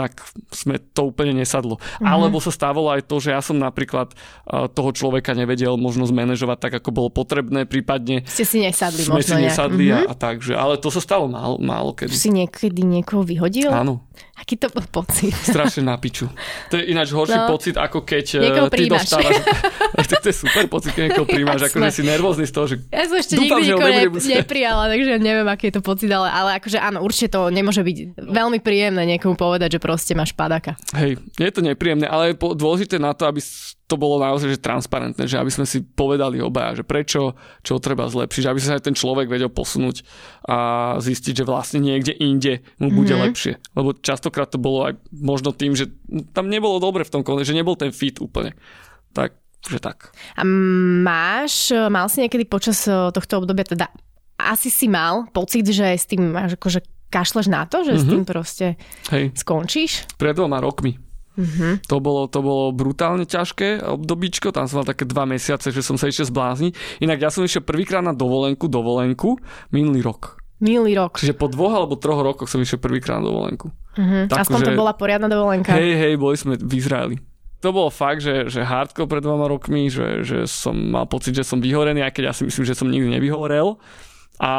sme 0.49 0.81
to 0.89 1.13
úplne 1.13 1.37
nesadlo. 1.37 1.77
Mm-hmm. 1.77 2.09
Alebo 2.09 2.41
sa 2.41 2.49
stávalo 2.49 2.89
aj 2.97 3.05
to, 3.05 3.21
že 3.21 3.29
ja 3.29 3.45
som 3.45 3.61
napríklad 3.61 4.17
uh, 4.49 4.65
toho 4.65 4.89
človeka 4.89 5.37
nevedel 5.37 5.77
možno 5.77 6.09
zmanéžovať 6.09 6.57
tak, 6.57 6.73
ako 6.81 6.89
bolo 6.89 7.09
potrebné, 7.13 7.69
prípadne 7.69 8.25
Ste 8.25 8.41
si 8.41 8.57
nesadli 8.57 9.05
sme 9.05 9.21
možno 9.21 9.37
si 9.37 9.45
nejak. 9.45 9.53
nesadli 9.53 9.85
Mhm. 9.85 9.93
a, 9.93 9.99
a 10.09 10.13
tak, 10.17 10.41
že, 10.41 10.57
ale 10.57 10.81
to 10.81 10.89
sa 10.89 10.97
stalo 10.97 11.29
málo, 11.29 11.58
málo 11.59 11.91
kedy. 11.91 12.09
Si 12.09 12.27
niekedy 12.27 12.81
niekoho 12.81 13.21
vyhodil? 13.21 13.69
Áno. 13.69 14.07
Aký 14.35 14.55
to 14.55 14.67
bol 14.67 14.83
pocit? 14.85 15.35
strašne 15.35 15.83
na 15.83 15.95
piču. 15.95 16.31
To 16.71 16.79
je 16.79 16.87
ináč 16.87 17.11
horší 17.11 17.35
No. 17.35 17.47
pocit, 17.47 17.75
ako 17.75 18.01
keď 18.01 18.25
eh, 18.35 18.43
Niekoho 18.47 18.67
ty 18.67 18.75
príjmaš. 18.79 19.03
dostávaš... 19.05 19.35
to, 20.09 20.15
to 20.15 20.27
je 20.27 20.35
super 20.37 20.65
pocit, 20.67 20.91
keď 20.91 21.03
niekoho 21.07 21.27
príjmaš, 21.27 21.59
Jasné. 21.59 21.71
akože 21.75 21.91
si 21.91 22.03
nervózny 22.03 22.45
z 22.45 22.53
toho, 22.55 22.65
že 22.65 22.75
Ja 22.87 23.03
som 23.03 23.15
ešte 23.15 23.33
Dúfam, 23.35 23.59
nikdy 23.59 23.63
že 23.63 23.71
ho 23.71 23.79
nikoho 23.79 23.91
ne, 23.91 24.31
neprijala, 24.33 24.83
takže 24.87 25.11
neviem, 25.19 25.43
aký 25.45 25.63
je 25.67 25.75
to 25.75 25.81
pocit, 25.81 26.09
ale, 26.09 26.27
ale 26.27 26.49
akože 26.55 26.79
áno, 26.79 26.99
určite 26.99 27.29
to 27.29 27.47
nemôže 27.49 27.79
byť 27.79 27.97
veľmi 28.17 28.59
príjemné 28.59 29.03
niekomu 29.05 29.35
povedať, 29.35 29.75
že 29.75 29.79
proste 29.79 30.15
máš 30.15 30.31
padaka. 30.31 30.79
hej, 30.95 31.19
je 31.35 31.51
to 31.51 31.59
nepríjemné, 31.59 32.07
ale 32.07 32.31
je 32.31 32.35
dôležité 32.39 32.95
na 32.95 33.11
to, 33.11 33.27
aby 33.27 33.43
to 33.89 33.97
bolo 33.97 34.21
naozaj 34.21 34.53
že 34.53 34.61
transparentné, 34.61 35.25
že 35.25 35.41
aby 35.41 35.49
sme 35.49 35.65
si 35.65 35.81
povedali 35.81 36.37
obaja, 36.37 36.77
že 36.77 36.83
prečo, 36.85 37.33
čo 37.65 37.81
treba 37.81 38.05
zlepšiť, 38.05 38.45
aby 38.45 38.59
sa 38.61 38.77
aj 38.77 38.85
ten 38.85 38.93
človek 38.93 39.25
vedel 39.25 39.49
posunúť 39.49 40.05
a 40.45 40.57
zistiť, 41.01 41.41
že 41.41 41.49
vlastne 41.49 41.81
niekde 41.81 42.13
inde 42.13 42.61
mu 42.77 42.93
bude 42.93 43.17
mm-hmm. 43.17 43.25
lepšie. 43.25 43.53
Lebo 43.73 43.97
častokrát 43.97 44.53
to 44.53 44.61
bolo 44.61 44.85
aj 44.85 45.01
možno 45.09 45.49
tým, 45.49 45.73
že 45.73 45.89
tam 46.37 46.53
nebolo 46.53 46.77
dobre 46.77 47.01
v 47.01 47.13
tom 47.17 47.25
konte, 47.25 47.49
že 47.49 47.57
nebol 47.57 47.73
ten 47.73 47.89
fit 47.89 48.21
úplne. 48.21 48.53
Tak, 49.17 49.33
že 49.65 49.81
tak. 49.81 50.13
A 50.37 50.45
máš, 50.45 51.73
mal 51.89 52.05
si 52.13 52.21
niekedy 52.21 52.45
počas 52.45 52.85
eh, 52.85 52.93
tohto 52.93 53.41
obdobia, 53.41 53.65
teda 53.65 53.89
asi 54.37 54.69
si 54.69 54.85
mal 54.85 55.25
pocit, 55.33 55.65
že 55.65 55.97
s 55.97 56.05
tým 56.05 56.29
máš 56.29 56.55
akože 56.55 56.85
kašleš 57.09 57.49
na 57.49 57.65
to, 57.65 57.81
že 57.81 57.97
mm-hmm. 57.97 58.05
s 58.05 58.11
tým 58.13 58.23
proste 58.23 58.65
Hej, 59.09 59.33
skončíš? 59.33 60.05
pred 60.21 60.37
dvoma 60.37 60.61
rokmi. 60.61 61.08
Mm-hmm. 61.39 61.87
To, 61.87 61.97
bolo, 62.03 62.27
to 62.27 62.43
bolo 62.43 62.75
brutálne 62.75 63.23
ťažké 63.23 63.79
obdobíčko, 63.79 64.51
tam 64.51 64.67
som 64.67 64.83
mal 64.83 64.87
také 64.91 65.07
dva 65.07 65.23
mesiace, 65.23 65.71
že 65.71 65.79
som 65.79 65.95
sa 65.95 66.11
ešte 66.11 66.27
zblázni. 66.27 66.75
Inak 66.99 67.23
ja 67.23 67.29
som 67.31 67.47
išiel 67.47 67.63
prvýkrát 67.63 68.03
na 68.03 68.11
dovolenku, 68.11 68.67
dovolenku 68.67 69.39
minulý 69.71 70.03
rok. 70.03 70.35
Minulý 70.59 70.99
rok. 70.99 71.15
Čiže 71.15 71.39
po 71.39 71.47
dvoch 71.47 71.71
alebo 71.71 71.95
troch 71.95 72.19
rokoch 72.19 72.51
som 72.51 72.59
išiel 72.59 72.83
prvýkrát 72.83 73.23
na 73.23 73.31
dovolenku. 73.31 73.71
Mm-hmm. 73.95 74.35
Aspoň 74.35 74.59
že... 74.59 74.67
to 74.67 74.71
bola 74.75 74.91
poriadna 74.91 75.31
dovolenka. 75.31 75.71
Hej, 75.71 75.95
hej, 75.95 76.13
boli 76.19 76.35
sme 76.35 76.59
v 76.59 76.73
Izraeli. 76.75 77.15
To 77.63 77.71
bolo 77.71 77.91
fakt, 77.91 78.23
že, 78.23 78.47
že 78.47 78.63
hardcore 78.63 79.07
pred 79.07 79.23
dvoma 79.23 79.47
rokmi, 79.47 79.91
že, 79.91 80.23
že 80.23 80.47
som 80.47 80.75
mal 80.75 81.07
pocit, 81.07 81.35
že 81.35 81.47
som 81.47 81.59
vyhorený, 81.59 82.03
aj 82.03 82.15
keď 82.15 82.23
ja 82.31 82.33
si 82.35 82.43
myslím, 82.47 82.63
že 82.67 82.75
som 82.75 82.87
nikdy 82.87 83.07
nevyhorel. 83.19 83.79
A 84.39 84.51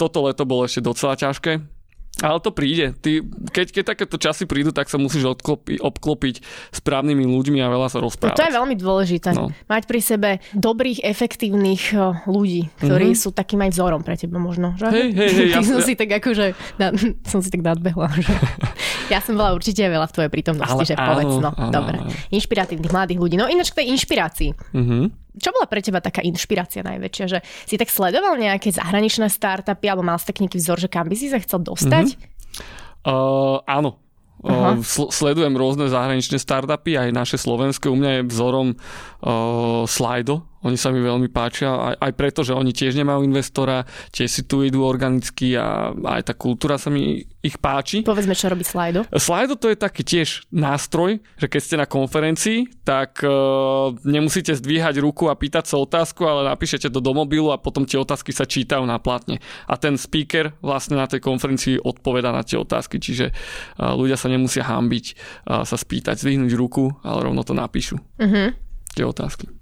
toto 0.00 0.24
leto 0.24 0.48
bolo 0.48 0.64
ešte 0.64 0.80
docela 0.80 1.12
ťažké 1.12 1.75
ale 2.24 2.40
to 2.40 2.48
príde. 2.48 2.96
Ty, 2.96 3.20
keď, 3.52 3.66
keď 3.76 3.84
takéto 3.92 4.16
časy 4.16 4.48
prídu, 4.48 4.72
tak 4.72 4.88
sa 4.88 4.96
musíš 4.96 5.36
odklopi, 5.36 5.76
obklopiť 5.76 6.40
správnymi 6.72 7.28
ľuďmi 7.28 7.60
a 7.60 7.68
veľa 7.68 7.92
sa 7.92 8.00
rozprávať. 8.00 8.32
No 8.32 8.40
to 8.40 8.48
je 8.48 8.56
veľmi 8.56 8.74
dôležité. 8.80 9.28
No. 9.36 9.52
Mať 9.68 9.84
pri 9.84 10.00
sebe 10.00 10.30
dobrých, 10.56 11.04
efektívnych 11.04 11.92
eh, 11.92 12.00
ľudí, 12.24 12.72
ktorí 12.80 13.12
mm-hmm. 13.12 13.20
sú 13.20 13.36
takým 13.36 13.60
aj 13.68 13.70
vzorom 13.76 14.00
pre 14.00 14.16
teba 14.16 14.40
možno. 14.40 14.72
Že? 14.80 14.88
Hej, 14.96 15.08
hej, 15.12 15.30
hej. 15.36 15.48
ja, 15.54 15.60
som 15.60 15.80
si 15.84 15.92
tak 15.92 16.08
akože, 16.16 16.56
na, 16.80 16.96
som 17.32 17.44
si 17.44 17.52
tak 17.52 17.60
nadbehla. 17.60 18.08
Že? 18.16 18.32
ja 19.12 19.20
som 19.20 19.36
bola 19.36 19.52
určite 19.52 19.84
veľa 19.84 20.08
v 20.08 20.14
tvojej 20.16 20.30
prítomnosti, 20.32 20.72
Ale, 20.72 20.88
že 20.88 20.94
áno, 20.96 21.08
povedz. 21.12 21.34
No, 21.36 21.50
áno, 21.52 21.72
dobre. 21.72 21.96
Áno. 22.00 22.12
Inšpiratívnych 22.32 22.92
mladých 22.96 23.18
ľudí. 23.20 23.36
No 23.36 23.44
ináč 23.44 23.76
k 23.76 23.84
tej 23.84 23.92
inšpirácii. 23.92 24.50
Mm-hmm 24.72 25.25
čo 25.36 25.52
bola 25.52 25.68
pre 25.68 25.84
teba 25.84 26.00
taká 26.00 26.24
inšpirácia 26.24 26.80
najväčšia? 26.80 27.24
Že 27.28 27.38
si 27.44 27.76
tak 27.76 27.92
sledoval 27.92 28.40
nejaké 28.40 28.72
zahraničné 28.72 29.28
startupy 29.28 29.86
alebo 29.92 30.04
mal 30.04 30.16
si 30.16 30.28
tak 30.28 30.40
nejaký 30.40 30.56
vzor, 30.56 30.78
že 30.80 30.88
kam 30.88 31.06
by 31.06 31.16
si 31.16 31.28
sa 31.28 31.38
chcel 31.40 31.60
dostať? 31.60 32.16
Mm-hmm. 32.16 33.04
Uh, 33.06 33.60
áno. 33.68 34.00
Uh, 34.46 34.78
sledujem 35.10 35.56
rôzne 35.56 35.88
zahraničné 35.88 36.36
startupy, 36.36 36.94
aj 36.94 37.10
naše 37.10 37.36
slovenské. 37.40 37.88
U 37.88 37.96
mňa 37.96 38.10
je 38.20 38.22
vzorom 38.28 38.68
uh, 38.76 39.82
Slido, 39.88 40.44
oni 40.66 40.74
sa 40.74 40.90
mi 40.90 40.98
veľmi 40.98 41.30
páčia, 41.30 41.70
aj, 41.70 41.96
aj 42.02 42.12
preto, 42.18 42.42
že 42.42 42.50
oni 42.50 42.74
tiež 42.74 42.98
nemajú 42.98 43.22
investora, 43.22 43.86
tiež 44.10 44.28
si 44.28 44.42
tu 44.44 44.66
idú 44.66 44.82
organicky 44.82 45.54
a 45.54 45.94
aj 45.94 46.32
tá 46.32 46.34
kultúra 46.34 46.74
sa 46.74 46.90
mi 46.90 47.22
ich 47.46 47.56
páči. 47.62 48.02
Povedzme, 48.02 48.34
čo 48.34 48.50
robí 48.50 48.66
Slido. 48.66 49.06
Slido 49.14 49.54
to 49.54 49.70
je 49.70 49.78
taký 49.78 50.02
tiež 50.02 50.50
nástroj, 50.50 51.22
že 51.38 51.46
keď 51.46 51.60
ste 51.62 51.76
na 51.78 51.86
konferencii, 51.86 52.82
tak 52.82 53.22
uh, 53.22 53.94
nemusíte 54.02 54.50
zdvíhať 54.58 54.98
ruku 54.98 55.30
a 55.30 55.38
pýtať 55.38 55.70
sa 55.70 55.78
otázku, 55.78 56.26
ale 56.26 56.50
napíšete 56.50 56.90
to 56.90 56.98
do 56.98 57.14
mobilu 57.14 57.54
a 57.54 57.62
potom 57.62 57.86
tie 57.86 58.02
otázky 58.02 58.34
sa 58.34 58.42
čítajú 58.42 58.82
na 58.82 58.98
platne. 58.98 59.38
A 59.70 59.78
ten 59.78 59.94
speaker 59.94 60.58
vlastne 60.58 60.98
na 60.98 61.06
tej 61.06 61.22
konferencii 61.22 61.78
odpoveda 61.78 62.34
na 62.34 62.42
tie 62.42 62.58
otázky, 62.58 62.98
čiže 62.98 63.30
uh, 63.30 63.94
ľudia 63.94 64.18
sa 64.18 64.26
nemusia 64.26 64.66
hambiť 64.66 65.06
uh, 65.46 65.62
sa 65.62 65.78
spýtať, 65.78 66.18
zdvihnúť 66.18 66.52
ruku, 66.58 66.90
ale 67.06 67.30
rovno 67.30 67.46
to 67.46 67.54
napíšu. 67.54 68.02
Uh-huh. 68.18 68.50
Tie 68.96 69.06
otázky. 69.06 69.55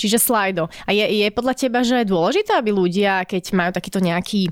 Čiže 0.00 0.16
slajdo. 0.16 0.72
A 0.88 0.96
je, 0.96 1.04
je 1.04 1.28
podľa 1.28 1.54
teba, 1.60 1.84
že 1.84 2.00
je 2.00 2.08
dôležité, 2.08 2.56
aby 2.56 2.72
ľudia, 2.72 3.28
keď 3.28 3.52
majú 3.52 3.70
takýto 3.76 4.00
nejaký 4.00 4.48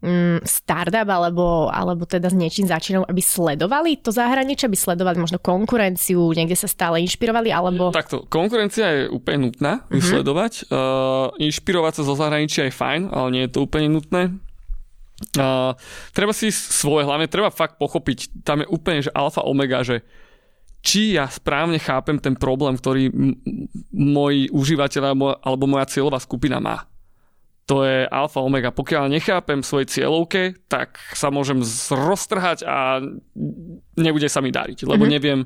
mm, 0.00 0.46
startup 0.46 1.08
alebo, 1.10 1.68
alebo 1.68 2.06
teda 2.06 2.30
s 2.30 2.36
niečím 2.36 2.70
začínajú, 2.70 3.04
aby 3.04 3.22
sledovali 3.22 4.00
to 4.00 4.14
zahraničie, 4.14 4.70
aby 4.70 4.78
sledovali 4.78 5.18
možno 5.18 5.42
konkurenciu, 5.42 6.32
niekde 6.32 6.56
sa 6.56 6.70
stále 6.70 7.02
inšpirovali, 7.04 7.50
alebo... 7.50 7.90
Takto, 7.90 8.24
konkurencia 8.30 8.86
je 8.88 9.02
úplne 9.10 9.50
nutná 9.50 9.84
mm-hmm. 9.86 10.00
sledovať. 10.00 10.52
Uh, 10.70 11.34
inšpirovať 11.36 12.00
sa 12.00 12.02
zo 12.06 12.14
zahraničia 12.16 12.70
je 12.70 12.74
fajn, 12.74 13.02
ale 13.10 13.28
nie 13.34 13.42
je 13.46 13.52
to 13.52 13.64
úplne 13.66 13.92
nutné. 13.92 14.32
Uh, 15.34 15.74
treba 16.14 16.30
si 16.30 16.54
svoje, 16.54 17.02
hlavne 17.02 17.26
treba 17.26 17.50
fakt 17.50 17.74
pochopiť, 17.82 18.46
tam 18.46 18.62
je 18.62 18.70
úplne 18.70 19.02
že 19.02 19.10
alfa 19.10 19.42
omega, 19.42 19.82
že 19.82 20.06
či 20.78 21.18
ja 21.18 21.26
správne 21.26 21.82
chápem 21.82 22.22
ten 22.22 22.38
problém, 22.38 22.78
ktorý 22.78 23.10
m- 23.10 23.36
môj 23.92 24.48
užívateľ 24.54 25.02
alebo 25.42 25.64
moja 25.66 25.90
cieľová 25.90 26.22
skupina 26.22 26.62
má. 26.62 26.86
To 27.68 27.84
je 27.84 28.08
alfa 28.08 28.40
omega. 28.40 28.72
Pokiaľ 28.72 29.12
nechápem 29.12 29.60
svojej 29.60 29.92
cieľovke, 29.92 30.56
tak 30.72 30.96
sa 31.12 31.28
môžem 31.28 31.60
roztrhať 31.92 32.64
a 32.64 33.04
nebude 34.00 34.24
sa 34.32 34.40
mi 34.40 34.48
dariť, 34.48 34.88
lebo 34.88 35.04
mm-hmm. 35.04 35.12
neviem 35.12 35.40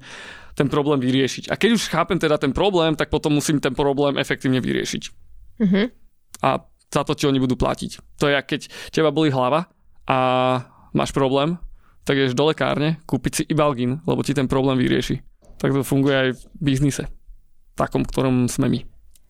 ten 0.54 0.70
problém 0.70 1.02
vyriešiť. 1.02 1.50
A 1.50 1.58
keď 1.58 1.70
už 1.74 1.90
chápem 1.90 2.22
teda 2.22 2.38
ten 2.38 2.54
problém, 2.54 2.94
tak 2.94 3.10
potom 3.10 3.34
musím 3.34 3.58
ten 3.58 3.74
problém 3.74 4.14
efektívne 4.22 4.62
vyriešiť. 4.62 5.02
Mm-hmm. 5.58 5.86
A 6.46 6.62
za 6.92 7.02
to 7.02 7.16
ti 7.18 7.26
oni 7.26 7.42
budú 7.42 7.58
platiť. 7.58 8.20
To 8.22 8.30
je, 8.30 8.36
keď 8.38 8.60
teba 8.94 9.10
boli 9.10 9.32
hlava 9.32 9.66
a 10.06 10.18
máš 10.94 11.10
problém, 11.10 11.58
tak 12.02 12.18
ješ 12.18 12.34
do 12.34 12.50
lekárne 12.50 12.98
kúpiť 13.06 13.32
si 13.32 13.42
Ibalgin, 13.46 14.02
lebo 14.06 14.20
ti 14.26 14.34
ten 14.34 14.50
problém 14.50 14.78
vyrieši. 14.78 15.22
Tak 15.58 15.70
to 15.70 15.86
funguje 15.86 16.14
aj 16.14 16.28
v 16.34 16.40
biznise, 16.58 17.06
takom, 17.78 18.02
ktorom 18.02 18.50
sme 18.50 18.66
my. 18.66 18.80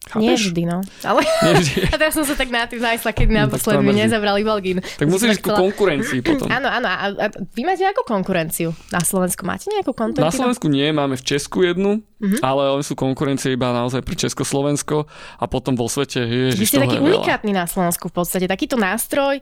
Chápeš? 0.02 0.22
Nie 0.26 0.34
vždy, 0.34 0.62
no. 0.66 0.78
Ale... 1.06 1.22
Nie 1.46 1.54
vždy. 1.62 1.80
A 1.86 1.94
teraz 1.94 2.18
som 2.18 2.26
sa 2.26 2.34
tak 2.34 2.50
na 2.50 2.66
tým 2.66 2.82
nájsla, 2.82 3.10
keď 3.14 3.26
no, 3.30 3.38
naposled 3.46 3.78
mi 3.86 3.94
nezabrali 3.94 4.42
Balgin. 4.42 4.82
Tak 4.82 5.06
musíš 5.06 5.38
ku 5.38 5.54
konkurencii 5.54 6.18
potom. 6.26 6.50
Áno, 6.50 6.66
áno. 6.66 6.90
A, 6.90 7.06
a 7.14 7.26
vy 7.30 7.62
máte 7.62 7.86
nejakú 7.86 8.02
konkurenciu? 8.02 8.74
Na 8.90 8.98
Slovensku 8.98 9.46
máte 9.46 9.70
nejakú 9.70 9.94
konkurenciu? 9.94 10.26
Na 10.26 10.34
Slovensku 10.34 10.66
nie, 10.66 10.90
máme 10.90 11.14
v 11.14 11.22
Česku 11.22 11.62
jednu, 11.62 12.02
uh-huh. 12.02 12.38
ale 12.42 12.74
oni 12.74 12.82
sú 12.82 12.98
konkurencie 12.98 13.54
iba 13.54 13.70
naozaj 13.70 14.02
pre 14.02 14.18
Československo 14.18 15.06
a 15.38 15.44
potom 15.46 15.78
vo 15.78 15.86
svete, 15.86 16.18
ježiš, 16.26 16.58
Vy 16.58 16.66
ste 16.66 16.82
taký 16.82 16.98
unikátny 16.98 17.54
na 17.54 17.70
Slovensku 17.70 18.10
v 18.10 18.14
podstate. 18.18 18.50
Takýto 18.50 18.74
nástroj, 18.74 19.38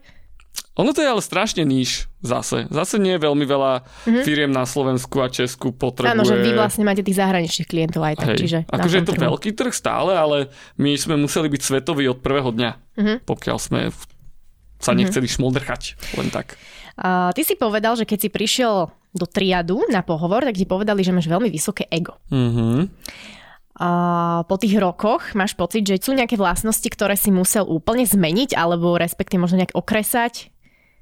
ono 0.80 0.96
to 0.96 1.04
je 1.04 1.08
ale 1.12 1.20
strašne 1.20 1.66
níž 1.66 2.08
zase. 2.24 2.64
Zase 2.72 2.96
nie 2.96 3.18
je 3.18 3.20
veľmi 3.20 3.44
veľa 3.44 3.84
mm-hmm. 3.84 4.24
firiem 4.24 4.48
na 4.48 4.64
Slovensku 4.64 5.20
a 5.20 5.28
Česku 5.28 5.76
potrebuje... 5.76 6.14
Áno, 6.14 6.24
že 6.24 6.40
vy 6.40 6.56
vlastne 6.56 6.88
máte 6.88 7.04
tých 7.04 7.20
zahraničných 7.20 7.68
klientov 7.68 8.00
aj 8.00 8.16
tak, 8.16 8.28
Hej. 8.32 8.38
čiže... 8.40 8.58
Akože 8.70 8.96
je 9.02 9.06
to 9.06 9.14
trhu. 9.18 9.24
veľký 9.28 9.50
trh 9.52 9.74
stále, 9.76 10.16
ale 10.16 10.48
my 10.80 10.96
sme 10.96 11.20
museli 11.20 11.52
byť 11.52 11.62
svetoví 11.62 12.08
od 12.08 12.24
prvého 12.24 12.48
dňa, 12.54 12.70
mm-hmm. 12.96 13.16
pokiaľ 13.28 13.58
sme 13.60 13.80
sa 14.80 14.96
mhm. 14.96 14.98
nechceli 15.04 15.28
mm-hmm. 15.28 15.36
šmoldrchať, 15.36 15.82
len 16.16 16.28
tak. 16.32 16.56
Uh, 16.96 17.28
ty 17.36 17.44
si 17.44 17.60
povedal, 17.60 17.98
že 18.00 18.08
keď 18.08 18.18
si 18.24 18.28
prišiel 18.32 18.88
do 19.10 19.26
triadu 19.26 19.84
na 19.90 20.00
pohovor, 20.00 20.46
tak 20.46 20.56
ti 20.56 20.64
povedali, 20.64 21.02
že 21.04 21.12
máš 21.12 21.28
veľmi 21.28 21.50
vysoké 21.50 21.84
ego. 21.92 22.16
Mm-hmm 22.32 23.38
po 24.44 24.54
tých 24.60 24.76
rokoch 24.76 25.32
máš 25.32 25.56
pocit, 25.56 25.88
že 25.88 25.96
sú 26.04 26.12
nejaké 26.12 26.36
vlastnosti, 26.36 26.84
ktoré 26.84 27.16
si 27.16 27.32
musel 27.32 27.64
úplne 27.64 28.04
zmeniť 28.04 28.52
alebo 28.52 29.00
respektíve 29.00 29.40
možno 29.40 29.64
nejak 29.64 29.72
okresať? 29.72 30.52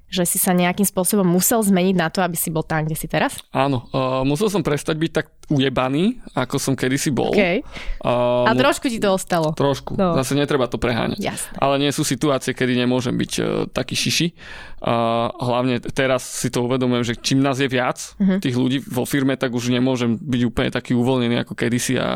Že 0.09 0.25
si 0.25 0.41
sa 0.41 0.57
nejakým 0.57 0.85
spôsobom 0.89 1.23
musel 1.23 1.61
zmeniť 1.61 1.95
na 1.95 2.09
to, 2.09 2.25
aby 2.25 2.33
si 2.33 2.49
bol 2.49 2.65
tam, 2.65 2.83
kde 2.83 2.97
si 2.97 3.05
teraz? 3.05 3.37
Áno, 3.53 3.85
uh, 3.93 4.25
musel 4.25 4.49
som 4.49 4.65
prestať 4.65 4.97
byť 4.97 5.11
tak 5.13 5.25
ujebaný, 5.49 6.21
ako 6.33 6.61
som 6.61 6.73
kedysi 6.77 7.09
bol. 7.09 7.33
Okay. 7.33 7.65
Uh, 8.01 8.45
A 8.45 8.53
trošku 8.53 8.89
ti 8.89 9.01
to 9.01 9.13
ostalo. 9.13 9.53
Trošku, 9.53 9.97
no. 9.97 10.13
zase 10.17 10.37
netreba 10.37 10.69
to 10.69 10.77
preháňať. 10.77 11.21
Jasne. 11.21 11.53
Ale 11.57 11.81
nie 11.81 11.89
sú 11.93 12.05
situácie, 12.05 12.53
kedy 12.53 12.73
nemôžem 12.77 13.13
byť 13.13 13.31
uh, 13.41 13.45
taký 13.69 13.93
šiši. 13.97 14.33
Uh, 14.81 15.29
hlavne 15.41 15.81
teraz 15.93 16.25
si 16.25 16.49
to 16.49 16.65
uvedomujem, 16.65 17.13
že 17.13 17.15
čím 17.17 17.41
nás 17.45 17.57
je 17.61 17.69
viac, 17.69 17.97
uh-huh. 18.17 18.41
tých 18.41 18.55
ľudí 18.55 18.81
vo 18.85 19.05
firme, 19.05 19.37
tak 19.37 19.53
už 19.53 19.73
nemôžem 19.73 20.17
byť 20.17 20.41
úplne 20.45 20.69
taký 20.73 20.97
uvoľnený 20.97 21.45
ako 21.45 21.53
kedysi 21.53 21.97
a 22.01 22.07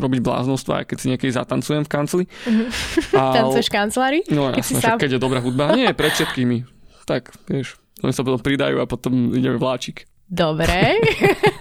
robiť 0.00 0.20
bláznostva, 0.24 0.84
aj 0.84 0.94
keď 0.94 0.96
si 1.00 1.06
niekedy 1.12 1.30
zatancujem 1.32 1.84
v 1.84 1.90
kancli. 1.90 2.24
Uh-huh. 2.44 2.68
A... 3.16 3.34
Tancuješ 3.40 3.66
v 3.66 3.74
kancelári? 3.74 4.20
No 4.28 4.52
jasne, 4.52 4.78
sám... 4.78 5.00
keď 5.00 5.16
je 5.16 5.20
dobrá 5.20 5.40
hudba. 5.40 5.72
Nie, 5.74 5.96
pred 5.96 6.12
všetkými 6.12 6.62
tak, 7.04 7.32
vieš, 7.46 7.78
oni 8.02 8.12
sa 8.12 8.26
potom 8.26 8.40
pridajú 8.40 8.82
a 8.82 8.88
potom 8.90 9.32
ideme 9.32 9.56
vláčik. 9.60 10.08
Dobre. 10.24 10.98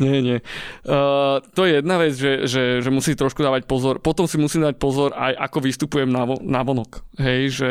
Nie, 0.00 0.24
nie. 0.24 0.38
Uh, 0.88 1.44
to 1.52 1.68
je 1.68 1.84
jedna 1.84 2.00
vec, 2.00 2.16
že, 2.16 2.48
že, 2.48 2.80
že 2.80 2.88
musí 2.88 3.12
trošku 3.12 3.44
dávať 3.44 3.68
pozor. 3.68 4.00
Potom 4.00 4.24
si 4.24 4.40
musím 4.40 4.64
dať 4.64 4.80
pozor 4.80 5.12
aj 5.12 5.36
ako 5.36 5.58
vystupujem 5.60 6.08
na, 6.08 6.24
vo, 6.24 6.40
na 6.40 6.64
vonok. 6.64 7.04
Hej, 7.20 7.60
že 7.60 7.70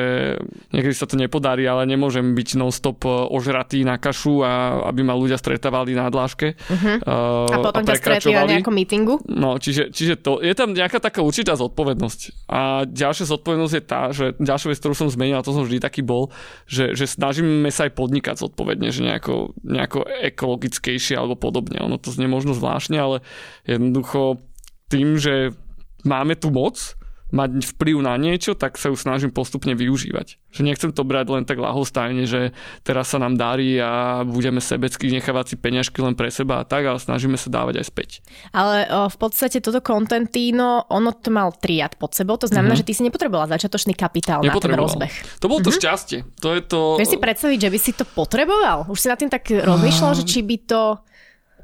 niekedy 0.70 0.94
sa 0.94 1.10
to 1.10 1.18
nepodarí, 1.18 1.66
ale 1.66 1.90
nemôžem 1.90 2.38
byť 2.38 2.50
non-stop 2.54 3.02
ožratý 3.34 3.82
na 3.82 3.98
kašu 3.98 4.46
a 4.46 4.86
aby 4.94 5.02
ma 5.02 5.18
ľudia 5.18 5.42
stretávali 5.42 5.98
na 5.98 6.14
dláške. 6.14 6.54
Uh-huh. 6.54 6.96
Uh, 7.02 7.50
a 7.50 7.58
potom 7.66 7.82
a 7.82 7.88
ťa 7.90 7.98
stretli 7.98 8.38
na 8.38 8.46
nejakom 8.46 8.78
mítingu? 8.78 9.18
No, 9.26 9.58
čiže, 9.58 9.90
čiže 9.90 10.22
to, 10.22 10.38
je 10.46 10.54
tam 10.54 10.78
nejaká 10.78 11.02
taká 11.02 11.26
určitá 11.26 11.58
zodpovednosť. 11.58 12.46
A 12.46 12.86
ďalšia 12.86 13.26
zodpovednosť 13.26 13.74
je 13.74 13.84
tá, 13.84 14.02
že 14.14 14.38
ďalšia 14.38 14.70
vec, 14.70 14.78
ktorú 14.78 14.94
som 14.94 15.10
zmenil, 15.10 15.42
a 15.42 15.46
to 15.46 15.50
som 15.50 15.66
vždy 15.66 15.82
taký 15.82 16.06
bol, 16.06 16.30
že, 16.70 16.94
že 16.94 17.10
snažíme 17.10 17.74
sa 17.74 17.90
aj 17.90 17.98
podnikať 17.98 18.36
zodpovedne, 18.38 18.94
že 18.94 19.02
nejako, 19.02 19.58
nejako 19.66 20.06
ekologickejšie 20.30 21.18
alebo 21.18 21.34
podobne. 21.34 21.82
Ono 21.82 21.98
to 21.98 22.19
znie 22.20 22.28
možno 22.28 22.52
zvláštne, 22.52 23.00
ale 23.00 23.18
jednoducho 23.64 24.44
tým, 24.92 25.16
že 25.16 25.56
máme 26.04 26.36
tu 26.36 26.52
moc, 26.52 27.00
mať 27.30 27.62
vplyv 27.78 28.02
na 28.02 28.18
niečo, 28.18 28.58
tak 28.58 28.76
sa 28.82 28.90
ju 28.90 28.98
snažím 28.98 29.30
postupne 29.30 29.78
využívať. 29.78 30.42
Že 30.50 30.62
nechcem 30.66 30.90
to 30.90 31.06
brať 31.06 31.30
len 31.30 31.44
tak 31.46 31.62
lahostajne, 31.62 32.26
že 32.26 32.58
teraz 32.82 33.14
sa 33.14 33.22
nám 33.22 33.38
darí 33.38 33.78
a 33.78 34.26
budeme 34.26 34.58
sebecky 34.58 35.14
nechávať 35.14 35.54
si 35.54 35.56
peňažky 35.62 36.02
len 36.02 36.18
pre 36.18 36.34
seba 36.34 36.66
a 36.66 36.66
tak, 36.66 36.90
ale 36.90 36.98
snažíme 36.98 37.38
sa 37.38 37.54
dávať 37.54 37.82
aj 37.82 37.86
späť. 37.86 38.10
Ale 38.50 38.90
o, 38.90 39.06
v 39.14 39.18
podstate 39.22 39.62
toto 39.62 39.78
Contentino, 39.78 40.90
ono 40.90 41.14
to 41.14 41.30
mal 41.30 41.54
triad 41.54 41.94
pod 42.02 42.18
sebou, 42.18 42.42
to 42.42 42.50
znamená, 42.50 42.74
mm-hmm. 42.74 42.82
že 42.82 42.90
ty 42.90 42.94
si 42.98 43.06
nepotrebovala 43.06 43.54
začiatočný 43.54 43.94
kapitál 43.94 44.42
na 44.42 44.58
ten 44.58 44.74
rozbeh. 44.74 45.14
To 45.38 45.46
bolo 45.46 45.62
to 45.62 45.70
mm-hmm. 45.70 45.86
šťastie. 45.86 46.20
To 46.42 46.58
je 46.58 46.62
to... 46.66 46.80
Vieš 46.98 47.14
si 47.14 47.20
predstaviť, 47.22 47.60
že 47.62 47.70
by 47.70 47.80
si 47.80 47.92
to 47.94 48.10
potreboval? 48.10 48.90
Už 48.90 48.98
si 48.98 49.06
na 49.06 49.14
tým 49.14 49.30
tak 49.30 49.46
rozmýšľal, 49.54 50.18
že 50.18 50.26
či 50.26 50.42
by 50.42 50.58
to 50.66 50.98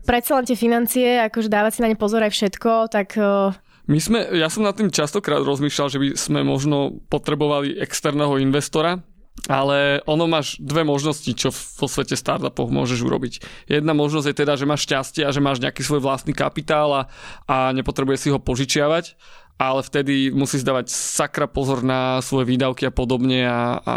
predsa 0.06 0.38
len 0.38 0.46
tie 0.46 0.56
financie, 0.56 1.20
akože 1.26 1.50
dávať 1.50 1.72
si 1.78 1.84
na 1.84 1.90
ne 1.90 1.98
pozor 1.98 2.22
aj 2.22 2.32
všetko, 2.32 2.94
tak 2.94 3.18
uh, 3.18 3.52
my 3.86 4.00
sme, 4.02 4.20
ja 4.34 4.50
som 4.50 4.66
nad 4.66 4.74
tým 4.74 4.90
častokrát 4.90 5.46
rozmýšľal, 5.46 5.88
že 5.94 6.02
by 6.02 6.08
sme 6.18 6.40
možno 6.42 7.06
potrebovali 7.06 7.78
externého 7.78 8.42
investora, 8.42 9.06
ale 9.46 10.02
ono 10.10 10.26
máš 10.26 10.58
dve 10.58 10.82
možnosti, 10.82 11.30
čo 11.38 11.54
vo 11.54 11.86
svete 11.86 12.18
startupov 12.18 12.74
môžeš 12.74 13.06
urobiť. 13.06 13.34
Jedna 13.70 13.94
možnosť 13.94 14.28
je 14.32 14.40
teda, 14.42 14.54
že 14.58 14.66
máš 14.66 14.90
šťastie 14.90 15.22
a 15.22 15.30
že 15.30 15.44
máš 15.44 15.62
nejaký 15.62 15.86
svoj 15.86 16.02
vlastný 16.02 16.34
kapitál 16.34 16.90
a, 16.90 17.02
a 17.46 17.70
nepotrebuje 17.78 18.18
si 18.26 18.28
ho 18.34 18.42
požičiavať, 18.42 19.14
ale 19.56 19.82
vtedy 19.88 20.36
musíš 20.36 20.68
dávať 20.68 20.92
sakra 20.92 21.48
pozor 21.48 21.80
na 21.80 22.20
svoje 22.20 22.52
výdavky 22.52 22.88
a 22.88 22.92
podobne 22.92 23.48
a, 23.48 23.80
a 23.80 23.96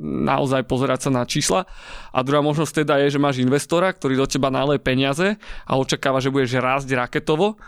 naozaj 0.00 0.64
pozerať 0.64 1.08
sa 1.08 1.10
na 1.12 1.28
čísla. 1.28 1.68
A 2.08 2.24
druhá 2.24 2.40
možnosť 2.40 2.84
teda 2.84 2.96
je, 3.04 3.12
že 3.12 3.20
máš 3.20 3.44
investora, 3.44 3.92
ktorý 3.92 4.16
do 4.16 4.24
teba 4.24 4.48
naleje 4.48 4.80
peniaze 4.80 5.36
a 5.68 5.72
očakáva, 5.76 6.24
že 6.24 6.32
budeš 6.32 6.56
rásť 6.56 6.96
raketovo 6.96 7.60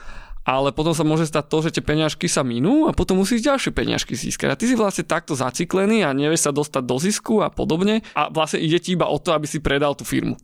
ale 0.47 0.71
potom 0.71 0.95
sa 0.95 1.03
môže 1.03 1.27
stať 1.27 1.45
to, 1.51 1.59
že 1.59 1.75
tie 1.75 1.83
peňažky 1.83 2.31
sa 2.31 2.47
minú 2.47 2.87
a 2.87 2.95
potom 2.95 3.19
musíš 3.19 3.43
ďalšie 3.43 3.75
peňažky 3.75 4.15
získať. 4.15 4.55
A 4.55 4.59
ty 4.59 4.71
si 4.71 4.79
vlastne 4.79 5.03
takto 5.03 5.35
zaciklený 5.35 6.07
a 6.07 6.15
nevieš 6.15 6.47
sa 6.47 6.55
dostať 6.55 6.87
do 6.87 6.97
zisku 7.03 7.43
a 7.43 7.51
podobne 7.51 8.07
a 8.15 8.31
vlastne 8.31 8.63
ide 8.63 8.79
ti 8.79 8.95
iba 8.95 9.11
o 9.11 9.19
to, 9.19 9.35
aby 9.35 9.51
si 9.51 9.59
predal 9.59 9.99
tú 9.99 10.07
firmu. 10.07 10.39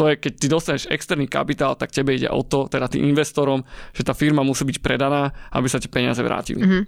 To 0.00 0.08
je, 0.08 0.16
keď 0.16 0.32
ty 0.40 0.46
dostaneš 0.48 0.88
externý 0.88 1.28
kapitál, 1.28 1.76
tak 1.76 1.92
tebe 1.92 2.16
ide 2.16 2.28
o 2.32 2.40
to, 2.40 2.64
teda 2.64 2.88
tým 2.88 3.04
investorom, 3.12 3.60
že 3.92 4.06
tá 4.06 4.16
firma 4.16 4.40
musí 4.40 4.64
byť 4.64 4.78
predaná, 4.80 5.28
aby 5.52 5.68
sa 5.68 5.76
tie 5.76 5.92
peniaze 5.92 6.20
vrátili. 6.24 6.64
Mm-hmm. 6.64 6.82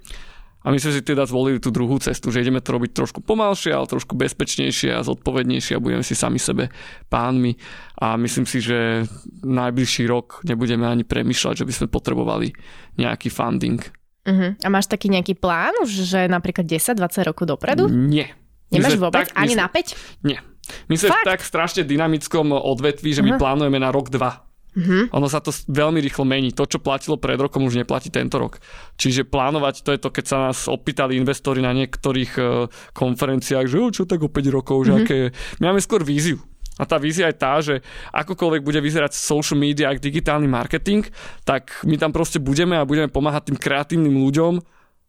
A 0.64 0.72
my 0.72 0.80
sme 0.80 0.96
si 0.96 1.04
teda 1.04 1.28
zvolili 1.28 1.60
tú 1.60 1.68
druhú 1.68 2.00
cestu, 2.00 2.32
že 2.32 2.40
ideme 2.40 2.64
to 2.64 2.72
robiť 2.72 2.96
trošku 2.96 3.20
pomalšie, 3.20 3.76
ale 3.76 3.84
trošku 3.84 4.16
bezpečnejšie 4.16 4.96
a 4.96 5.04
zodpovednejšie 5.04 5.76
a 5.76 5.82
budeme 5.84 6.00
si 6.00 6.16
sami 6.16 6.40
sebe 6.40 6.72
pánmi. 7.12 7.52
A 8.00 8.16
myslím 8.16 8.48
si, 8.48 8.64
že 8.64 9.04
najbližší 9.44 10.08
rok 10.08 10.40
nebudeme 10.48 10.88
ani 10.88 11.04
premyšľať, 11.04 11.60
že 11.60 11.68
by 11.68 11.72
sme 11.76 11.92
potrebovali 11.92 12.56
nejaký 12.96 13.28
funding. 13.28 13.76
Uh-huh. 14.24 14.56
A 14.56 14.68
máš 14.72 14.88
taký 14.88 15.12
nejaký 15.12 15.36
plán 15.36 15.76
už, 15.84 16.08
že 16.08 16.32
napríklad 16.32 16.64
10-20 16.64 17.28
rokov 17.28 17.44
dopredu? 17.44 17.84
Nie. 17.92 18.32
Nemáš 18.72 18.96
vôbec? 18.96 19.28
Tak, 19.28 19.36
ani 19.36 19.60
na 19.60 19.68
5? 19.68 20.24
Nie. 20.24 20.40
My 20.88 20.94
sme 20.98 21.12
v 21.12 21.20
tak 21.26 21.40
strašne 21.44 21.82
dynamickom 21.84 22.52
odvetví, 22.52 23.14
že 23.14 23.20
uh-huh. 23.20 23.36
my 23.36 23.40
plánujeme 23.40 23.78
na 23.78 23.90
rok, 23.94 24.08
dva. 24.10 24.44
Mm-hmm. 24.74 25.14
Ono 25.14 25.30
sa 25.30 25.38
to 25.38 25.54
veľmi 25.70 26.02
rýchlo 26.02 26.26
mení. 26.26 26.50
To, 26.50 26.66
čo 26.66 26.82
platilo 26.82 27.14
pred 27.14 27.38
rokom, 27.38 27.62
už 27.62 27.78
neplatí 27.78 28.10
tento 28.10 28.42
rok. 28.42 28.58
Čiže 28.98 29.22
plánovať, 29.22 29.86
to 29.86 29.94
je 29.94 30.02
to, 30.02 30.10
keď 30.10 30.24
sa 30.26 30.38
nás 30.50 30.66
opýtali 30.66 31.14
investori 31.14 31.62
na 31.62 31.70
niektorých 31.70 32.32
uh, 32.42 32.66
konferenciách, 32.90 33.70
že 33.70 33.78
čo 33.94 34.02
tak 34.02 34.26
o 34.26 34.30
5 34.30 34.50
rokov, 34.50 34.82
mm-hmm. 34.82 34.98
že 34.98 35.04
aké... 35.06 35.18
My 35.62 35.70
máme 35.70 35.80
skôr 35.80 36.02
víziu. 36.02 36.42
A 36.74 36.82
tá 36.90 36.98
vízia 36.98 37.30
je 37.30 37.36
tá, 37.38 37.62
že 37.62 37.86
akokoľvek 38.10 38.66
bude 38.66 38.82
vyzerať 38.82 39.14
social 39.14 39.54
media 39.54 39.86
a 39.86 39.94
digitálny 39.94 40.50
marketing, 40.50 41.06
tak 41.46 41.70
my 41.86 41.94
tam 41.94 42.10
proste 42.10 42.42
budeme 42.42 42.74
a 42.74 42.82
budeme 42.82 43.06
pomáhať 43.06 43.54
tým 43.54 43.58
kreatívnym 43.62 44.10
ľuďom 44.10 44.58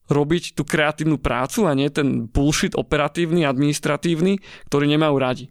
robiť 0.06 0.54
tú 0.54 0.64
kreatívnu 0.66 1.18
prácu 1.18 1.66
a 1.66 1.74
nie 1.74 1.90
ten 1.90 2.30
bullshit 2.30 2.78
operatívny, 2.78 3.46
administratívny, 3.46 4.38
ktorý 4.70 4.86
nemajú 4.90 5.16
radi. 5.18 5.46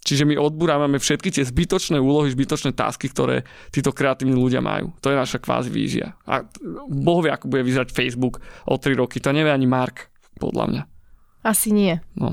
Čiže 0.00 0.24
my 0.24 0.40
odburávame 0.40 0.96
všetky 0.96 1.28
tie 1.28 1.44
zbytočné 1.44 2.00
úlohy, 2.00 2.32
zbytočné 2.32 2.72
tásky, 2.72 3.12
ktoré 3.12 3.44
títo 3.68 3.92
kreatívni 3.92 4.32
ľudia 4.32 4.64
majú. 4.64 4.96
To 5.04 5.12
je 5.12 5.16
naša 5.20 5.36
kvázi 5.44 5.68
vízia. 5.68 6.16
A 6.24 6.40
Boh 6.88 7.20
vie, 7.20 7.28
ako 7.28 7.52
bude 7.52 7.60
vyzerať 7.60 7.92
Facebook 7.92 8.40
o 8.64 8.74
3 8.80 8.96
roky. 8.96 9.20
To 9.20 9.28
nevie 9.28 9.52
ani 9.52 9.68
Mark, 9.68 10.08
podľa 10.40 10.64
mňa. 10.72 10.82
Asi 11.44 11.68
nie. 11.68 12.00
No. 12.16 12.32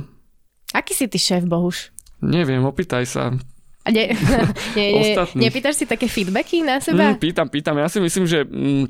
Aký 0.72 0.96
si 0.96 1.12
ty 1.12 1.20
šéf, 1.20 1.44
Bohuš? 1.44 1.92
Neviem, 2.24 2.64
opýtaj 2.64 3.04
sa. 3.04 3.36
A 3.84 3.88
ne, 3.92 4.16
ne, 4.78 4.86
ne, 5.00 5.14
nepýtaš 5.48 5.84
si 5.84 5.86
také 5.88 6.08
feedbacky 6.08 6.64
na 6.64 6.80
seba? 6.80 7.16
Mm, 7.16 7.20
pýtam, 7.20 7.48
pýtam. 7.52 7.76
Ja 7.80 7.88
si 7.92 8.00
myslím, 8.00 8.28
že 8.28 8.48
mm, 8.48 8.86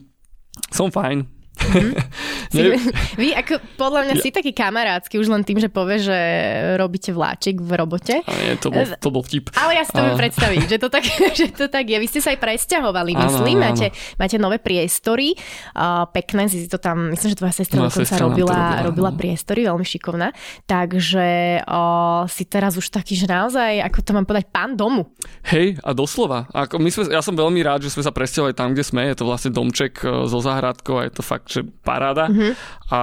som 0.73 0.89
fajn. 0.89 1.36
Mm-hmm. 1.67 1.93
si, 2.47 2.63
vy 3.19 3.27
ako, 3.35 3.59
podľa 3.75 4.07
mňa 4.07 4.15
ja. 4.15 4.23
si 4.23 4.29
taký 4.31 4.55
kamarátsky 4.55 5.19
už 5.19 5.27
len 5.27 5.43
tým, 5.43 5.59
že 5.59 5.67
povie, 5.67 5.99
že 5.99 6.15
robíte 6.79 7.11
vláčik 7.11 7.59
v 7.59 7.71
robote. 7.75 8.23
A 8.23 8.31
nie, 8.39 8.55
to 8.55 8.71
bol, 8.71 8.87
to 8.87 9.09
bol 9.11 9.19
vtip. 9.25 9.51
Ale 9.57 9.75
ja 9.75 9.83
si 9.83 9.91
to 9.91 9.99
viem 9.99 10.15
predstaviť, 10.15 10.63
že 10.63 10.77
to, 10.79 10.87
tak, 10.87 11.03
že 11.39 11.47
to 11.51 11.67
tak 11.67 11.83
je. 11.91 11.97
Vy 11.99 12.07
ste 12.07 12.23
sa 12.23 12.31
aj 12.31 12.39
presťahovali, 12.39 13.11
myslím. 13.19 13.57
Áno, 13.59 13.67
áno. 13.67 13.73
Máte, 13.75 13.87
máte 14.15 14.37
nové 14.39 14.57
priestory. 14.63 15.35
Uh, 15.75 16.07
pekné, 16.15 16.47
si 16.47 16.71
to 16.71 16.79
tam, 16.79 17.11
myslím, 17.11 17.35
že 17.35 17.37
tvoja 17.37 17.53
sestra 17.53 17.83
dokonca 17.83 17.99
sestra 17.99 18.23
robila, 18.23 18.87
robila, 18.87 18.87
robila 18.87 19.11
priestory, 19.11 19.67
veľmi 19.67 19.83
šikovná. 19.83 20.31
Takže 20.63 21.27
uh, 21.67 22.23
si 22.31 22.47
teraz 22.47 22.79
už 22.79 22.87
taký, 22.87 23.19
že 23.19 23.27
naozaj, 23.27 23.83
ako 23.91 23.97
to 24.07 24.11
mám 24.15 24.23
povedať, 24.23 24.47
pán 24.55 24.79
domu. 24.79 25.11
Hej, 25.51 25.83
a 25.83 25.91
doslova. 25.91 26.47
Ako 26.55 26.79
my 26.79 26.89
sme, 26.95 27.11
ja 27.11 27.19
som 27.19 27.35
veľmi 27.35 27.59
rád, 27.59 27.83
že 27.83 27.91
sme 27.91 28.07
sa 28.07 28.15
presťahovali 28.15 28.55
tam, 28.55 28.71
kde 28.71 28.87
sme. 28.87 29.03
Je 29.11 29.19
to 29.19 29.27
vlastne 29.27 29.51
domček 29.51 29.99
so 29.99 30.39
záhradkou 30.39 31.03
a 31.03 31.05
je 31.09 31.11
to 31.11 31.23
fakt 31.25 31.46
že 31.47 31.65
paráda. 31.81 32.27
Mm-hmm. 32.27 32.51
A 32.91 33.01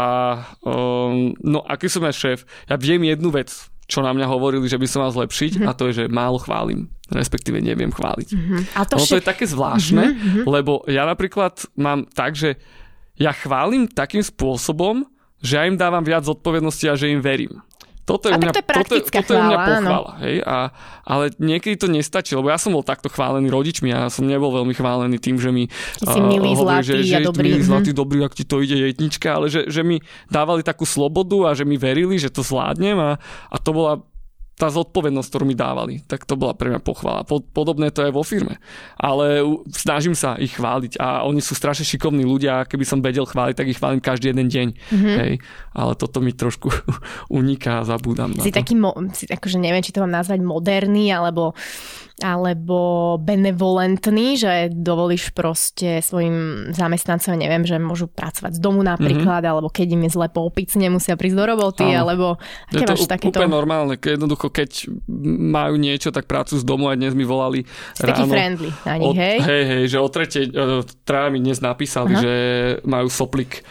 um, 0.63 1.33
no 1.41 1.65
aký 1.65 1.89
som 1.89 2.05
ja 2.05 2.13
šéf? 2.13 2.45
Ja 2.69 2.77
viem 2.77 3.03
jednu 3.09 3.33
vec, 3.33 3.51
čo 3.85 4.01
na 4.01 4.13
mňa 4.13 4.29
hovorili, 4.29 4.69
že 4.69 4.81
by 4.81 4.87
som 4.89 5.05
mal 5.05 5.13
zlepšiť 5.13 5.61
mm-hmm. 5.61 5.69
a 5.69 5.77
to 5.77 5.89
je, 5.91 6.05
že 6.05 6.13
málo 6.13 6.41
chválim. 6.41 6.89
Respektíve 7.13 7.61
neviem 7.61 7.93
chváliť. 7.93 8.29
Mm-hmm. 8.33 8.61
A 8.81 8.83
to, 8.89 8.97
vše... 8.97 9.09
to 9.13 9.19
je 9.21 9.29
také 9.29 9.45
zvláštne, 9.45 10.05
mm-hmm. 10.17 10.45
lebo 10.49 10.85
ja 10.89 11.05
napríklad 11.05 11.69
mám 11.77 12.09
tak, 12.09 12.33
že 12.33 12.57
ja 13.21 13.37
chválim 13.37 13.85
takým 13.85 14.25
spôsobom, 14.25 15.05
že 15.45 15.61
ja 15.61 15.69
im 15.69 15.77
dávam 15.77 16.01
viac 16.01 16.25
zodpovednosti 16.25 16.87
a 16.89 16.97
že 16.97 17.13
im 17.13 17.21
verím. 17.21 17.61
Toto 18.05 18.29
je, 18.29 18.37
a 18.37 18.39
mňa, 18.39 18.53
to 18.53 18.61
je 18.61 18.67
toto, 18.69 18.95
toto 19.09 19.33
je 19.33 19.41
mňa 19.41 19.59
pochvála, 19.65 20.13
hej? 20.21 20.37
A, 20.45 20.77
ale 21.09 21.33
niekedy 21.41 21.81
to 21.81 21.89
nestačí, 21.89 22.37
lebo 22.37 22.53
ja 22.53 22.61
som 22.61 22.77
bol 22.77 22.85
takto 22.85 23.09
chválený 23.09 23.49
rodičmi 23.49 23.89
a 23.97 24.07
ja 24.07 24.11
som 24.13 24.29
nebol 24.29 24.53
veľmi 24.53 24.77
chválený 24.77 25.17
tým, 25.17 25.41
že 25.41 25.49
mi 25.49 25.73
Ty 26.05 26.13
si 26.13 26.21
milý, 26.21 26.53
uh, 26.53 26.61
hovorí, 26.61 26.85
že, 26.85 27.01
že 27.01 27.25
dobrý. 27.25 27.57
Milý, 27.57 27.65
zlatý, 27.65 27.97
dobrý, 27.97 28.21
ak 28.21 28.37
ti 28.37 28.45
to 28.45 28.61
ide 28.61 28.77
jetnička, 28.77 29.41
ale 29.41 29.49
že, 29.49 29.73
že 29.73 29.81
mi 29.81 30.05
dávali 30.29 30.61
takú 30.61 30.85
slobodu 30.85 31.49
a 31.49 31.57
že 31.57 31.65
mi 31.65 31.81
verili, 31.81 32.21
že 32.21 32.29
to 32.29 32.45
zvládnem 32.45 33.01
a, 33.01 33.17
a 33.49 33.57
to 33.57 33.73
bola 33.73 34.05
tá 34.55 34.71
zodpovednosť, 34.71 35.29
ktorú 35.35 35.45
mi 35.51 35.59
dávali, 35.59 36.07
tak 36.07 36.23
to 36.23 36.39
bola 36.39 36.55
pre 36.55 36.71
mňa 36.71 36.81
pochvala. 36.81 37.27
Podobné 37.27 37.91
to 37.91 38.07
je 38.07 38.15
vo 38.15 38.23
firme. 38.23 38.63
Ale 38.95 39.43
snažím 39.75 40.15
sa 40.15 40.39
ich 40.39 40.55
chváliť 40.55 41.03
a 41.03 41.27
oni 41.27 41.43
sú 41.43 41.59
strašne 41.59 41.83
šikovní 41.83 42.23
ľudia, 42.23 42.63
keby 42.71 42.87
som 42.87 43.03
vedel 43.03 43.27
chváliť, 43.27 43.55
tak 43.59 43.67
ich 43.67 43.79
chválim 43.83 43.99
každý 43.99 44.31
jeden 44.31 44.47
deň. 44.47 44.69
Mm-hmm. 44.79 45.17
Hej. 45.19 45.33
Ale 45.75 45.93
toto 45.99 46.23
mi 46.23 46.31
trošku 46.31 46.71
uniká 47.43 47.83
a 47.83 47.87
zabúdam 47.87 48.31
si 48.39 48.47
na 48.51 48.55
to. 48.55 48.59
taký, 48.63 48.75
mo- 48.79 48.95
si, 49.11 49.27
akože 49.27 49.59
neviem, 49.59 49.83
či 49.83 49.91
to 49.91 50.07
mám 50.07 50.15
nazvať 50.15 50.39
moderný, 50.39 51.11
alebo 51.11 51.59
alebo 52.23 53.15
benevolentný, 53.19 54.39
že 54.39 54.71
dovolíš 54.71 55.35
proste 55.35 55.99
svojim 55.99 56.71
zamestnancom, 56.71 57.35
neviem, 57.35 57.67
že 57.67 57.83
môžu 57.83 58.07
pracovať 58.07 58.55
z 58.55 58.61
domu 58.63 58.87
napríklad, 58.87 59.43
mm-hmm. 59.43 59.51
alebo 59.51 59.67
keď 59.67 59.99
im 59.99 60.07
je 60.07 60.11
zle 60.15 60.31
po 60.31 60.47
opici, 60.47 60.79
nemusia 60.79 61.19
prísť 61.19 61.35
do 61.35 61.45
roboty, 61.51 61.87
Áno. 61.91 62.07
alebo 62.07 62.27
aké 62.71 62.87
je 62.87 62.87
to 62.87 62.95
máš 62.95 63.11
takéto... 63.11 63.35
úplne 63.35 63.51
normálne, 63.51 63.95
keď 63.99 64.23
jednoducho, 64.23 64.47
keď 64.55 64.71
majú 65.43 65.75
niečo, 65.75 66.15
tak 66.15 66.31
prácu 66.31 66.55
z 66.55 66.63
domu 66.63 66.87
a 66.87 66.95
dnes 66.95 67.19
mi 67.19 67.27
volali 67.27 67.67
si 67.99 68.07
ráno. 68.07 68.15
taký 68.15 68.25
friendly 68.31 68.71
na 68.87 68.95
nich, 68.95 69.19
hej? 69.19 69.37
Hej, 69.43 69.63
hej, 69.67 69.83
že 69.91 69.99
o 69.99 70.07
tretej, 70.07 70.45
e, 70.55 70.87
traja 71.03 71.29
mi 71.35 71.43
dnes 71.43 71.59
napísali, 71.59 72.15
Aha. 72.15 72.23
že 72.23 72.35
majú 72.87 73.11
soplik 73.11 73.67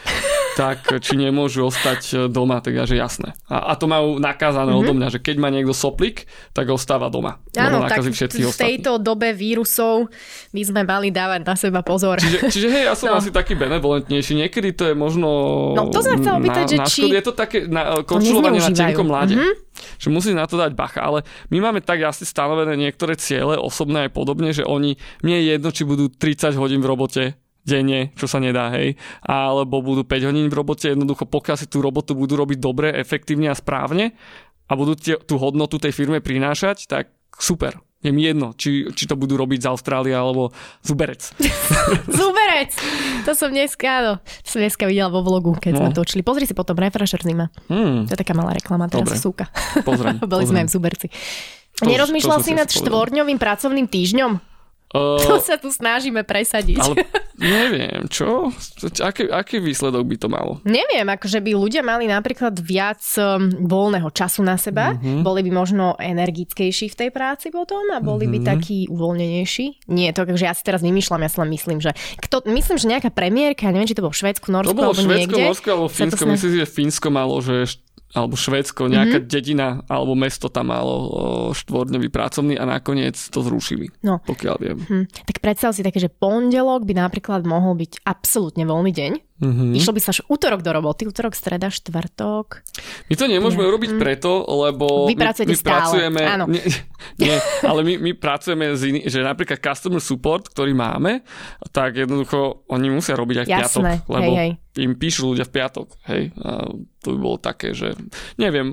tak 0.54 0.86
či 1.02 1.18
nemôžu 1.18 1.66
ostať 1.68 2.02
e, 2.14 2.16
doma, 2.30 2.62
tak 2.62 2.78
ja, 2.78 2.84
že 2.86 2.98
jasné. 2.98 3.34
A, 3.50 3.72
a 3.72 3.80
to 3.80 3.90
majú 3.90 4.22
nakázané 4.22 4.74
mm-hmm. 4.74 4.86
odo 4.86 4.94
mňa, 4.94 5.08
že 5.14 5.20
keď 5.20 5.36
má 5.42 5.50
niekto 5.50 5.74
soplik, 5.74 6.30
tak 6.54 6.70
ostáva 6.70 7.10
doma. 7.10 7.42
Áno, 7.58 7.86
tak 7.86 8.06
v 8.06 8.14
tejto 8.14 8.50
ostatní. 8.50 9.06
dobe 9.06 9.30
vírusov 9.34 10.10
by 10.54 10.62
sme 10.64 10.82
mali 10.86 11.10
dávať 11.10 11.42
na 11.46 11.56
seba 11.58 11.82
pozor. 11.82 12.22
Čiže, 12.22 12.40
čiže 12.54 12.68
hej, 12.70 12.84
ja 12.90 12.94
som 12.94 13.14
no. 13.14 13.20
asi 13.20 13.34
taký 13.34 13.58
benevolentnejší. 13.58 14.34
Niekedy 14.46 14.70
to 14.78 14.84
je 14.90 14.96
možno 14.98 15.30
No 15.74 15.90
to 15.90 16.00
sa 16.02 16.16
chcel 16.18 16.40
opýtať, 16.40 16.66
že 16.74 16.78
či... 16.90 17.02
Je 17.10 17.24
to 17.26 17.34
také 17.34 17.66
na, 17.70 18.02
končulovanie 18.06 18.62
na 18.62 18.70
tenkom 18.74 19.10
mlade. 19.10 19.36
Mm-hmm. 19.38 19.54
Že 19.74 20.08
musí 20.14 20.30
na 20.38 20.46
to 20.46 20.56
dať 20.56 20.78
bacha, 20.78 21.02
ale 21.02 21.26
my 21.50 21.58
máme 21.58 21.82
tak 21.82 21.98
jasne 21.98 22.30
stanovené 22.30 22.78
niektoré 22.78 23.18
ciele, 23.18 23.58
osobné 23.58 24.08
aj 24.08 24.12
podobne, 24.14 24.54
že 24.54 24.62
oni, 24.62 24.96
mne 25.26 25.36
je 25.42 25.46
jedno, 25.58 25.70
či 25.74 25.84
budú 25.84 26.14
30 26.14 26.54
hodín 26.62 26.80
v 26.80 26.90
robote, 26.90 27.24
denne, 27.64 28.12
čo 28.20 28.28
sa 28.28 28.44
nedá, 28.44 28.72
hej, 28.76 29.00
alebo 29.24 29.80
budú 29.80 30.04
5 30.04 30.28
hodín 30.30 30.48
v 30.52 30.56
robote, 30.56 30.92
jednoducho 30.92 31.24
pokiaľ 31.28 31.56
si 31.60 31.68
tú 31.72 31.80
robotu 31.80 32.14
budú 32.14 32.36
robiť 32.36 32.60
dobre, 32.60 32.92
efektívne 32.96 33.52
a 33.52 33.56
správne 33.56 34.16
a 34.68 34.72
budú 34.76 35.00
tie, 35.00 35.16
tú 35.20 35.40
hodnotu 35.40 35.80
tej 35.80 35.96
firme 35.96 36.20
prinášať, 36.20 36.88
tak 36.88 37.12
super. 37.40 37.80
Je 38.04 38.12
mi 38.12 38.28
jedno, 38.28 38.52
či, 38.52 38.92
či 38.92 39.08
to 39.08 39.16
budú 39.16 39.40
robiť 39.40 39.64
z 39.64 39.68
Austrálie 39.72 40.12
alebo 40.12 40.52
Zuberec. 40.84 41.24
Zuberec! 42.20 42.76
To 43.24 43.32
som 43.32 43.48
dneska, 43.48 44.04
no, 44.04 44.14
to 44.44 44.48
som 44.52 44.60
dneska 44.60 44.84
videla 44.92 45.08
vo 45.08 45.24
vlogu, 45.24 45.56
keď 45.56 45.72
no. 45.72 45.80
sme 45.80 45.90
točili. 45.96 46.20
Pozri 46.20 46.44
si 46.44 46.52
potom 46.52 46.76
Refresher 46.76 47.24
Zima. 47.24 47.48
Hmm. 47.72 48.04
To 48.04 48.12
je 48.12 48.20
taká 48.20 48.36
malá 48.36 48.52
reklama, 48.52 48.92
teraz 48.92 49.08
Dobre. 49.08 49.24
súka. 49.24 49.46
Pozriem. 49.88 50.20
Boli 50.28 50.44
pozriem. 50.44 50.48
sme 50.52 50.58
aj 50.60 50.68
v 50.68 50.72
Zuberci. 50.76 51.08
To, 51.80 51.88
Nerozmýšľal 51.88 52.40
to 52.44 52.46
si 52.46 52.52
nad 52.52 52.68
štvorňovým 52.68 53.40
pracovným 53.40 53.88
týždňom? 53.88 54.53
Uh, 54.94 55.18
to 55.26 55.42
sa 55.42 55.58
tu 55.58 55.74
snažíme 55.74 56.22
presadiť. 56.22 56.78
Ale 56.78 56.96
Neviem, 57.42 58.06
čo? 58.14 58.54
Aký, 59.02 59.26
aký 59.26 59.58
výsledok 59.58 60.06
by 60.06 60.16
to 60.22 60.28
malo? 60.30 60.62
Neviem, 60.70 61.10
akože 61.10 61.42
by 61.42 61.52
ľudia 61.58 61.82
mali 61.82 62.06
napríklad 62.06 62.54
viac 62.62 63.02
um, 63.18 63.50
voľného 63.66 64.06
času 64.14 64.46
na 64.46 64.54
seba, 64.56 64.94
mm-hmm. 64.94 65.26
boli 65.26 65.42
by 65.42 65.52
možno 65.52 65.98
energickejší 65.98 66.94
v 66.94 66.96
tej 66.96 67.10
práci 67.10 67.50
potom 67.50 67.90
a 67.90 68.00
boli 68.00 68.30
mm-hmm. 68.30 68.46
by 68.46 68.50
takí 68.54 68.78
uvoľnenejší. 68.86 69.90
Nie, 69.90 70.14
to 70.14 70.30
akože 70.30 70.46
ja 70.46 70.54
si 70.54 70.62
teraz 70.62 70.86
vymýšľam, 70.86 71.26
ja 71.26 71.30
si 71.34 71.38
len 71.42 71.50
myslím, 71.50 71.78
že 71.82 71.92
kto, 72.22 72.46
myslím, 72.54 72.78
že 72.78 72.86
nejaká 72.86 73.10
premiérka, 73.10 73.74
neviem, 73.74 73.90
či 73.90 73.98
to 73.98 74.06
bolo 74.06 74.14
v 74.14 74.22
Švedsku, 74.22 74.48
Norsku 74.54 74.72
to 74.72 74.78
bolo 74.78 74.94
alebo 74.94 75.02
Švedsko, 75.02 75.18
niekde. 75.18 75.44
Norsko 75.50 75.68
alebo 75.74 75.90
Fínsko, 75.90 76.22
snad... 76.22 76.32
myslím 76.38 76.52
si, 76.54 76.58
že 76.62 76.68
Fínsko 76.70 77.08
malo, 77.10 77.36
že 77.42 77.56
alebo 78.14 78.38
Švédsko, 78.38 78.94
nejaká 78.94 79.18
mm-hmm. 79.20 79.34
dedina 79.34 79.82
alebo 79.90 80.14
mesto 80.14 80.48
tam 80.48 80.70
malo 80.70 80.94
štvordňový 81.58 82.14
pracovný 82.14 82.54
a 82.56 82.70
nakoniec 82.70 83.18
to 83.18 83.42
zrušili, 83.42 83.90
no. 84.06 84.22
pokiaľ 84.22 84.56
viem. 84.62 84.78
Hm. 84.78 85.06
Tak 85.10 85.42
predstav 85.42 85.74
si 85.74 85.82
také, 85.82 85.98
že 85.98 86.14
pondelok 86.14 86.86
by 86.86 86.94
napríklad 86.94 87.42
mohol 87.44 87.74
byť 87.74 88.06
absolútne 88.06 88.70
voľný 88.70 88.94
deň. 88.94 89.12
Mm-hmm. 89.44 89.76
Išlo 89.76 89.92
by 89.92 90.00
sa 90.00 90.16
až 90.16 90.24
útorok 90.32 90.64
do 90.64 90.72
roboty, 90.72 91.04
útorok, 91.04 91.36
streda, 91.36 91.68
štvrtok. 91.68 92.64
My 93.12 93.14
to 93.18 93.26
nemôžeme 93.28 93.66
urobiť 93.66 93.98
mm. 93.98 94.00
preto, 94.00 94.46
lebo 94.46 95.10
Vy 95.10 95.20
my, 95.20 95.26
my 95.36 95.56
stále. 95.58 95.68
pracujeme... 95.68 96.22
Áno. 96.24 96.46
Nie, 96.48 96.64
nie, 97.20 97.36
ale 97.66 97.84
my, 97.84 97.94
my 98.00 98.12
pracujeme 98.16 98.72
z 98.80 98.82
iný, 98.94 99.00
že 99.04 99.20
napríklad 99.20 99.60
customer 99.60 100.00
support, 100.00 100.48
ktorý 100.48 100.72
máme, 100.72 101.28
tak 101.76 102.00
jednoducho 102.00 102.64
oni 102.72 102.88
musia 102.88 103.20
robiť 103.20 103.44
aj 103.44 103.46
v 103.46 103.52
Jasné, 103.52 103.60
piatok, 103.60 103.84
lebo 104.08 104.32
hej, 104.32 104.40
hej. 104.40 104.52
im 104.80 104.92
píšu 104.96 105.36
ľudia 105.36 105.44
v 105.44 105.52
piatok. 105.52 105.88
Hej, 106.08 106.24
to 107.04 107.14
by 107.14 107.20
bolo 107.20 107.38
také, 107.38 107.76
že 107.76 107.92
neviem, 108.40 108.72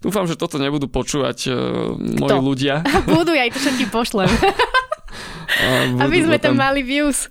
dúfam, 0.00 0.24
že 0.24 0.40
toto 0.40 0.56
nebudú 0.56 0.88
počúvať 0.88 1.38
uh, 1.52 1.54
moji 2.00 2.32
Kto? 2.32 2.40
ľudia. 2.40 2.74
Budú, 3.12 3.36
ja 3.36 3.44
ich 3.44 3.52
to 3.52 3.60
všetkým 3.60 3.92
pošlem. 3.92 4.26
Aby 6.04 6.24
sme 6.24 6.40
tam 6.40 6.56
mali 6.56 6.80
views 6.80 7.28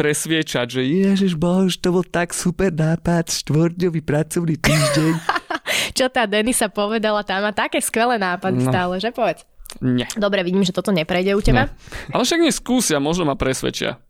presviečať, 0.00 0.80
že 0.80 0.82
Ježiš 0.86 1.36
Bož, 1.36 1.76
to 1.76 1.92
bol 1.92 2.00
tak 2.00 2.32
super 2.32 2.72
nápad, 2.72 3.28
štvordňový 3.28 4.00
pracovný 4.00 4.56
týždeň. 4.56 5.12
Čo 5.98 6.08
tá 6.08 6.24
Denisa 6.24 6.72
povedala, 6.72 7.20
tá 7.20 7.36
má 7.44 7.52
také 7.52 7.84
skvelé 7.84 8.16
nápady 8.16 8.64
no. 8.64 8.70
stále, 8.72 8.94
že 8.96 9.12
povedz. 9.12 9.44
Nie. 9.84 10.08
Dobre, 10.16 10.40
vidím, 10.42 10.64
že 10.64 10.74
toto 10.74 10.90
neprejde 10.90 11.36
u 11.36 11.42
teba. 11.44 11.68
Nie. 11.68 12.16
Ale 12.16 12.22
však 12.26 12.40
neskúsia, 12.42 12.96
možno 12.98 13.28
ma 13.28 13.36
presvedčia. 13.36 14.02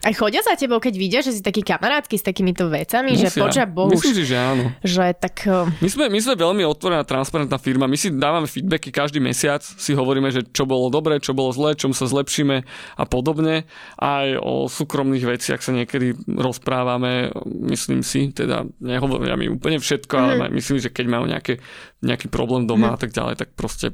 Aj 0.00 0.14
chodia 0.16 0.40
za 0.40 0.56
tebou, 0.56 0.80
keď 0.80 0.94
vidia, 0.96 1.20
že 1.20 1.36
si 1.36 1.44
taký 1.44 1.60
kamarátsky 1.60 2.16
s 2.16 2.24
takýmito 2.24 2.72
vecami, 2.72 3.12
Musia. 3.12 3.28
že 3.28 3.36
počia 3.36 3.64
Bohu. 3.68 3.92
Myslím 3.92 4.24
že 4.24 4.36
áno. 4.40 4.64
Že 4.80 5.12
tak... 5.20 5.44
Eh, 5.44 5.68
my 5.84 5.88
sme, 5.92 6.04
my 6.08 6.20
sme 6.24 6.34
veľmi 6.40 6.64
otvorená, 6.64 7.04
transparentná 7.04 7.60
firma. 7.60 7.84
My 7.84 8.00
si 8.00 8.08
dávame 8.08 8.48
feedbacky 8.48 8.88
každý 8.88 9.20
mesiac, 9.20 9.60
si 9.60 9.92
hovoríme, 9.92 10.32
že 10.32 10.48
čo 10.48 10.64
bolo 10.64 10.88
dobre, 10.88 11.20
čo 11.20 11.36
bolo 11.36 11.52
zlé, 11.52 11.76
čom 11.76 11.92
sa 11.92 12.08
zlepšíme 12.08 12.56
a 12.96 13.04
podobne. 13.04 13.68
Aj 14.00 14.28
o 14.40 14.72
súkromných 14.72 15.36
veciach 15.36 15.60
sa 15.60 15.76
niekedy 15.76 16.16
rozprávame, 16.32 17.28
myslím 17.68 18.00
si, 18.00 18.32
teda 18.32 18.64
nehovoria 18.80 19.36
mi 19.36 19.52
úplne 19.52 19.76
všetko, 19.76 20.14
mm. 20.16 20.22
ale 20.24 20.34
mhm. 20.48 20.52
myslím, 20.56 20.78
že 20.80 20.88
keď 20.88 21.06
majú 21.12 21.24
nejaké, 21.28 21.60
nejaký 22.00 22.32
problém 22.32 22.64
doma 22.64 22.92
mm. 22.92 22.94
a 22.96 22.98
tak 22.98 23.12
ďalej, 23.12 23.34
tak 23.36 23.52
proste 23.52 23.92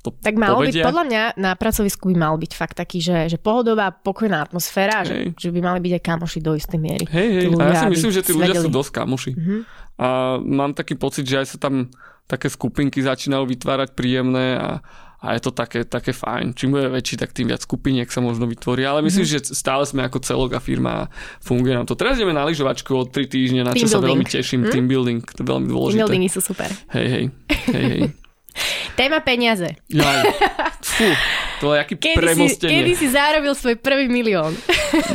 to 0.00 0.16
tak 0.16 0.40
malo 0.40 0.64
povedia. 0.64 0.80
byť, 0.80 0.88
podľa 0.88 1.04
mňa 1.04 1.22
na 1.36 1.52
pracovisku 1.52 2.08
by 2.08 2.16
mal 2.16 2.34
byť 2.40 2.52
fakt 2.56 2.80
taký, 2.80 3.04
že, 3.04 3.28
že 3.28 3.36
pohodová, 3.36 3.92
pokojná 3.92 4.40
atmosféra, 4.48 5.04
že, 5.04 5.36
že 5.36 5.52
by 5.52 5.60
mali 5.60 5.78
byť 5.84 5.92
aj 6.00 6.02
kamoši 6.02 6.40
do 6.40 6.56
istej 6.56 6.80
miery. 6.80 7.04
Hej, 7.04 7.28
hej, 7.36 7.46
ľudia, 7.52 7.68
a 7.68 7.68
ja 7.68 7.76
si 7.84 7.92
myslím, 7.92 8.12
že 8.16 8.22
tí 8.24 8.32
ľudia 8.32 8.56
sú 8.64 8.72
dosť 8.72 8.90
kamoši. 8.96 9.32
Mm-hmm. 9.36 9.60
A 10.00 10.08
mám 10.40 10.72
taký 10.72 10.96
pocit, 10.96 11.28
že 11.28 11.44
aj 11.44 11.46
sa 11.52 11.58
tam 11.60 11.92
také 12.24 12.48
skupinky 12.48 13.04
začínajú 13.04 13.44
vytvárať 13.44 13.92
príjemné 13.92 14.56
a, 14.56 14.80
a 15.20 15.26
je 15.36 15.40
to 15.44 15.52
také, 15.52 15.84
také 15.84 16.16
fajn. 16.16 16.56
Čím 16.56 16.80
bude 16.80 16.88
väčší, 16.88 17.20
tak 17.20 17.36
tým 17.36 17.52
viac 17.52 17.60
skupiniek 17.60 18.08
sa 18.08 18.24
možno 18.24 18.48
vytvorí. 18.48 18.88
Ale 18.88 19.04
myslím, 19.04 19.28
mm-hmm. 19.28 19.52
že 19.52 19.52
stále 19.52 19.84
sme 19.84 20.08
ako 20.08 20.24
celok 20.24 20.56
a 20.56 20.60
firma 20.64 20.92
a 20.96 21.08
funguje 21.44 21.76
nám 21.76 21.84
to. 21.84 21.92
Teraz 21.92 22.16
ideme 22.16 22.32
na 22.32 22.48
lyžovačku 22.48 22.88
od 22.96 23.12
3 23.12 23.28
týždne, 23.28 23.60
na 23.68 23.76
čo 23.76 23.84
sa 23.84 24.00
veľmi 24.00 24.24
teším. 24.24 24.64
Mm? 24.64 24.72
Team 24.72 24.86
building, 24.88 25.20
to 25.20 25.44
je 25.44 25.48
veľmi 25.50 25.68
dôležité. 25.68 26.00
Team 26.00 26.08
buildingy 26.08 26.30
sú 26.32 26.40
super. 26.40 26.72
Hej, 26.96 27.06
hej. 27.12 27.24
hej, 27.68 27.84
hej. 27.84 28.02
Téma 28.98 29.22
peniaze. 29.24 29.78
Jaj. 29.88 30.26
Fú, 30.80 31.08
to 31.60 31.72
je 31.72 31.78
aký 31.80 31.94
kedy 31.96 32.16
premostenie. 32.18 32.68
Si, 32.68 32.74
kedy 32.76 32.92
si 32.96 33.06
zarobil 33.08 33.52
svoj 33.56 33.76
prvý 33.80 34.10
milión? 34.10 34.52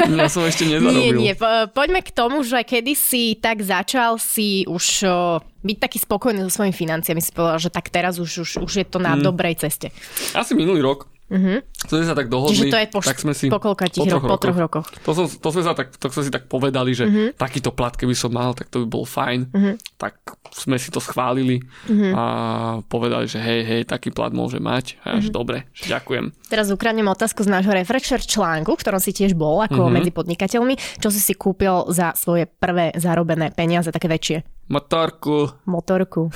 Ja 0.10 0.30
som 0.32 0.46
ešte 0.48 0.66
nezarobil. 0.66 1.22
Nie, 1.22 1.34
nie. 1.34 1.34
Po, 1.38 1.48
poďme 1.74 2.02
k 2.02 2.10
tomu, 2.14 2.42
že 2.42 2.64
kedy 2.64 2.94
si 2.96 3.36
tak 3.38 3.62
začal 3.62 4.18
si 4.18 4.64
už 4.66 4.86
o, 5.06 5.42
byť 5.66 5.78
taký 5.78 5.98
spokojný 6.02 6.46
so 6.48 6.62
svojimi 6.62 6.74
financiami. 6.74 7.22
Si 7.22 7.34
povedal, 7.34 7.60
že 7.60 7.70
tak 7.74 7.92
teraz 7.92 8.18
už, 8.22 8.46
už, 8.46 8.52
už 8.64 8.74
je 8.82 8.86
to 8.88 8.98
na 8.98 9.18
mm. 9.18 9.22
dobrej 9.22 9.62
ceste. 9.62 9.92
Asi 10.34 10.54
minulý 10.54 10.82
rok. 10.82 11.15
To 11.86 12.02
sme 12.02 12.08
sa 12.08 12.18
tak 12.18 12.32
dohodli. 12.32 12.66
Čiže 12.66 12.74
to 12.74 12.80
je 12.82 12.88
po, 12.90 13.00
tak 13.04 13.18
sme 13.22 13.34
si, 13.38 13.46
po, 13.52 13.62
po, 13.62 13.76
troch, 13.78 14.26
po 14.26 14.38
troch 14.42 14.58
rokoch. 14.58 14.88
To, 15.06 15.12
som, 15.14 15.26
to 15.30 15.48
sme 15.54 15.62
sa 15.62 15.78
tak, 15.78 15.94
to 15.94 16.10
sme 16.10 16.24
si 16.26 16.32
tak 16.34 16.50
povedali, 16.50 16.98
že 16.98 17.06
uh-huh. 17.06 17.30
takýto 17.38 17.70
plat, 17.70 17.94
keby 17.94 18.18
som 18.18 18.34
mal, 18.34 18.58
tak 18.58 18.74
to 18.74 18.82
by 18.82 18.88
bol 18.90 19.06
fajn. 19.06 19.40
Uh-huh. 19.54 19.76
Tak 20.02 20.18
sme 20.56 20.82
si 20.82 20.90
to 20.90 20.98
schválili 20.98 21.62
uh-huh. 21.62 22.12
a 22.16 22.24
povedali, 22.90 23.30
že 23.30 23.38
hej, 23.38 23.62
hej, 23.68 23.82
taký 23.86 24.10
plat 24.10 24.34
môže 24.34 24.58
mať. 24.58 24.98
A 25.06 25.20
uh-huh. 25.20 25.22
že 25.22 25.30
dobre, 25.30 25.70
že 25.78 25.94
ďakujem. 25.94 26.34
Teraz 26.50 26.74
ukradnem 26.74 27.06
otázku 27.06 27.46
z 27.46 27.54
nášho 27.54 27.76
refresher 27.76 28.24
článku, 28.24 28.74
v 28.74 28.82
ktorom 28.82 29.02
si 29.04 29.14
tiež 29.14 29.38
bol 29.38 29.62
ako 29.62 29.86
uh-huh. 29.86 29.94
medzi 29.94 30.10
podnikateľmi. 30.10 30.98
Čo 30.98 31.14
si 31.14 31.22
si 31.22 31.38
kúpil 31.38 31.92
za 31.94 32.18
svoje 32.18 32.50
prvé 32.50 32.96
zarobené 32.98 33.54
peniaze, 33.54 33.94
také 33.94 34.10
väčšie? 34.10 34.70
Motorku. 34.72 35.54
Motorku. 35.70 36.34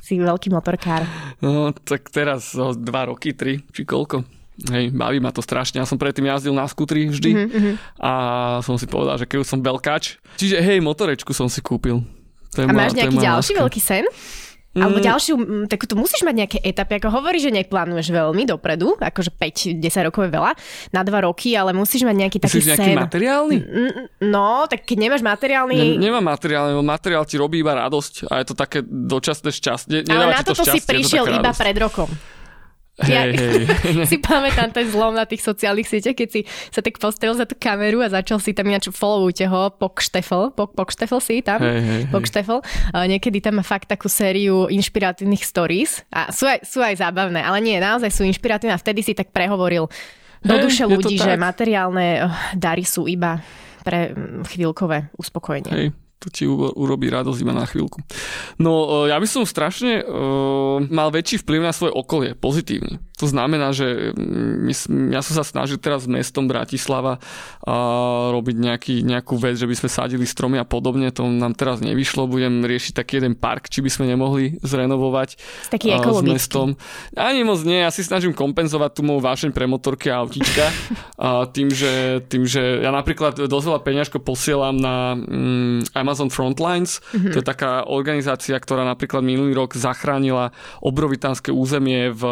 Si 0.00 0.18
veľký 0.18 0.50
motorkár. 0.50 1.06
No, 1.38 1.70
tak 1.72 2.10
teraz 2.10 2.52
o 2.58 2.74
dva 2.74 3.08
roky, 3.08 3.30
tri, 3.32 3.62
či 3.70 3.86
koľko. 3.86 4.39
Hej, 4.68 4.92
baví 4.92 5.24
ma 5.24 5.32
to 5.32 5.40
strašne. 5.40 5.80
Ja 5.80 5.88
som 5.88 5.96
predtým 5.96 6.28
jazdil 6.28 6.52
na 6.52 6.68
skutri 6.68 7.08
vždy 7.08 7.30
mm-hmm. 7.32 7.74
a 7.96 8.12
som 8.60 8.76
si 8.76 8.84
povedal, 8.84 9.16
že 9.16 9.24
keď 9.24 9.48
som 9.48 9.64
veľkač. 9.64 10.20
Čiže 10.36 10.60
hej, 10.60 10.84
motorečku 10.84 11.32
som 11.32 11.48
si 11.48 11.64
kúpil. 11.64 12.04
To 12.52 12.56
je 12.60 12.66
a 12.68 12.72
máš 12.74 12.92
nejaký 12.92 13.16
ďalší 13.16 13.52
láska. 13.56 13.62
veľký 13.64 13.80
sen? 13.80 14.04
Mm. 14.70 14.86
Alebo 14.86 15.02
ďalšiu, 15.02 15.34
tak 15.66 15.82
tu 15.82 15.98
musíš 15.98 16.22
mať 16.22 16.34
nejaké 16.46 16.58
etapy, 16.62 17.02
ako 17.02 17.10
hovorí, 17.10 17.42
že 17.42 17.50
neplánuješ 17.50 18.14
veľmi 18.14 18.46
dopredu, 18.46 18.94
akože 19.02 19.34
5-10 19.34 20.06
rokov 20.06 20.30
je 20.30 20.30
veľa, 20.30 20.54
na 20.94 21.02
2 21.02 21.26
roky, 21.26 21.58
ale 21.58 21.74
musíš 21.74 22.06
mať 22.06 22.14
nejaký 22.14 22.38
taký 22.38 22.62
Myslíš 22.62 22.78
sen. 22.78 22.94
nejaký 22.94 23.02
materiálny? 23.02 23.56
No, 24.30 24.70
tak 24.70 24.86
keď 24.86 25.10
nemáš 25.10 25.26
materiálny... 25.26 25.74
Ne, 25.74 25.98
nemám 25.98 26.22
materiálny, 26.22 26.78
lebo 26.78 26.86
materiál 26.86 27.26
ti 27.26 27.34
robí 27.34 27.66
iba 27.66 27.74
radosť 27.74 28.30
a 28.30 28.38
je 28.38 28.46
to 28.46 28.54
také 28.54 28.86
dočasné 28.86 29.50
šťastie. 29.50 30.06
Ale 30.06 30.38
na 30.38 30.46
toto 30.46 30.62
si 30.62 30.78
prišiel 30.78 31.26
iba 31.26 31.50
pred 31.50 31.74
rokom. 31.74 32.06
Hej, 33.04 33.12
ja 33.12 33.22
hej. 33.28 34.06
si 34.10 34.16
pamätám 34.20 34.70
ten 34.70 34.86
zlom 34.88 35.16
na 35.16 35.24
tých 35.24 35.40
sociálnych 35.40 35.88
sieťach, 35.88 36.16
keď 36.16 36.28
si 36.28 36.40
sa 36.70 36.84
tak 36.84 37.00
postavil 37.00 37.34
za 37.36 37.48
tú 37.48 37.56
kameru 37.56 38.04
a 38.04 38.08
začal 38.12 38.40
si 38.40 38.52
tam 38.52 38.68
ináč 38.68 38.92
followujte 38.92 39.48
ho, 39.48 39.72
Pokštefel, 39.72 40.52
Pok, 40.52 40.76
Pokštefel 40.76 41.20
si 41.20 41.40
tam, 41.40 41.60
hej, 41.64 41.80
hej, 41.80 42.02
Pokštefel. 42.12 42.60
A 42.92 43.08
niekedy 43.08 43.40
tam 43.40 43.60
má 43.60 43.64
fakt 43.64 43.88
takú 43.88 44.12
sériu 44.12 44.68
inšpiratívnych 44.68 45.42
stories 45.44 46.04
a 46.12 46.28
sú 46.30 46.44
aj, 46.44 46.64
sú 46.64 46.84
aj 46.84 47.00
zábavné, 47.00 47.40
ale 47.40 47.58
nie, 47.64 47.76
naozaj 47.80 48.12
sú 48.12 48.22
inšpiratívne 48.28 48.76
a 48.76 48.80
vtedy 48.80 49.00
si 49.00 49.12
tak 49.16 49.32
prehovoril 49.32 49.88
do 50.40 50.54
hey, 50.56 50.62
duše 50.64 50.88
ľudí, 50.88 51.20
že 51.20 51.36
materiálne 51.36 52.24
oh, 52.24 52.34
dary 52.56 52.84
sú 52.84 53.04
iba 53.04 53.40
pre 53.84 54.12
mm, 54.12 54.48
chvíľkové 54.48 55.12
uspokojenie. 55.16 55.72
Hej, 55.72 55.88
to 56.20 56.28
ti 56.28 56.44
urobí 56.46 57.08
radosť 57.08 57.40
iba 57.40 57.56
na 57.56 57.64
chvíľku. 57.64 58.04
No, 58.60 59.04
ja 59.08 59.16
by 59.16 59.24
som 59.24 59.48
strašne 59.48 60.04
uh, 60.04 60.84
mal 60.92 61.08
väčší 61.08 61.40
vplyv 61.40 61.60
na 61.64 61.72
svoje 61.72 61.96
okolie, 61.96 62.36
pozitívny. 62.36 63.00
To 63.20 63.28
znamená, 63.28 63.76
že 63.76 64.16
mm, 64.16 65.12
ja 65.12 65.20
som 65.20 65.36
sa 65.36 65.44
snažil 65.44 65.76
teraz 65.76 66.08
s 66.08 66.10
mestom 66.10 66.48
Bratislava 66.48 67.20
a 67.60 67.74
robiť 68.32 68.56
nejaký, 68.56 68.94
nejakú 69.04 69.36
vec, 69.36 69.60
že 69.60 69.68
by 69.68 69.76
sme 69.76 69.88
sadili 69.92 70.24
stromy 70.24 70.56
a 70.56 70.64
podobne. 70.64 71.12
To 71.12 71.28
nám 71.28 71.52
teraz 71.52 71.84
nevyšlo. 71.84 72.24
Budem 72.24 72.64
riešiť 72.64 72.96
taký 72.96 73.20
jeden 73.20 73.36
park, 73.36 73.68
či 73.68 73.84
by 73.84 73.92
sme 73.92 74.08
nemohli 74.08 74.56
zrenovovať 74.64 75.36
taký 75.68 75.92
a, 75.92 76.00
s 76.00 76.24
mestom. 76.24 76.80
Ani 77.12 77.44
moc 77.44 77.60
nie. 77.60 77.84
Ja 77.84 77.92
si 77.92 78.00
snažím 78.00 78.32
kompenzovať 78.32 78.96
tú 78.96 79.00
moju 79.04 79.20
vášeň 79.20 79.52
pre 79.52 79.68
motorky 79.68 80.08
a 80.08 80.24
autička 80.24 80.72
a 81.20 81.44
tým, 81.44 81.68
že, 81.68 82.24
tým, 82.24 82.48
že 82.48 82.80
ja 82.80 82.88
napríklad 82.88 83.36
dosť 83.36 83.66
veľa 83.68 83.80
peňažko 83.84 84.18
posielam 84.24 84.80
na 84.80 85.12
mm, 85.12 85.92
Amazon 85.92 86.32
Frontlines. 86.32 87.04
Mm-hmm. 87.12 87.32
To 87.36 87.36
je 87.36 87.44
taká 87.44 87.84
organizácia, 87.84 88.56
ktorá 88.56 88.88
napríklad 88.88 89.20
minulý 89.20 89.52
rok 89.52 89.76
zachránila 89.76 90.56
obrovitánske 90.80 91.52
územie 91.52 92.08
v 92.16 92.22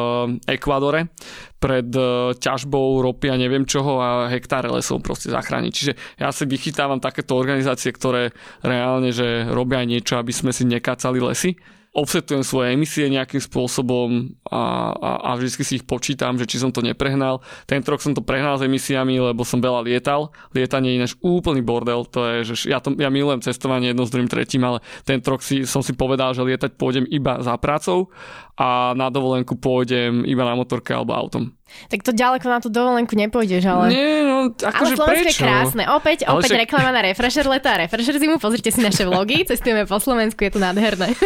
Ekvádore 0.49 0.77
Ekvádore 0.78 1.10
pred 1.58 1.90
e, 1.90 2.38
ťažbou 2.38 3.02
ropy 3.02 3.34
a 3.34 3.36
neviem 3.36 3.66
čoho 3.66 3.98
a 3.98 4.30
hektáre 4.30 4.70
lesov 4.70 5.02
proste 5.02 5.26
zachrániť. 5.26 5.72
Čiže 5.74 5.92
ja 6.22 6.30
si 6.30 6.46
vychytávam 6.46 7.02
takéto 7.02 7.34
organizácie, 7.34 7.90
ktoré 7.90 8.30
reálne, 8.62 9.10
že 9.10 9.42
robia 9.50 9.82
niečo, 9.82 10.22
aby 10.22 10.30
sme 10.30 10.54
si 10.54 10.62
nekácali 10.70 11.18
lesy 11.18 11.58
offsetujem 11.97 12.47
svoje 12.47 12.76
emisie 12.76 13.11
nejakým 13.11 13.43
spôsobom 13.43 14.39
a, 14.49 14.93
a, 14.95 15.11
a 15.24 15.30
vždy 15.34 15.64
si 15.64 15.74
ich 15.82 15.84
počítam, 15.89 16.39
že 16.39 16.47
či 16.47 16.62
som 16.62 16.70
to 16.70 16.84
neprehnal. 16.84 17.43
Ten 17.66 17.82
rok 17.82 17.99
som 17.99 18.14
to 18.14 18.22
prehnal 18.22 18.61
s 18.61 18.64
emisiami, 18.64 19.18
lebo 19.18 19.43
som 19.43 19.59
veľa 19.59 19.82
lietal. 19.82 20.30
Lietanie 20.55 20.95
je 20.95 20.99
ináč 21.03 21.12
úplný 21.18 21.64
bordel, 21.64 22.07
to 22.07 22.22
je, 22.22 22.55
že 22.55 22.55
ja, 22.70 22.78
to, 22.78 22.95
ja 22.95 23.11
milujem 23.11 23.43
cestovanie 23.43 23.91
jedno 23.91 24.07
s 24.07 24.12
druhým 24.14 24.30
tretím, 24.30 24.62
ale 24.62 24.78
ten 25.03 25.18
rok 25.18 25.43
si, 25.43 25.66
som 25.66 25.82
si 25.82 25.97
povedal, 25.97 26.36
že 26.36 26.47
lietať 26.47 26.78
pôjdem 26.78 27.05
iba 27.11 27.43
za 27.43 27.59
prácou 27.59 28.14
a 28.55 28.95
na 28.95 29.11
dovolenku 29.11 29.59
pôjdem 29.59 30.22
iba 30.22 30.47
na 30.47 30.55
motorke 30.55 30.95
alebo 30.95 31.18
autom. 31.18 31.57
Tak 31.86 32.00
to 32.00 32.10
ďaleko 32.10 32.44
na 32.44 32.58
tú 32.58 32.68
dovolenku 32.68 33.12
nepôjdeš, 33.12 33.62
ale... 33.62 33.84
Nie, 33.88 34.22
no, 34.22 34.36
Ale 34.50 34.68
akože 34.68 34.94
Slovensko 34.94 35.20
je 35.20 35.24
prečo? 35.28 35.42
krásne. 35.42 35.82
Opäť, 35.86 36.18
Ale 36.22 36.36
opäť 36.36 36.50
však- 36.50 36.62
reklama 36.64 36.90
na 36.90 37.00
Refresher 37.02 37.44
leta 37.44 37.68
a 37.70 37.80
Refresher 37.80 38.14
zimu. 38.14 38.36
Pozrite 38.36 38.68
si 38.68 38.80
naše 38.80 39.02
vlogy, 39.02 39.44
cestujeme 39.50 39.84
po 39.84 39.96
Slovensku, 39.96 40.40
je 40.40 40.50
to 40.50 40.58
nádherné. 40.58 41.12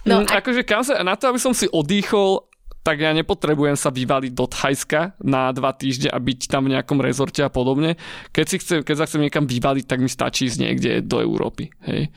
No, 0.00 0.24
No, 0.24 0.24
a 0.24 0.40
akože 0.40 0.64
kam 0.64 0.80
sa, 0.80 1.04
na 1.04 1.12
to, 1.12 1.28
aby 1.28 1.36
som 1.36 1.52
si 1.52 1.68
odýchol, 1.68 2.48
tak 2.80 3.04
ja 3.04 3.12
nepotrebujem 3.12 3.76
sa 3.76 3.92
vyvaliť 3.92 4.32
do 4.32 4.48
Thajska 4.48 5.20
na 5.20 5.52
dva 5.52 5.76
týždne 5.76 6.08
a 6.08 6.16
byť 6.16 6.40
tam 6.48 6.64
v 6.64 6.72
nejakom 6.76 6.98
rezorte 7.04 7.44
a 7.44 7.52
podobne. 7.52 8.00
Keď, 8.32 8.44
si 8.48 8.56
chcem, 8.56 8.78
keď 8.80 8.94
sa 8.96 9.06
chcem 9.06 9.20
niekam 9.28 9.44
vyvaliť, 9.44 9.84
tak 9.84 10.00
mi 10.00 10.08
stačí 10.08 10.48
ísť 10.48 10.58
niekde 10.58 10.90
do 11.04 11.20
Európy. 11.20 11.68
Hej. 11.84 12.08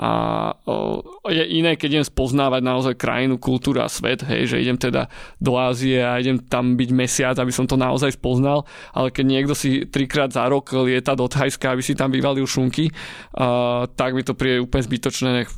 A 0.00 0.10
o, 0.64 1.04
je 1.28 1.44
iné, 1.44 1.76
keď 1.76 2.00
idem 2.00 2.06
spoznávať 2.08 2.62
naozaj 2.64 2.94
krajinu, 2.96 3.36
kultúru 3.36 3.84
a 3.84 3.88
svet, 3.88 4.24
hej, 4.24 4.48
že 4.48 4.56
idem 4.56 4.80
teda 4.80 5.12
do 5.36 5.60
Ázie 5.60 6.00
a 6.00 6.16
idem 6.16 6.40
tam 6.40 6.72
byť 6.72 6.90
mesiac, 6.92 7.36
aby 7.36 7.52
som 7.52 7.68
to 7.68 7.76
naozaj 7.76 8.16
spoznal, 8.16 8.64
ale 8.96 9.12
keď 9.12 9.24
niekto 9.28 9.52
si 9.52 9.84
trikrát 9.84 10.32
za 10.32 10.48
rok 10.48 10.72
lieta 10.72 11.12
do 11.12 11.28
Thajska, 11.28 11.76
aby 11.76 11.84
si 11.84 11.92
tam 11.92 12.08
vyvalil 12.12 12.48
šunky, 12.48 12.88
a, 13.36 13.84
tak 13.92 14.16
mi 14.16 14.24
to 14.24 14.32
príde 14.32 14.64
úplne 14.64 14.88
zbytočné, 14.88 15.28
nech 15.44 15.52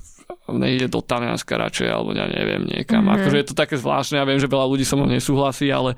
nejde 0.51 0.91
do 0.91 0.99
Talianska 0.99 1.55
radšej, 1.55 1.89
alebo 1.89 2.11
ja 2.19 2.27
neviem, 2.27 2.67
niekam. 2.67 3.07
Mm-hmm. 3.07 3.17
Akože 3.23 3.37
je 3.39 3.47
to 3.47 3.55
také 3.55 3.79
zvláštne, 3.79 4.19
ja 4.19 4.27
viem, 4.27 4.43
že 4.43 4.51
veľa 4.51 4.67
ľudí 4.67 4.83
so 4.83 4.99
mnou 4.99 5.07
nesúhlasí, 5.07 5.71
ale 5.71 5.95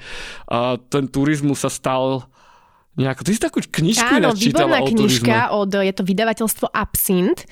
uh, 0.52 0.76
ten 0.92 1.08
turizmus 1.08 1.64
sa 1.64 1.72
stal 1.72 2.28
nejako... 2.94 3.20
Ty 3.26 3.30
si 3.34 3.40
takú 3.42 3.58
knižku 3.60 4.06
Áno, 4.06 4.30
výborná 4.32 4.80
o 4.80 4.86
knižka, 4.86 5.50
od, 5.52 5.70
je 5.82 5.94
to 5.94 6.06
vydavateľstvo 6.06 6.70
Absint 6.70 7.42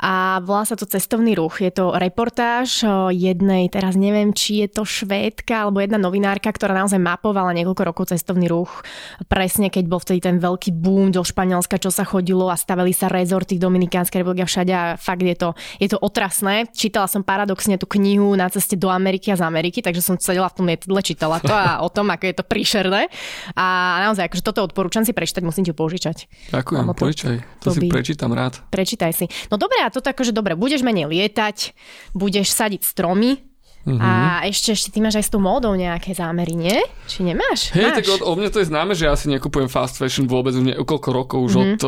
a 0.00 0.40
volá 0.40 0.64
sa 0.64 0.74
to 0.74 0.88
Cestovný 0.88 1.36
ruch. 1.36 1.60
Je 1.60 1.68
to 1.68 1.92
reportáž 1.92 2.82
o 2.88 3.12
jednej, 3.12 3.68
teraz 3.68 3.94
neviem, 3.94 4.32
či 4.32 4.64
je 4.64 4.68
to 4.72 4.82
švédka 4.88 5.68
alebo 5.68 5.84
jedna 5.84 6.00
novinárka, 6.00 6.48
ktorá 6.48 6.72
naozaj 6.72 6.96
mapovala 6.96 7.52
niekoľko 7.52 7.82
rokov 7.84 8.04
cestovný 8.10 8.48
ruch. 8.48 8.82
Presne 9.28 9.68
keď 9.68 9.84
bol 9.86 10.00
vtedy 10.00 10.24
ten 10.24 10.36
veľký 10.40 10.72
boom 10.72 11.12
do 11.12 11.20
Španielska, 11.20 11.76
čo 11.76 11.92
sa 11.92 12.08
chodilo 12.08 12.48
a 12.48 12.56
stavali 12.56 12.96
sa 12.96 13.12
rezorty 13.12 13.60
v 13.60 13.64
Dominikánskej 13.68 14.24
republike 14.24 14.46
a 14.46 14.48
všade 14.48 14.72
a 14.72 14.84
fakt 14.96 15.20
je 15.20 15.36
to, 15.36 15.52
je 15.76 15.88
to 15.92 15.98
otrasné. 16.00 16.70
Čítala 16.72 17.10
som 17.10 17.20
paradoxne 17.20 17.76
tú 17.76 17.84
knihu 17.98 18.32
na 18.32 18.48
ceste 18.48 18.78
do 18.78 18.88
Ameriky 18.88 19.34
a 19.34 19.36
z 19.36 19.44
Ameriky, 19.44 19.84
takže 19.84 20.00
som 20.00 20.16
sedela 20.16 20.48
v 20.48 20.56
tom 20.56 20.66
lietadle, 20.70 21.00
čítala 21.04 21.38
to 21.42 21.52
a 21.52 21.84
o 21.84 21.88
tom, 21.92 22.08
ako 22.08 22.24
je 22.24 22.34
to 22.34 22.44
príšerné. 22.46 23.12
A 23.52 23.98
naozaj, 24.08 24.32
akože 24.32 24.44
toto 24.46 24.64
odporúčam 24.64 24.85
si 24.88 25.10
prečítať, 25.10 25.40
musím 25.40 25.62
ti 25.62 25.72
požičať. 25.72 26.30
Ďakujem, 26.50 26.84
to- 26.84 26.94
požičaj. 26.94 27.36
To, 27.58 27.64
to 27.64 27.68
si 27.72 27.80
by- 27.80 27.90
prečítam 27.90 28.30
rád. 28.30 28.62
Prečítaj 28.68 29.12
si. 29.12 29.24
No 29.46 29.56
dobre, 29.56 29.78
a 29.78 29.88
toto 29.88 30.06
akože 30.06 30.30
dobre, 30.30 30.52
budeš 30.52 30.80
menej 30.80 31.06
lietať, 31.06 31.74
budeš 32.12 32.50
sadiť 32.50 32.82
stromy 32.82 33.42
Mhm. 33.84 33.98
a 33.98 34.10
ešte, 34.44 34.72
ešte 34.72 34.90
ty 34.90 34.98
máš 34.98 35.14
aj 35.14 35.24
s 35.24 35.30
tou 35.30 35.38
módou 35.38 35.70
nejaké 35.72 36.10
zámery, 36.10 36.52
nie? 36.52 36.74
Či 37.06 37.22
nemáš? 37.22 37.70
Hej, 37.70 37.86
máš. 37.86 37.96
tak 37.96 38.06
o, 38.08 38.16
o 38.24 38.34
mne 38.34 38.50
to 38.50 38.58
je 38.58 38.66
známe, 38.66 38.92
že 38.92 39.06
ja 39.06 39.14
si 39.14 39.26
nekupujem 39.28 39.66
fast 39.66 39.94
fashion 39.94 40.26
vôbec 40.26 40.50
už 40.52 40.74
niekoľko 40.74 41.08
rokov, 41.08 41.38
už 41.40 41.54
Mhm. 41.54 41.62
od 41.76 41.82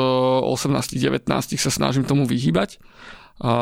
18-19 0.49 1.27
sa 1.57 1.71
snažím 1.71 2.03
tomu 2.03 2.23
vyhýbať. 2.25 2.79
A 3.39 3.53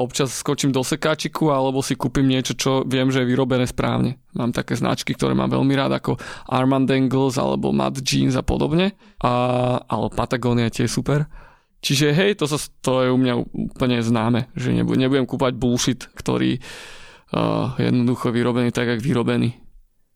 občas 0.00 0.32
skočím 0.32 0.72
do 0.72 0.80
sekáčiku 0.80 1.52
alebo 1.52 1.84
si 1.84 1.92
kúpim 1.92 2.24
niečo, 2.24 2.56
čo 2.56 2.70
viem, 2.88 3.12
že 3.12 3.20
je 3.20 3.28
vyrobené 3.28 3.68
správne. 3.68 4.16
Mám 4.32 4.56
také 4.56 4.80
značky, 4.80 5.12
ktoré 5.12 5.36
mám 5.36 5.52
veľmi 5.52 5.76
rád, 5.76 6.00
ako 6.00 6.16
Armand 6.48 6.88
Engels 6.88 7.36
alebo 7.36 7.68
Mad 7.68 8.00
Jeans 8.00 8.32
a 8.32 8.40
podobne. 8.40 8.96
A, 9.20 9.32
ale 9.84 10.08
Patagonia 10.08 10.72
je 10.72 10.82
tiež 10.82 10.90
super. 10.90 11.28
Čiže 11.80 12.12
hej, 12.12 12.36
to, 12.36 12.48
sa, 12.48 12.60
to 12.84 13.04
je 13.04 13.08
u 13.12 13.16
mňa 13.20 13.34
úplne 13.72 14.00
známe, 14.00 14.52
že 14.52 14.72
nebu- 14.72 14.96
nebudem 14.96 15.24
kúpať 15.24 15.56
bullshit, 15.56 16.00
ktorý 16.12 16.60
uh, 16.60 17.72
je 17.80 17.88
jednoducho 17.88 18.28
vyrobený 18.32 18.68
tak, 18.72 18.88
jak 18.88 19.00
vyrobený 19.00 19.56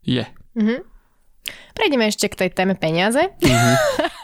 je. 0.05 0.25
Mhm. 0.57 0.81
Prejdeme 1.77 2.09
ešte 2.09 2.25
k 2.31 2.45
tej 2.45 2.49
téme 2.53 2.73
peniaze. 2.73 3.21
Mhm. 3.41 3.73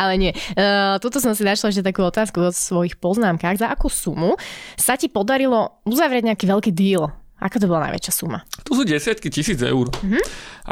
Ale 0.00 0.16
nie. 0.16 0.32
Uh, 0.56 0.96
tuto 0.96 1.20
som 1.20 1.36
si 1.36 1.44
našla 1.44 1.68
ešte 1.68 1.84
takú 1.84 2.00
otázku 2.00 2.40
o 2.40 2.48
svojich 2.48 2.96
poznámkach. 2.96 3.60
Za 3.60 3.68
akú 3.68 3.92
sumu 3.92 4.40
sa 4.80 4.96
ti 4.96 5.12
podarilo 5.12 5.84
uzavrieť 5.84 6.32
nejaký 6.32 6.48
veľký 6.48 6.72
deal? 6.72 7.12
Ako 7.40 7.56
to 7.56 7.68
bola 7.72 7.88
najväčšia 7.88 8.12
suma? 8.12 8.44
To 8.68 8.76
sú 8.76 8.84
desiatky 8.84 9.32
tisíc 9.32 9.56
eur. 9.64 9.88
Mm-hmm. 9.88 10.24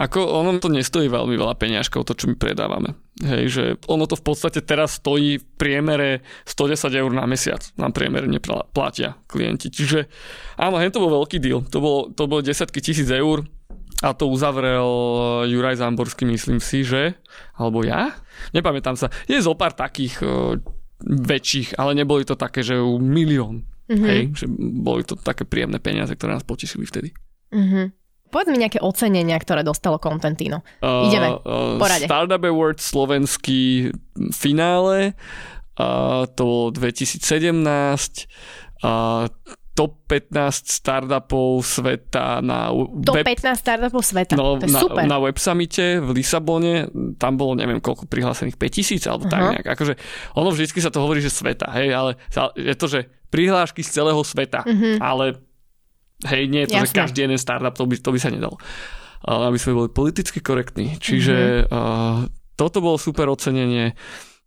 Ako 0.04 0.20
ono 0.20 0.60
to 0.60 0.68
nestojí 0.68 1.08
veľmi 1.08 1.32
veľa 1.40 1.56
peňažkov, 1.56 2.04
to 2.04 2.12
čo 2.12 2.28
my 2.28 2.36
predávame. 2.36 2.92
Hej, 3.24 3.44
že 3.48 3.64
ono 3.88 4.04
to 4.04 4.20
v 4.20 4.24
podstate 4.28 4.60
teraz 4.60 5.00
stojí 5.00 5.40
v 5.40 5.44
priemere 5.56 6.20
110 6.44 6.92
eur 6.92 7.10
na 7.10 7.24
mesiac. 7.24 7.64
Na 7.80 7.88
priemere 7.88 8.28
neplatia 8.28 9.16
klienti. 9.24 9.72
Čiže 9.72 10.12
áno, 10.60 10.76
hen 10.76 10.92
to 10.92 11.00
bol 11.00 11.24
veľký 11.24 11.40
deal. 11.40 11.64
To 11.72 11.80
bolo, 11.80 12.00
to 12.12 12.28
bolo 12.28 12.44
desiatky 12.44 12.84
tisíc 12.84 13.08
eur 13.08 13.48
a 13.98 14.14
to 14.14 14.30
uzavrel 14.30 14.86
Juraj 15.50 15.82
Zamborský, 15.82 16.22
myslím 16.30 16.62
si, 16.62 16.86
že? 16.86 17.18
Alebo 17.58 17.82
ja? 17.82 18.14
Nepamätám 18.54 18.94
sa. 18.94 19.10
Je 19.26 19.34
zo 19.42 19.58
pár 19.58 19.74
takých 19.74 20.22
uh, 20.22 20.54
väčších, 21.02 21.74
ale 21.78 21.98
neboli 21.98 22.22
to 22.22 22.38
také, 22.38 22.62
že 22.62 22.78
milión. 23.02 23.66
Mm-hmm. 23.88 24.06
Hej, 24.06 24.20
že 24.36 24.46
boli 24.60 25.02
to 25.02 25.16
také 25.16 25.48
príjemné 25.48 25.80
peniaze, 25.80 26.12
ktoré 26.12 26.36
nás 26.36 26.46
potešili 26.46 26.84
vtedy. 26.84 27.10
Mhm. 27.50 27.96
Povedz 28.28 28.52
mi 28.52 28.60
nejaké 28.60 28.84
ocenenia, 28.84 29.40
ktoré 29.40 29.64
dostalo 29.64 29.96
Contentino. 29.96 30.60
Ideme, 30.84 31.40
Uh, 31.48 31.80
porade. 31.80 32.04
Startup 32.04 32.44
Awards 32.44 32.84
slovenský 32.84 33.88
finále, 34.36 35.16
uh, 35.80 36.28
to 36.36 36.44
bolo 36.44 36.68
2017. 36.76 37.24
Uh, 38.84 39.32
top 39.78 39.94
15 40.10 40.82
startupov 40.82 41.62
sveta 41.62 42.42
na 42.42 42.74
Top 43.06 43.14
web, 43.14 43.22
15 43.22 43.54
startupov 43.54 44.02
sveta. 44.02 44.34
no, 44.34 44.58
to 44.58 44.66
je 44.66 44.74
na, 44.74 44.82
super. 44.82 45.06
na 45.06 45.22
web 45.22 45.38
summite 45.38 46.02
v 46.02 46.08
Lisabone, 46.18 46.90
tam 47.14 47.38
bolo 47.38 47.54
neviem 47.54 47.78
koľko 47.78 48.10
prihlásených, 48.10 48.58
5000 48.58 49.06
alebo 49.06 49.30
tak 49.30 49.38
Aha. 49.38 49.50
nejak. 49.54 49.66
Akože 49.78 49.94
ono 50.34 50.50
vždycky 50.50 50.82
sa 50.82 50.90
to 50.90 50.98
hovorí, 50.98 51.22
že 51.22 51.30
sveta, 51.30 51.70
hej, 51.78 51.94
ale 51.94 52.18
je 52.58 52.74
to, 52.74 52.90
že 52.90 53.06
prihlášky 53.30 53.86
z 53.86 54.02
celého 54.02 54.18
sveta, 54.26 54.66
ale 54.98 55.38
hej, 56.26 56.50
nie 56.50 56.66
je 56.66 56.74
to, 56.74 56.82
že. 56.82 56.86
Jasné. 56.90 56.98
každý 56.98 57.18
jeden 57.30 57.38
startup, 57.38 57.78
to 57.78 57.86
by, 57.86 57.94
to 57.94 58.10
by 58.10 58.18
sa 58.18 58.34
nedalo. 58.34 58.58
Ale 59.22 59.54
aby 59.54 59.58
sme 59.62 59.78
boli 59.78 59.90
politicky 59.94 60.42
korektní. 60.42 60.98
Čiže 60.98 61.66
uh, 61.70 62.26
toto 62.58 62.78
bolo 62.82 62.98
super 62.98 63.30
ocenenie. 63.30 63.94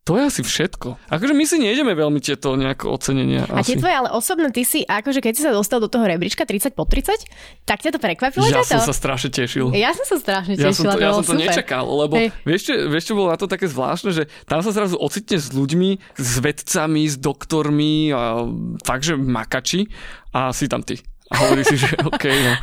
To 0.10 0.18
je 0.18 0.26
asi 0.26 0.42
všetko. 0.42 0.98
Akože 1.14 1.38
my 1.38 1.46
si 1.46 1.62
nejdeme 1.62 1.94
veľmi 1.94 2.18
tieto 2.18 2.58
nejaké 2.58 2.90
ocenenia. 2.90 3.46
A 3.46 3.62
tie 3.62 3.78
asi. 3.78 3.82
tvoje 3.86 3.94
ale 3.94 4.10
osobné, 4.10 4.50
ty 4.50 4.66
si, 4.66 4.82
akože 4.82 5.22
keď 5.22 5.34
si 5.38 5.46
sa 5.46 5.54
dostal 5.54 5.78
do 5.78 5.94
toho 5.94 6.02
rebríčka 6.10 6.42
30 6.42 6.74
po 6.74 6.90
30, 6.90 7.22
tak 7.70 7.86
ťa 7.86 7.94
to 7.94 8.00
prekvapilo? 8.02 8.50
Ja 8.50 8.66
ťa 8.66 8.66
to? 8.66 8.82
som 8.82 8.90
sa 8.90 8.98
strašne 8.98 9.30
tešil. 9.30 9.70
Ja 9.78 9.94
som 9.94 10.02
sa 10.10 10.18
strašne 10.18 10.58
Ja 10.58 10.74
som 10.74 10.90
tešila, 10.90 10.94
to, 10.98 11.06
ja 11.06 11.12
som 11.14 11.22
to 11.22 11.34
super. 11.38 11.44
nečakal, 11.46 11.86
lebo 11.86 12.18
Hej. 12.18 12.34
vieš 12.42 12.62
čo, 12.66 12.74
vieš 12.90 13.04
čo 13.06 13.14
bolo 13.14 13.30
na 13.30 13.38
to 13.38 13.46
také 13.46 13.70
zvláštne, 13.70 14.10
že 14.10 14.24
tam 14.50 14.66
sa 14.66 14.74
zrazu 14.74 14.98
ocitne 14.98 15.38
s 15.38 15.54
ľuďmi, 15.54 15.90
s 16.18 16.32
vedcami, 16.42 17.04
s 17.06 17.16
doktormi, 17.22 18.10
a 18.10 18.50
fakt, 18.82 19.06
že 19.06 19.14
makači 19.14 19.86
a 20.34 20.50
si 20.50 20.66
tam 20.66 20.82
ty. 20.82 20.98
A 21.30 21.46
hovorí 21.46 21.62
si, 21.62 21.78
že 21.78 21.94
OK, 22.10 22.26
no, 22.26 22.54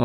o, 0.00 0.04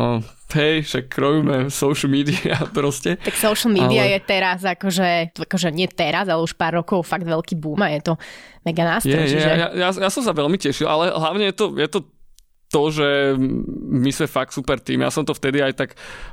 hej, 0.56 0.84
však 0.84 1.04
robíme 1.12 1.56
social 1.68 2.10
media 2.12 2.56
proste. 2.76 3.16
Tak 3.20 3.36
social 3.36 3.72
media 3.72 4.04
Ale- 4.04 4.12
je 4.16 4.18
teraz 4.22 4.60
akože, 4.62 5.36
akože 5.36 5.68
nie 5.72 5.88
teraz, 5.88 6.28
ale 6.28 6.40
už 6.42 6.54
pár 6.54 6.80
rokov 6.80 7.04
fakt 7.04 7.24
veľký 7.24 7.56
boom 7.56 7.80
a 7.82 7.92
je 7.92 8.00
to 8.00 8.14
mega 8.62 8.82
Je, 8.82 8.88
nástroj. 8.88 9.22
je, 9.24 9.32
čiže... 9.36 9.48
ja, 9.48 9.68
ja, 9.72 9.88
ja 9.90 10.10
som 10.10 10.22
sa 10.22 10.32
veľmi 10.32 10.56
tešil, 10.56 10.86
ale 10.86 11.10
hlavne 11.12 11.50
je 11.50 11.54
to, 11.56 11.66
je 11.76 11.88
to 11.88 12.00
to, 12.72 12.88
že 12.88 13.36
my 13.92 14.08
sme 14.08 14.24
fakt 14.24 14.56
super 14.56 14.80
tým. 14.80 15.04
Ja 15.04 15.12
som 15.12 15.28
to 15.28 15.36
vtedy 15.36 15.60
aj 15.60 15.76
tak 15.76 15.90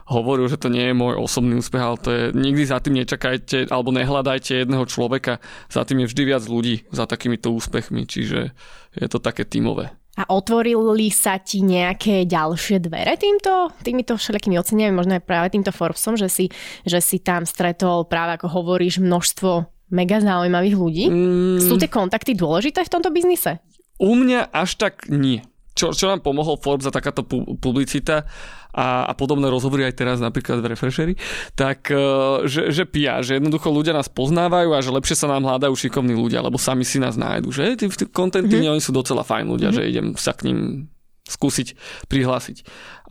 hovoril, 0.08 0.48
že 0.48 0.56
to 0.56 0.72
nie 0.72 0.88
je 0.88 0.96
môj 0.96 1.20
osobný 1.20 1.60
úspech, 1.60 1.84
ale 1.84 1.98
to 2.00 2.10
je, 2.16 2.24
nikdy 2.32 2.64
za 2.64 2.80
tým 2.80 2.96
nečakajte 2.96 3.68
alebo 3.68 3.92
nehľadajte 3.92 4.64
jedného 4.64 4.88
človeka, 4.88 5.44
za 5.68 5.84
tým 5.84 6.08
je 6.08 6.08
vždy 6.08 6.24
viac 6.24 6.44
ľudí 6.48 6.88
za 6.96 7.04
takýmito 7.04 7.52
úspechmi, 7.52 8.08
čiže 8.08 8.56
je 8.96 9.08
to 9.12 9.20
také 9.20 9.44
tímové. 9.44 9.92
A 10.18 10.26
otvorili 10.34 11.14
sa 11.14 11.38
ti 11.40 11.62
nejaké 11.64 12.26
ďalšie 12.26 12.82
dvere 12.84 13.16
týmto, 13.16 13.72
týmito 13.86 14.18
všelijakými 14.18 14.58
oceniami, 14.60 14.92
možno 14.92 15.16
aj 15.16 15.24
práve 15.24 15.48
týmto 15.54 15.72
Forbesom, 15.72 16.18
že 16.20 16.28
si, 16.28 16.46
že 16.84 17.00
si 17.00 17.22
tam 17.22 17.46
stretol 17.46 18.10
práve 18.10 18.36
ako 18.36 18.52
hovoríš 18.52 19.00
množstvo 19.00 19.70
mega 19.94 20.18
zaujímavých 20.20 20.76
ľudí. 20.76 21.06
Mm, 21.08 21.60
Sú 21.64 21.80
tie 21.80 21.88
kontakty 21.88 22.36
dôležité 22.36 22.84
v 22.84 22.92
tomto 22.92 23.10
biznise? 23.14 23.64
U 24.00 24.16
mňa 24.16 24.52
až 24.56 24.80
tak 24.80 25.12
nie. 25.12 25.44
Čo, 25.80 25.96
čo 25.96 26.12
nám 26.12 26.20
pomohol 26.20 26.60
Forbes 26.60 26.84
a 26.84 26.92
takáto 26.92 27.24
pu- 27.24 27.56
publicita 27.56 28.28
a, 28.76 29.08
a 29.08 29.14
podobné 29.16 29.48
rozhovory 29.48 29.88
aj 29.88 29.96
teraz 29.96 30.18
napríklad 30.20 30.60
v 30.60 30.76
Refresheri, 30.76 31.14
tak 31.56 31.88
eh, 31.88 32.00
že, 32.44 32.76
že 32.76 32.84
pia, 32.84 33.24
že 33.24 33.40
jednoducho 33.40 33.72
ľudia 33.72 33.96
nás 33.96 34.12
poznávajú 34.12 34.76
a 34.76 34.84
že 34.84 34.92
lepšie 34.92 35.16
sa 35.16 35.32
nám 35.32 35.48
hľadajú 35.48 35.72
šikovní 35.72 36.20
ľudia, 36.20 36.44
lebo 36.44 36.60
sami 36.60 36.84
si 36.84 37.00
nás 37.00 37.16
nájdu, 37.16 37.56
že 37.56 37.80
tí, 37.80 37.88
tí 37.88 38.06
mm-hmm. 38.12 38.76
oni 38.76 38.82
sú 38.84 38.92
docela 38.92 39.24
fajn 39.24 39.46
ľudia, 39.48 39.72
mm-hmm. 39.72 39.88
že 39.88 39.90
idem 39.90 40.08
sa 40.20 40.36
k 40.36 40.52
ním 40.52 40.92
skúsiť 41.30 41.78
prihlásiť. 42.10 42.58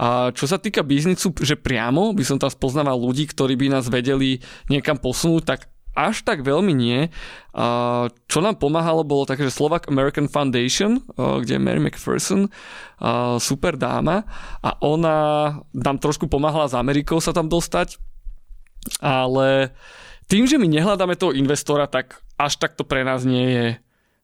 A 0.03 0.35
čo 0.35 0.51
sa 0.51 0.59
týka 0.59 0.83
biznisu, 0.83 1.31
že 1.39 1.55
priamo 1.55 2.11
by 2.11 2.27
som 2.27 2.37
tam 2.37 2.51
spoznával 2.51 2.99
ľudí, 2.99 3.31
ktorí 3.31 3.55
by 3.55 3.79
nás 3.79 3.87
vedeli 3.87 4.43
niekam 4.67 4.99
posunúť, 4.99 5.43
tak 5.47 5.71
až 5.99 6.23
tak 6.23 6.47
veľmi 6.47 6.71
nie. 6.71 7.11
Čo 8.31 8.39
nám 8.39 8.63
pomáhalo, 8.63 9.03
bolo 9.03 9.27
také, 9.27 9.43
že 9.43 9.51
Slovak 9.51 9.91
American 9.91 10.31
Foundation, 10.31 11.03
kde 11.19 11.59
je 11.59 11.63
Mary 11.63 11.83
McPherson, 11.83 12.47
super 13.43 13.75
dáma 13.75 14.23
a 14.63 14.79
ona 14.79 15.17
nám 15.75 15.99
trošku 15.99 16.31
pomáhala 16.31 16.71
s 16.71 16.79
Amerikou 16.79 17.19
sa 17.19 17.35
tam 17.35 17.51
dostať 17.51 17.99
ale 19.01 19.75
tým, 20.29 20.45
že 20.49 20.61
my 20.61 20.69
nehľadáme 20.69 21.17
toho 21.17 21.37
investora, 21.37 21.89
tak 21.89 22.21
až 22.39 22.61
takto 22.61 22.85
pre 22.87 23.05
nás 23.05 23.25
nie 23.27 23.49
je 23.49 23.69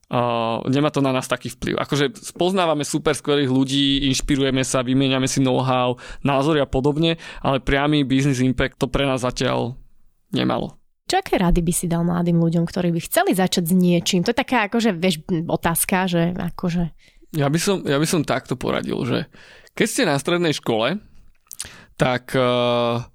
Uh, 0.05 0.61
nemá 0.69 0.93
to 0.93 1.01
na 1.01 1.09
nás 1.09 1.25
taký 1.25 1.49
vplyv. 1.49 1.81
Akože 1.81 2.13
spoznávame 2.13 2.85
super 2.85 3.17
skvelých 3.17 3.49
ľudí, 3.49 4.05
inšpirujeme 4.13 4.61
sa, 4.61 4.85
vymieňame 4.85 5.25
si 5.25 5.41
know-how, 5.41 5.97
názory 6.21 6.61
a 6.61 6.69
podobne, 6.69 7.17
ale 7.41 7.57
priamy 7.57 8.05
business 8.05 8.37
impact 8.37 8.77
to 8.77 8.85
pre 8.85 9.01
nás 9.01 9.25
zatiaľ 9.25 9.73
nemalo. 10.29 10.77
Čo 11.05 11.21
aké 11.21 11.37
rady 11.37 11.61
by 11.61 11.73
si 11.73 11.85
dal 11.85 12.01
mladým 12.01 12.41
ľuďom, 12.41 12.65
ktorí 12.65 12.89
by 12.89 13.01
chceli 13.05 13.37
začať 13.37 13.69
s 13.69 13.73
niečím? 13.77 14.25
To 14.25 14.33
je 14.33 14.41
taká 14.41 14.65
akože, 14.65 14.97
vieš, 14.97 15.21
otázka, 15.45 16.09
že 16.09 16.33
akože... 16.33 16.89
Ja 17.37 17.51
by 17.51 17.59
som, 17.61 17.85
ja 17.85 18.01
by 18.01 18.07
som 18.09 18.25
takto 18.25 18.57
poradil, 18.57 18.97
že 19.05 19.29
keď 19.77 19.85
ste 19.85 20.03
na 20.09 20.17
strednej 20.17 20.55
škole, 20.55 20.97
tak 21.99 22.33
uh, 22.33 23.05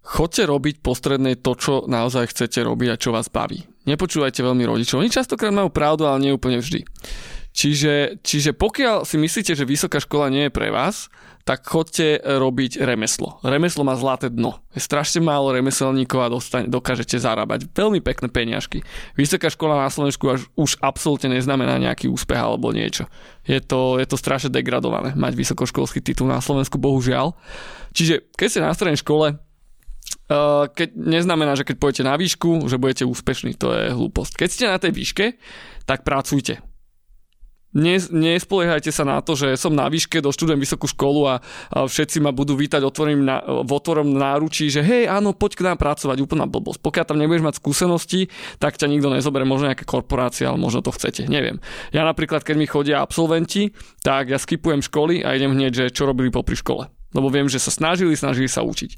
chodte 0.00 0.46
robiť 0.46 0.80
po 0.80 0.96
strednej 0.96 1.36
to, 1.36 1.52
čo 1.58 1.72
naozaj 1.84 2.32
chcete 2.32 2.64
robiť 2.64 2.88
a 2.94 3.00
čo 3.00 3.12
vás 3.12 3.28
baví 3.28 3.66
nepočúvajte 3.88 4.44
veľmi 4.44 4.68
rodičov. 4.68 5.00
Oni 5.00 5.08
častokrát 5.08 5.48
majú 5.48 5.72
pravdu, 5.72 6.04
ale 6.04 6.20
nie 6.28 6.36
úplne 6.36 6.60
vždy. 6.60 6.84
Čiže, 7.56 8.20
čiže 8.20 8.52
pokiaľ 8.52 9.08
si 9.08 9.16
myslíte, 9.16 9.56
že 9.56 9.64
vysoká 9.64 9.98
škola 9.98 10.28
nie 10.28 10.46
je 10.46 10.52
pre 10.52 10.68
vás, 10.68 11.08
tak 11.48 11.64
chodte 11.64 12.20
robiť 12.20 12.84
remeslo. 12.84 13.40
Remeslo 13.40 13.80
má 13.80 13.96
zlaté 13.96 14.28
dno. 14.28 14.60
Je 14.76 14.84
strašne 14.84 15.24
málo 15.24 15.56
remeselníkov 15.56 16.20
a 16.20 16.28
dostane, 16.28 16.68
dokážete 16.68 17.16
zarábať 17.16 17.72
veľmi 17.72 18.04
pekné 18.04 18.28
peniažky. 18.28 18.84
Vysoká 19.16 19.48
škola 19.48 19.80
na 19.80 19.88
Slovensku 19.88 20.28
až, 20.28 20.44
už 20.60 20.76
absolútne 20.84 21.32
neznamená 21.32 21.80
nejaký 21.80 22.12
úspech 22.12 22.36
alebo 22.36 22.68
niečo. 22.76 23.08
Je 23.48 23.64
to, 23.64 23.96
je 23.96 24.04
to 24.04 24.20
strašne 24.20 24.52
degradované 24.52 25.16
mať 25.16 25.32
vysokoškolský 25.32 26.04
titul 26.04 26.28
na 26.28 26.44
Slovensku, 26.44 26.76
bohužiaľ. 26.76 27.32
Čiže 27.96 28.28
keď 28.36 28.46
ste 28.52 28.60
na 28.60 28.76
strednej 28.76 29.00
škole, 29.00 29.40
Eh, 30.28 30.64
keď 30.76 30.92
neznamená, 30.92 31.56
že 31.56 31.64
keď 31.64 31.76
pôjdete 31.80 32.04
na 32.04 32.12
výšku, 32.20 32.68
že 32.68 32.76
budete 32.76 33.08
úspešní. 33.08 33.56
To 33.64 33.72
je 33.72 33.96
hlúposť. 33.96 34.36
Keď 34.36 34.48
ste 34.52 34.64
na 34.68 34.76
tej 34.76 34.92
výške, 34.92 35.40
tak 35.88 36.04
pracujte. 36.04 36.60
Nespoliehajte 37.76 38.88
sa 38.88 39.04
na 39.04 39.20
to, 39.20 39.36
že 39.36 39.60
som 39.60 39.76
na 39.76 39.88
výške, 39.92 40.24
doštudujem 40.24 40.56
vysokú 40.56 40.88
školu 40.88 41.20
a, 41.28 41.34
všetci 41.72 42.24
ma 42.24 42.32
budú 42.32 42.56
vítať 42.56 42.80
otvoreným 42.80 43.22
na, 43.24 43.44
v 43.44 43.70
otvorom 43.70 44.08
náručí, 44.08 44.72
že 44.72 44.80
hej, 44.80 45.04
áno, 45.04 45.36
poď 45.36 45.52
k 45.58 45.64
nám 45.68 45.76
pracovať, 45.76 46.16
úplná 46.24 46.48
blbosť. 46.48 46.80
Pokiaľ 46.80 47.04
tam 47.04 47.20
nebudeš 47.20 47.44
mať 47.44 47.54
skúsenosti, 47.60 48.32
tak 48.56 48.80
ťa 48.80 48.88
nikto 48.88 49.12
nezoberie, 49.12 49.44
možno 49.44 49.68
nejaké 49.68 49.84
korporácie, 49.84 50.48
ale 50.48 50.56
možno 50.56 50.80
to 50.80 50.94
chcete, 50.96 51.28
neviem. 51.28 51.60
Ja 51.92 52.08
napríklad, 52.08 52.40
keď 52.40 52.56
mi 52.56 52.64
chodia 52.64 53.04
absolventi, 53.04 53.76
tak 54.00 54.32
ja 54.32 54.40
skipujem 54.40 54.80
školy 54.80 55.20
a 55.20 55.36
idem 55.36 55.52
hneď, 55.52 55.72
že 55.72 55.84
čo 55.92 56.08
robili 56.08 56.32
popri 56.32 56.56
škole. 56.56 56.88
Lebo 57.12 57.28
viem, 57.32 57.48
že 57.48 57.60
sa 57.60 57.72
snažili, 57.72 58.12
snažili 58.16 58.48
sa 58.48 58.60
učiť. 58.64 58.90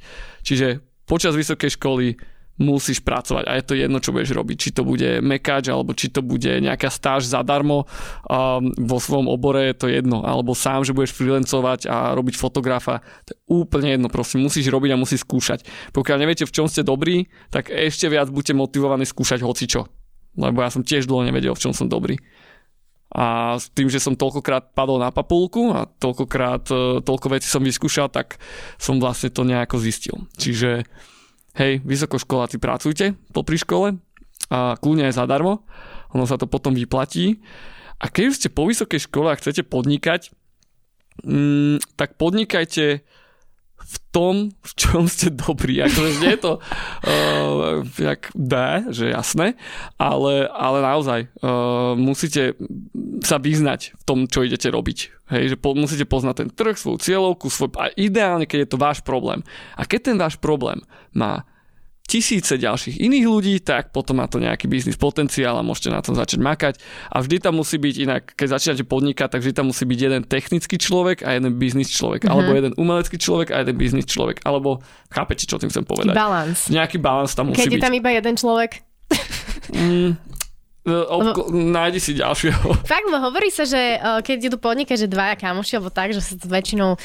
Čiže 0.43 0.83
počas 1.07 1.35
vysokej 1.35 1.79
školy 1.79 2.19
musíš 2.61 3.01
pracovať 3.01 3.49
a 3.49 3.57
je 3.57 3.65
to 3.65 3.73
jedno, 3.73 3.99
čo 4.05 4.13
budeš 4.13 4.37
robiť. 4.37 4.57
Či 4.61 4.71
to 4.77 4.83
bude 4.85 5.25
mekáč, 5.25 5.73
alebo 5.73 5.97
či 5.97 6.13
to 6.13 6.21
bude 6.21 6.61
nejaká 6.61 6.93
stáž 6.93 7.25
zadarmo 7.25 7.89
um, 7.89 8.69
vo 8.77 9.01
svojom 9.01 9.33
obore, 9.33 9.73
je 9.73 9.77
to 9.81 9.87
jedno. 9.89 10.21
Alebo 10.21 10.53
sám, 10.53 10.85
že 10.85 10.93
budeš 10.93 11.17
freelancovať 11.17 11.89
a 11.89 12.13
robiť 12.13 12.37
fotografa. 12.37 13.01
To 13.25 13.31
je 13.33 13.39
úplne 13.49 13.97
jedno, 13.97 14.13
prosím, 14.13 14.45
musíš 14.45 14.69
robiť 14.69 14.93
a 14.93 15.01
musíš 15.01 15.25
skúšať. 15.25 15.65
Pokiaľ 15.97 16.17
neviete, 16.21 16.45
v 16.45 16.53
čom 16.53 16.69
ste 16.69 16.85
dobrí, 16.85 17.33
tak 17.49 17.73
ešte 17.73 18.13
viac 18.13 18.29
buďte 18.29 18.53
motivovaní 18.53 19.09
skúšať 19.09 19.41
hocičo. 19.41 19.89
Lebo 20.37 20.61
ja 20.61 20.69
som 20.69 20.85
tiež 20.85 21.09
dlho 21.09 21.25
nevedel, 21.27 21.57
v 21.57 21.63
čom 21.65 21.73
som 21.73 21.89
dobrý. 21.89 22.21
A 23.11 23.59
s 23.59 23.67
tým, 23.75 23.91
že 23.91 23.99
som 23.99 24.15
toľkokrát 24.15 24.71
padol 24.71 25.03
na 25.03 25.11
papulku 25.11 25.75
a 25.75 25.91
toľkokrát 25.99 26.71
e, 26.71 27.03
toľko 27.03 27.27
vecí 27.35 27.51
som 27.51 27.59
vyskúšal, 27.59 28.07
tak 28.07 28.39
som 28.79 29.03
vlastne 29.03 29.35
to 29.35 29.43
nejako 29.43 29.83
zistil. 29.83 30.31
Čiže 30.39 30.87
hej, 31.57 31.83
vysokoškoláci 31.83 32.63
pracujte 32.63 33.19
popri 33.35 33.59
škole 33.59 33.99
a 34.51 34.75
kľudne 34.79 35.11
aj 35.11 35.19
zadarmo, 35.19 35.63
ono 36.11 36.25
sa 36.27 36.35
to 36.35 36.51
potom 36.51 36.75
vyplatí. 36.75 37.39
A 38.01 38.09
keď 38.09 38.25
už 38.33 38.39
ste 38.41 38.49
po 38.49 38.67
vysokej 38.67 39.07
škole 39.07 39.29
a 39.31 39.39
chcete 39.39 39.63
podnikať, 39.69 40.33
mm, 41.23 41.99
tak 42.01 42.17
podnikajte 42.17 43.05
v 43.91 43.97
tom, 44.15 44.35
v 44.55 44.73
čom 44.79 45.11
ste 45.11 45.35
dobrí. 45.35 45.79
Akože 45.87 46.23
nie 46.23 46.39
je 46.39 46.43
to 46.43 46.53
uh, 46.63 47.83
jak 47.99 48.31
dá, 48.39 48.87
že 48.95 49.11
jasné, 49.11 49.59
ale, 49.99 50.47
ale 50.47 50.79
naozaj 50.79 51.21
uh, 51.43 51.99
musíte 51.99 52.55
sa 53.27 53.43
vyznať 53.43 53.99
v 53.99 54.03
tom, 54.07 54.19
čo 54.31 54.47
idete 54.47 54.71
robiť. 54.71 54.99
Hej, 55.31 55.55
že 55.55 55.57
po, 55.59 55.75
musíte 55.75 56.07
poznať 56.07 56.35
ten 56.47 56.51
trh, 56.51 56.75
svoju 56.75 56.99
cieľovku, 57.03 57.47
svoj, 57.51 57.71
a 57.79 57.91
ideálne, 57.95 58.47
keď 58.47 58.67
je 58.67 58.71
to 58.71 58.83
váš 58.83 58.99
problém. 59.03 59.47
A 59.79 59.87
keď 59.87 60.11
ten 60.11 60.17
váš 60.19 60.35
problém 60.39 60.83
má 61.15 61.47
tisíce 62.11 62.59
ďalších 62.59 62.99
iných 62.99 63.27
ľudí, 63.31 63.55
tak 63.63 63.95
potom 63.95 64.19
má 64.19 64.27
to 64.27 64.43
nejaký 64.43 64.67
biznis 64.67 64.99
potenciál 64.99 65.55
a 65.55 65.63
môžete 65.63 65.95
na 65.95 66.03
tom 66.03 66.19
začať 66.19 66.43
makať. 66.43 66.75
A 67.07 67.23
vždy 67.23 67.39
tam 67.39 67.63
musí 67.63 67.79
byť 67.79 67.95
inak, 68.03 68.23
keď 68.35 68.59
začínate 68.59 68.83
podnikať, 68.83 69.39
tak 69.39 69.41
vždy 69.47 69.55
tam 69.55 69.71
musí 69.71 69.87
byť 69.87 69.99
jeden 70.03 70.23
technický 70.27 70.75
človek 70.75 71.23
a 71.23 71.39
jeden 71.39 71.55
biznis 71.55 71.95
človek. 71.95 72.27
Mm-hmm. 72.27 72.35
Alebo 72.35 72.51
jeden 72.59 72.73
umelecký 72.75 73.15
človek 73.15 73.55
a 73.55 73.63
jeden 73.63 73.79
biznis 73.79 74.11
človek. 74.11 74.43
Alebo 74.43 74.83
chápete, 75.07 75.47
čo 75.47 75.63
tým 75.63 75.71
chcem 75.71 75.87
povedať? 75.87 76.19
Balans. 76.19 76.67
Nejaký 76.67 76.99
balans 76.99 77.31
tam 77.39 77.55
musí 77.55 77.63
keď 77.63 77.67
byť. 77.71 77.79
Keď 77.79 77.79
je 77.79 77.87
tam 77.87 77.95
iba 77.95 78.11
jeden 78.11 78.35
človek? 78.35 78.71
mm, 79.71 80.11
e, 80.83 80.95
Obko- 81.15 81.47
nájdi 81.55 82.03
si 82.03 82.13
ďalšieho. 82.19 82.75
Fakt, 82.91 83.07
bo 83.07 83.23
hovorí 83.23 83.55
sa, 83.55 83.63
že 83.63 83.79
e, 83.79 83.99
keď 84.27 84.51
idú 84.51 84.59
podnikať, 84.59 85.07
že 85.07 85.07
dvaja 85.07 85.39
kamoši, 85.39 85.79
alebo 85.79 85.95
tak, 85.95 86.11
že 86.11 86.19
sa 86.19 86.35
väčšinou 86.35 86.99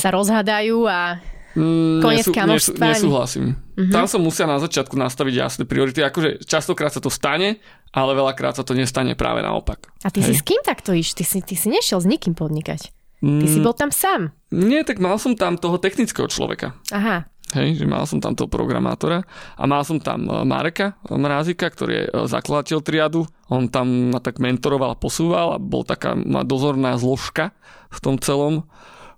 sa 0.00 0.08
rozhadajú 0.08 0.88
a 0.88 1.20
Mm, 1.56 2.04
Konec 2.04 2.28
nesú, 2.28 2.32
nesú, 2.36 2.70
nesúhlasím. 2.76 3.56
Mm-hmm. 3.56 3.88
Tam 3.88 4.04
sa 4.04 4.20
musia 4.20 4.44
na 4.44 4.60
začiatku 4.60 4.92
nastaviť 4.92 5.34
jasné 5.34 5.62
priority. 5.64 6.04
Akože 6.04 6.44
častokrát 6.44 6.92
sa 6.92 7.00
to 7.00 7.08
stane, 7.08 7.64
ale 7.96 8.12
veľakrát 8.12 8.60
sa 8.60 8.62
to 8.62 8.76
nestane 8.76 9.16
práve 9.16 9.40
naopak. 9.40 9.88
A 10.04 10.12
ty 10.12 10.20
Hej. 10.20 10.28
si 10.28 10.32
s 10.36 10.42
kým 10.44 10.60
takto 10.60 10.92
iš? 10.92 11.16
Ty 11.16 11.24
si, 11.24 11.40
ty 11.40 11.56
si 11.56 11.72
nešiel 11.72 12.04
s 12.04 12.06
nikým 12.06 12.36
podnikať. 12.36 12.92
Ty 13.24 13.46
mm, 13.48 13.48
si 13.48 13.58
bol 13.64 13.72
tam 13.72 13.88
sám. 13.88 14.36
Nie, 14.52 14.84
tak 14.84 15.00
mal 15.00 15.16
som 15.16 15.32
tam 15.32 15.56
toho 15.56 15.80
technického 15.80 16.28
človeka. 16.28 16.76
Aha. 16.92 17.24
Hej, 17.54 17.80
že 17.80 17.86
mal 17.86 18.02
som 18.10 18.18
tam 18.18 18.34
toho 18.34 18.50
programátora 18.50 19.22
a 19.54 19.64
mal 19.70 19.86
som 19.86 20.02
tam 20.02 20.26
e, 20.26 20.42
Mareka 20.42 20.98
Mrázika, 21.06 21.70
ktorý 21.70 21.92
je 21.94 22.04
e, 22.04 22.10
zakladateľ 22.26 22.78
triadu. 22.82 23.22
On 23.48 23.70
tam 23.70 24.10
ma 24.10 24.18
tak 24.18 24.42
mentoroval 24.42 24.92
a 24.92 25.00
posúval 25.00 25.54
a 25.54 25.62
bol 25.62 25.86
taká 25.86 26.18
dozorná 26.42 26.98
zložka 26.98 27.54
v 27.88 27.98
tom 28.02 28.14
celom. 28.18 28.66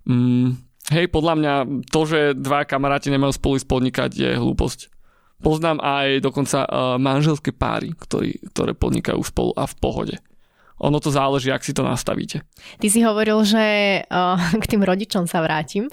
Mm, 0.04 0.60
Hej, 0.88 1.12
podľa 1.12 1.34
mňa 1.36 1.54
to, 1.92 2.00
že 2.08 2.20
dva 2.38 2.64
kamaráti 2.64 3.12
nemajú 3.12 3.36
spolu 3.36 3.60
podnikať 3.60 4.10
je 4.16 4.30
hlúposť. 4.40 4.88
Poznám 5.38 5.78
aj 5.84 6.24
dokonca 6.24 6.64
uh, 6.64 6.96
manželské 6.98 7.54
páry, 7.54 7.94
ktorí, 7.94 8.40
ktoré 8.50 8.72
podnikajú 8.74 9.20
spolu 9.22 9.52
a 9.54 9.68
v 9.68 9.74
pohode 9.78 10.16
ono 10.78 10.98
to 11.02 11.10
záleží, 11.10 11.50
ak 11.50 11.62
si 11.66 11.74
to 11.74 11.82
nastavíte. 11.82 12.42
Ty 12.78 12.86
si 12.86 13.02
hovoril, 13.02 13.42
že 13.42 13.64
uh, 14.06 14.38
k 14.62 14.64
tým 14.66 14.82
rodičom 14.82 15.26
sa 15.26 15.42
vrátim, 15.42 15.90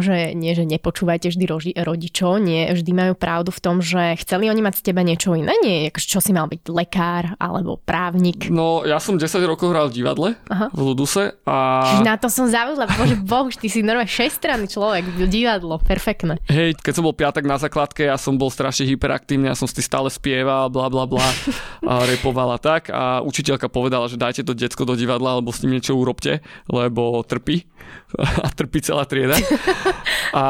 že 0.00 0.36
nie, 0.36 0.52
že 0.52 0.64
nepočúvajte 0.68 1.32
vždy 1.32 1.44
roži, 1.48 1.72
rodičov, 1.76 2.40
nie, 2.40 2.68
vždy 2.72 2.92
majú 2.92 3.14
pravdu 3.16 3.50
v 3.52 3.60
tom, 3.60 3.76
že 3.80 4.18
chceli 4.20 4.48
oni 4.48 4.60
mať 4.64 4.74
z 4.80 4.82
teba 4.90 5.00
niečo 5.04 5.36
iné, 5.36 5.54
nie, 5.62 5.88
čo 5.94 6.20
si 6.20 6.34
mal 6.34 6.50
byť 6.50 6.62
lekár 6.68 7.24
alebo 7.38 7.80
právnik. 7.80 8.48
No, 8.50 8.82
ja 8.84 8.98
som 8.98 9.16
10 9.16 9.30
rokov 9.46 9.70
hral 9.70 9.88
v 9.88 10.02
divadle 10.02 10.28
Aha. 10.50 10.68
v 10.74 10.80
Luduse 10.80 11.38
a... 11.46 11.56
Na 12.02 12.18
to 12.18 12.28
som 12.28 12.50
zavodla, 12.50 12.90
bože 12.90 13.16
boh, 13.22 13.48
ty 13.54 13.70
si 13.70 13.80
normálne 13.80 14.10
šestranný 14.10 14.68
človek, 14.68 15.28
divadlo, 15.30 15.78
perfektné. 15.80 16.42
Hej, 16.50 16.76
keď 16.82 16.92
som 16.98 17.04
bol 17.06 17.16
piatak 17.16 17.44
na 17.46 17.56
základke, 17.56 18.04
ja 18.04 18.18
som 18.18 18.36
bol 18.36 18.50
strašne 18.50 18.84
hyperaktívny, 18.90 19.48
ja 19.48 19.56
som 19.56 19.70
si 19.70 19.80
stále 19.80 20.10
spieval, 20.10 20.68
bla 20.68 20.90
bla 20.90 21.06
bla, 21.06 21.24
a 21.90 22.04
repoval 22.04 22.54
a 22.54 22.58
tak 22.58 22.90
a 22.90 23.22
učiteľka 23.22 23.70
povedala, 23.70 23.93
povedala, 23.94 24.10
že 24.10 24.18
dajte 24.18 24.42
to 24.42 24.58
decko 24.58 24.82
do 24.82 24.98
divadla 24.98 25.38
alebo 25.38 25.54
s 25.54 25.62
ním 25.62 25.78
niečo 25.78 25.94
urobte, 25.94 26.42
lebo 26.66 27.22
trpí 27.22 27.62
a 28.44 28.50
trpí 28.50 28.82
celá 28.82 29.06
trieda. 29.06 29.38
A 30.34 30.46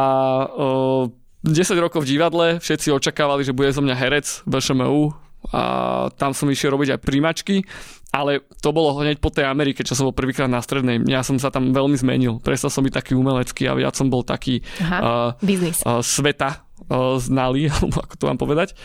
o, 0.49 1.13
10 1.45 1.77
rokov 1.77 2.09
v 2.09 2.17
divadle, 2.17 2.57
všetci 2.57 2.89
očakávali, 2.89 3.45
že 3.45 3.53
bude 3.53 3.69
zo 3.69 3.85
mňa 3.85 3.93
herec 4.01 4.41
VŠMU 4.49 5.13
a 5.53 5.63
tam 6.17 6.33
som 6.33 6.49
išiel 6.49 6.73
robiť 6.73 6.97
aj 6.97 7.05
príjmačky, 7.05 7.69
ale 8.17 8.49
to 8.65 8.73
bolo 8.73 8.97
hneď 8.97 9.21
po 9.21 9.29
tej 9.29 9.45
Amerike, 9.45 9.85
čo 9.85 9.93
som 9.93 10.09
bol 10.09 10.17
prvýkrát 10.17 10.49
na 10.49 10.65
strednej. 10.65 11.05
Ja 11.05 11.21
som 11.21 11.37
sa 11.37 11.53
tam 11.53 11.77
veľmi 11.77 12.01
zmenil. 12.01 12.41
Prestal 12.41 12.73
som 12.73 12.81
byť 12.81 12.97
taký 12.97 13.13
umelecký 13.13 13.69
a 13.69 13.77
viac 13.77 13.93
som 13.93 14.09
bol 14.09 14.25
taký 14.25 14.65
Aha, 14.81 15.37
uh, 15.37 15.61
uh, 15.85 16.01
sveta 16.01 16.65
znali, 16.91 17.69
alebo 17.75 18.03
ako 18.05 18.15
to 18.19 18.25
mám 18.29 18.39
povedať. 18.41 18.77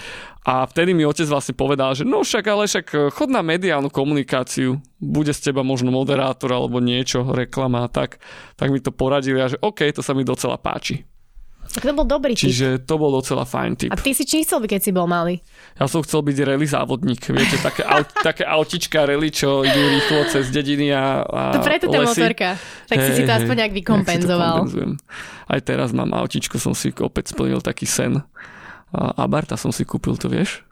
A 0.47 0.65
vtedy 0.65 0.95
mi 0.95 1.03
otec 1.03 1.27
vlastne 1.27 1.53
povedal, 1.53 1.93
že 1.93 2.07
no 2.07 2.23
však, 2.23 2.45
ale 2.47 2.65
však 2.65 2.87
e, 2.95 2.97
chod 3.11 3.29
na 3.29 3.43
mediálnu 3.43 3.91
komunikáciu, 3.91 4.79
bude 4.97 5.35
z 5.35 5.51
teba 5.51 5.61
možno 5.61 5.91
moderátor 5.91 6.49
alebo 6.55 6.79
niečo, 6.79 7.27
reklama 7.27 7.85
a 7.85 7.91
tak. 7.91 8.23
Tak 8.55 8.71
mi 8.71 8.79
to 8.79 8.95
poradili 8.95 9.39
a 9.39 9.51
že 9.51 9.59
OK, 9.59 9.83
to 9.91 10.01
sa 10.01 10.15
mi 10.15 10.23
docela 10.23 10.57
páči. 10.57 11.05
Tak 11.70 11.86
to 11.86 11.93
bol 11.93 12.01
dobrý 12.01 12.34
Čiže 12.34 12.82
to 12.82 12.97
bol 12.97 13.13
docela 13.13 13.45
fajn 13.45 13.72
typ. 13.78 13.89
A 13.93 13.95
ty 13.95 14.17
si 14.17 14.26
čím 14.26 14.41
chcel 14.41 14.57
byť, 14.65 14.70
keď 14.74 14.82
si 14.82 14.91
bol 14.91 15.05
malý? 15.05 15.38
Ja 15.78 15.86
som 15.86 16.01
chcel 16.01 16.26
byť 16.26 16.38
rally 16.41 16.65
závodník. 16.65 17.22
Viete, 17.30 17.61
také, 17.61 17.86
aut, 17.86 18.09
také 18.28 18.41
autička 18.41 19.05
rally, 19.05 19.30
čo 19.30 19.61
idú 19.61 19.78
rýchlo 19.78 20.26
cez 20.34 20.49
dediny 20.49 20.89
a, 20.89 21.22
a 21.22 21.41
To 21.53 21.61
preto 21.61 21.86
tá 21.93 22.01
motorka. 22.01 22.57
Tak 22.89 22.97
hey, 22.97 23.05
si 23.05 23.11
si 23.13 23.22
to 23.22 23.34
aspoň 23.38 23.55
nejak 23.55 23.74
vykompenzoval. 23.78 24.65
Aj 25.45 25.59
teraz 25.61 25.93
mám 25.93 26.09
autičku, 26.17 26.57
som 26.57 26.74
si 26.74 26.89
opäť 26.89 27.38
splnil 27.38 27.61
taký 27.61 27.86
sen 27.86 28.17
A 28.89 29.22
Abarta 29.22 29.53
som 29.53 29.70
si 29.70 29.86
kúpil, 29.86 30.17
to 30.17 30.26
vieš? 30.26 30.65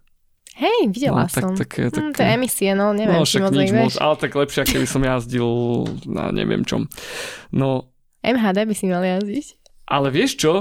Hej, 0.58 0.90
videla 0.90 1.26
No, 1.26 1.30
tak- 1.30 1.44
som. 1.46 1.54
také- 1.54 1.94
Hm, 1.94 1.94
také- 1.94 2.18
to 2.18 2.22
je 2.26 2.30
emisie, 2.34 2.72
no 2.74 2.90
neviem, 2.90 3.22
no 3.22 3.30
či 3.30 3.38
moc 3.38 3.54
nič 3.54 3.70
moc, 3.70 3.94
ale 4.02 4.16
tak 4.18 4.34
lepšie, 4.34 4.66
keby 4.66 4.88
som 4.90 5.06
jazdil 5.06 5.46
na 6.10 6.34
neviem 6.34 6.66
čom. 6.66 6.90
No, 7.54 7.94
MHD 8.26 8.66
by 8.66 8.74
si 8.74 8.90
mal 8.90 9.06
jazdiť. 9.06 9.67
Ale 9.88 10.08
vieš 10.10 10.36
čo? 10.38 10.60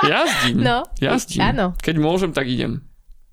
Jazdím. 0.00 0.62
No, 0.68 0.86
Jazdím. 0.96 1.42
áno. 1.42 1.66
Keď 1.76 1.94
môžem, 1.98 2.30
tak 2.30 2.46
idem. 2.46 2.80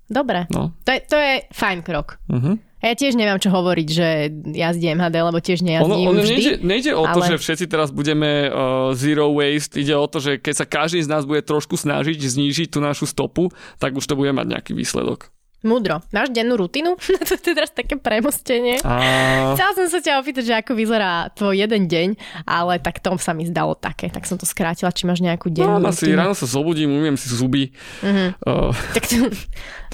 Dobre, 0.06 0.46
No. 0.50 0.70
to 0.82 0.90
je, 0.90 1.00
to 1.02 1.16
je 1.16 1.32
fajn 1.50 1.82
krok. 1.82 2.18
Uh-huh. 2.26 2.54
A 2.76 2.84
ja 2.84 2.94
tiež 2.94 3.14
neviem, 3.14 3.34
čo 3.36 3.50
hovoriť, 3.50 3.88
že 3.88 4.06
jazdím 4.52 5.00
MHD, 5.00 5.16
lebo 5.18 5.38
tiež 5.40 5.58
Ono, 5.58 5.66
nejazdím 5.66 6.06
ono 6.06 6.20
vždy. 6.20 6.30
nejde, 6.30 6.52
nejde 6.62 6.92
o 6.92 7.02
to, 7.04 7.18
ale- 7.18 7.30
že 7.32 7.42
všetci 7.42 7.66
teraz 7.66 7.90
budeme 7.90 8.46
uh, 8.46 8.52
zero 8.92 9.32
waste, 9.32 9.74
ide 9.74 9.90
o 9.92 10.06
to, 10.06 10.20
že 10.20 10.38
keď 10.38 10.54
sa 10.54 10.66
každý 10.68 11.00
z 11.00 11.08
nás 11.08 11.26
bude 11.26 11.42
trošku 11.42 11.74
snažiť 11.74 12.14
znížiť 12.14 12.68
tú 12.68 12.78
našu 12.78 13.02
stopu, 13.04 13.50
tak 13.78 13.94
už 13.94 14.04
to 14.04 14.14
bude 14.14 14.30
mať 14.30 14.46
nejaký 14.46 14.72
výsledok. 14.72 15.34
Múdro. 15.64 16.04
Máš 16.12 16.28
dennú 16.36 16.60
rutinu? 16.60 17.00
to 17.28 17.32
je 17.40 17.54
teraz 17.56 17.72
také 17.72 17.96
premostenie. 17.96 18.76
A... 18.84 19.56
Chcela 19.56 19.72
som 19.72 19.86
sa 19.88 20.00
ťa 20.04 20.20
opýtať, 20.20 20.44
že 20.52 20.54
ako 20.60 20.76
vyzerá 20.76 21.32
tvoj 21.32 21.56
jeden 21.56 21.88
deň, 21.88 22.08
ale 22.44 22.76
tak 22.78 23.00
to 23.00 23.16
sa 23.16 23.32
mi 23.32 23.48
zdalo 23.48 23.72
také. 23.72 24.12
Tak 24.12 24.28
som 24.28 24.36
to 24.36 24.44
skrátila, 24.44 24.92
či 24.92 25.08
máš 25.08 25.24
nejakú 25.24 25.48
dennú 25.48 25.80
asi, 25.80 26.12
rutinu. 26.12 26.20
ráno 26.20 26.34
sa 26.36 26.44
zobudím, 26.44 26.92
umiem 26.92 27.16
si 27.16 27.32
zuby. 27.32 27.72
Uh-huh. 28.04 28.36
Uh, 28.44 28.72
Tak 28.92 29.04
to... 29.08 29.32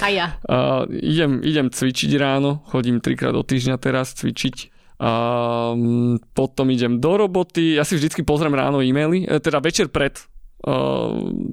A 0.03 0.11
ja. 0.11 0.27
uh, 0.51 0.83
idem, 0.91 1.39
idem 1.47 1.71
cvičiť 1.71 2.11
ráno, 2.19 2.67
chodím 2.67 2.99
trikrát 2.99 3.31
do 3.31 3.47
týždňa 3.47 3.79
teraz 3.79 4.19
cvičiť. 4.19 4.75
Um, 5.03 6.23
potom 6.31 6.71
idem 6.71 7.03
do 7.03 7.19
roboty, 7.19 7.75
ja 7.75 7.83
si 7.83 7.99
vždycky 7.99 8.23
pozriem 8.23 8.55
ráno 8.55 8.79
e-maily, 8.79 9.27
e, 9.27 9.43
teda 9.43 9.59
večer 9.59 9.91
pred 9.91 10.15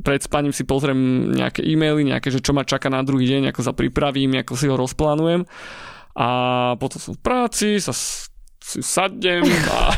pred 0.05 0.21
spaním 0.21 0.53
si 0.53 0.63
pozriem 0.69 1.33
nejaké 1.33 1.65
e-maily, 1.65 2.05
nejaké, 2.05 2.29
že 2.29 2.45
čo 2.45 2.53
ma 2.53 2.61
čaká 2.61 2.93
na 2.93 3.01
druhý 3.01 3.25
deň, 3.25 3.49
ako 3.49 3.61
sa 3.65 3.73
pripravím, 3.73 4.37
ako 4.37 4.53
si 4.53 4.69
ho 4.69 4.77
rozplánujem. 4.77 5.49
A 6.13 6.27
potom 6.77 6.99
som 7.01 7.13
v 7.17 7.21
práci, 7.21 7.81
sa 7.81 7.93
si 8.59 8.85
sadnem 8.85 9.41
a, 9.49 9.89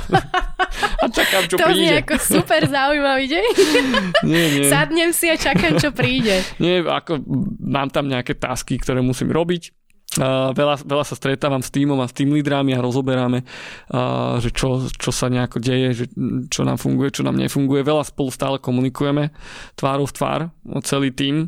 a 1.04 1.06
čakám, 1.12 1.44
čo 1.50 1.60
to 1.60 1.68
príde. 1.68 1.76
znie 1.76 1.92
ako 2.08 2.16
super 2.24 2.62
zaujímavý 2.72 3.26
deň. 3.28 3.46
Nie, 4.32 4.46
nie. 4.54 4.70
Sadnem 4.72 5.12
si 5.12 5.28
a 5.28 5.36
čakám, 5.36 5.76
čo 5.76 5.92
príde. 5.92 6.40
Nie, 6.62 6.80
ako 6.86 7.20
mám 7.60 7.92
tam 7.92 8.08
nejaké 8.08 8.38
tasky, 8.38 8.80
ktoré 8.80 9.04
musím 9.04 9.34
robiť. 9.34 9.76
Uh, 10.20 10.52
veľa, 10.52 10.84
veľa 10.84 11.08
sa 11.08 11.16
stretávam 11.16 11.64
s 11.64 11.72
týmom 11.72 11.96
a 12.04 12.08
s 12.08 12.12
tým 12.12 12.36
lídrami 12.36 12.76
a 12.76 12.84
rozoberáme, 12.84 13.48
uh, 13.48 14.44
že 14.44 14.52
čo, 14.52 14.84
čo 14.92 15.08
sa 15.08 15.32
nejako 15.32 15.64
deje, 15.64 16.04
že 16.04 16.06
čo 16.52 16.68
nám 16.68 16.76
funguje, 16.76 17.16
čo 17.16 17.24
nám 17.24 17.40
nefunguje. 17.40 17.80
Veľa 17.80 18.04
spolu 18.04 18.28
stále 18.28 18.60
komunikujeme 18.60 19.32
tvárou 19.80 20.04
v 20.04 20.12
tvár, 20.12 20.40
celý 20.84 21.16
tým. 21.16 21.48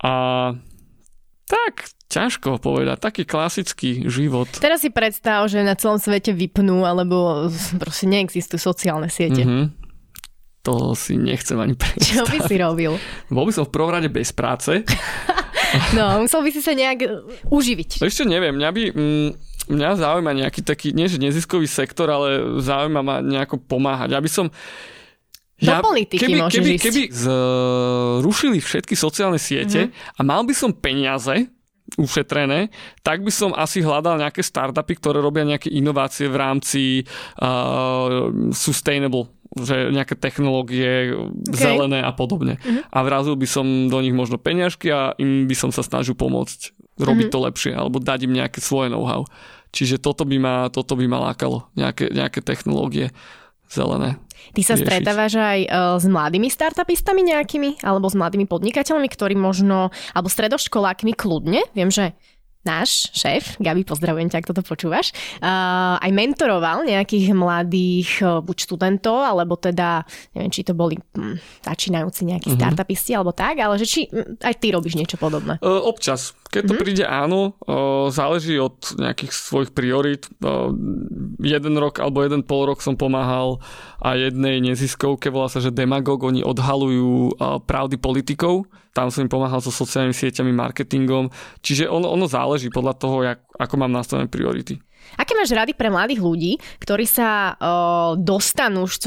A 0.00 0.12
tak, 1.44 1.92
ťažko 2.08 2.64
povedať, 2.64 2.96
taký 2.96 3.22
klasický 3.28 4.08
život. 4.08 4.48
Teraz 4.56 4.80
si 4.80 4.88
predstav, 4.88 5.44
že 5.46 5.60
na 5.60 5.76
celom 5.76 6.00
svete 6.00 6.32
vypnú, 6.32 6.88
alebo 6.88 7.46
proste 7.76 8.08
neexistujú 8.08 8.56
sociálne 8.72 9.12
siete. 9.12 9.44
Mhm. 9.44 9.84
To 10.66 10.98
si 10.98 11.14
nechcem 11.14 11.54
ani 11.62 11.78
Čo 11.78 12.26
predstaviť. 12.26 12.26
by 12.26 12.38
si 12.50 12.56
robil? 12.58 12.92
Bol 13.30 13.46
by 13.46 13.52
som 13.54 13.62
v 13.62 13.70
prvom 13.70 13.94
rade 13.94 14.10
bez 14.10 14.34
práce. 14.34 14.82
No, 15.98 16.24
musel 16.24 16.40
by 16.42 16.50
si 16.52 16.60
sa 16.60 16.72
nejak 16.72 17.00
uh, 17.04 17.52
uživiť. 17.52 18.02
Ešte 18.02 18.24
neviem, 18.24 18.54
mňa 18.56 18.70
by... 18.72 18.82
Mm, 18.92 19.30
mňa 19.66 19.98
zaujíma 19.98 20.30
nejaký 20.30 20.62
taký, 20.62 20.94
nie 20.94 21.10
že 21.10 21.18
neziskový 21.18 21.66
sektor, 21.66 22.06
ale 22.06 22.62
zaujíma 22.62 23.02
ma 23.02 23.18
nejako 23.18 23.58
pomáhať. 23.58 24.14
Ja 24.14 24.22
by 24.22 24.30
som... 24.30 24.46
Do 25.56 25.72
politiky 25.80 26.20
keby, 26.20 26.36
môžeš 26.36 26.60
keby, 26.60 26.70
ísť. 26.76 26.84
keby 26.84 27.02
zrušili 27.16 28.58
všetky 28.60 28.92
sociálne 28.92 29.40
siete 29.40 29.88
Mhm. 29.88 29.90
a 29.90 30.20
mal 30.20 30.44
by 30.44 30.52
som 30.52 30.70
peniaze 30.70 31.48
ušetrené, 31.96 32.68
tak 33.00 33.22
by 33.22 33.30
som 33.30 33.54
asi 33.54 33.78
hľadal 33.80 34.18
nejaké 34.18 34.42
startupy, 34.42 34.98
ktoré 34.98 35.22
robia 35.22 35.46
nejaké 35.46 35.70
inovácie 35.70 36.26
v 36.26 36.36
rámci 36.36 36.82
uh, 37.38 38.26
sustainable 38.50 39.30
že 39.54 39.94
nejaké 39.94 40.18
technológie 40.18 41.14
okay. 41.14 41.54
zelené 41.54 42.02
a 42.02 42.10
podobne. 42.10 42.58
Mhm. 42.64 42.90
A 42.90 42.98
vrazil 43.06 43.38
by 43.38 43.46
som 43.46 43.66
do 43.86 43.98
nich 44.02 44.16
možno 44.16 44.40
peňažky 44.40 44.90
a 44.90 45.14
im 45.20 45.46
by 45.46 45.54
som 45.54 45.70
sa 45.70 45.86
snažil 45.86 46.18
pomôcť 46.18 46.74
robiť 46.96 47.26
Mhm. 47.28 47.32
to 47.32 47.38
lepšie 47.44 47.72
alebo 47.76 48.00
dať 48.00 48.26
im 48.26 48.36
nejaké 48.36 48.58
svoje 48.64 48.88
know-how. 48.88 49.28
Čiže 49.76 50.00
toto 50.00 50.24
by 50.24 50.36
ma, 50.40 50.54
toto 50.72 50.96
by 50.96 51.04
ma 51.04 51.30
lákalo, 51.30 51.68
nejaké, 51.76 52.08
nejaké 52.08 52.40
technológie 52.40 53.12
zelené. 53.68 54.16
Ty 54.54 54.62
sa 54.62 54.74
riešiť. 54.78 54.86
stretávaš 54.86 55.32
aj 55.36 55.60
uh, 55.66 55.98
s 55.98 56.06
mladými 56.06 56.48
startupistami 56.48 57.20
nejakými, 57.34 57.82
alebo 57.82 58.06
s 58.06 58.14
mladými 58.14 58.46
podnikateľmi, 58.46 59.08
ktorí 59.10 59.34
možno, 59.34 59.90
alebo 60.14 60.30
stredoškolákmi 60.30 61.12
kľudne, 61.18 61.66
viem, 61.74 61.90
že 61.90 62.14
náš 62.66 63.14
šéf, 63.14 63.62
Gabi, 63.62 63.86
pozdravujem 63.86 64.26
ťa, 64.26 64.42
ak 64.42 64.50
toto 64.50 64.66
počúvaš, 64.66 65.14
uh, 65.38 66.02
aj 66.02 66.10
mentoroval 66.10 66.82
nejakých 66.82 67.30
mladých 67.30 68.10
uh, 68.20 68.42
buď 68.42 68.56
študentov, 68.66 69.22
alebo 69.22 69.54
teda, 69.54 70.02
neviem, 70.34 70.50
či 70.50 70.66
to 70.66 70.74
boli 70.74 70.98
hm, 71.14 71.38
začínajúci 71.62 72.26
nejakí 72.26 72.50
Mhm. 72.50 72.58
mm-hmm. 72.58 72.62
startupisti, 72.66 73.12
alebo 73.14 73.30
tak, 73.30 73.62
ale 73.62 73.78
že 73.78 73.86
či 73.86 74.00
hm, 74.10 74.42
aj 74.42 74.54
ty 74.58 74.74
robíš 74.74 74.98
niečo 74.98 75.14
podobné. 75.14 75.62
E, 75.62 75.66
občas. 75.68 76.34
Keď 76.56 76.64
to 76.64 76.80
príde 76.80 77.04
áno, 77.04 77.52
záleží 78.08 78.56
od 78.56 78.80
nejakých 78.96 79.32
svojich 79.36 79.70
priorít. 79.76 80.32
Jeden 81.44 81.74
rok 81.76 82.00
alebo 82.00 82.24
jeden 82.24 82.40
pol 82.40 82.72
rok 82.72 82.80
som 82.80 82.96
pomáhal 82.96 83.60
a 84.00 84.16
jednej 84.16 84.64
neziskovke, 84.64 85.28
volá 85.28 85.52
sa, 85.52 85.60
že 85.60 85.68
Demagog, 85.68 86.24
oni 86.24 86.40
odhalujú 86.40 87.36
pravdy 87.68 88.00
politikov. 88.00 88.64
Tam 88.96 89.12
som 89.12 89.28
im 89.28 89.30
pomáhal 89.30 89.60
so 89.60 89.68
sociálnymi 89.68 90.16
sieťami, 90.16 90.56
marketingom. 90.56 91.28
Čiže 91.60 91.84
ono, 91.84 92.08
ono 92.08 92.24
záleží 92.24 92.72
podľa 92.72 92.94
toho, 92.96 93.16
jak, 93.28 93.44
ako 93.60 93.74
mám 93.76 93.92
nastavené 93.92 94.24
priority. 94.24 94.80
Aké 95.20 95.38
máš 95.38 95.54
rady 95.54 95.70
pre 95.76 95.86
mladých 95.86 96.18
ľudí, 96.18 96.52
ktorí 96.82 97.06
sa 97.06 97.54
o, 97.54 98.18
dostanú 98.18 98.90
už 98.90 98.98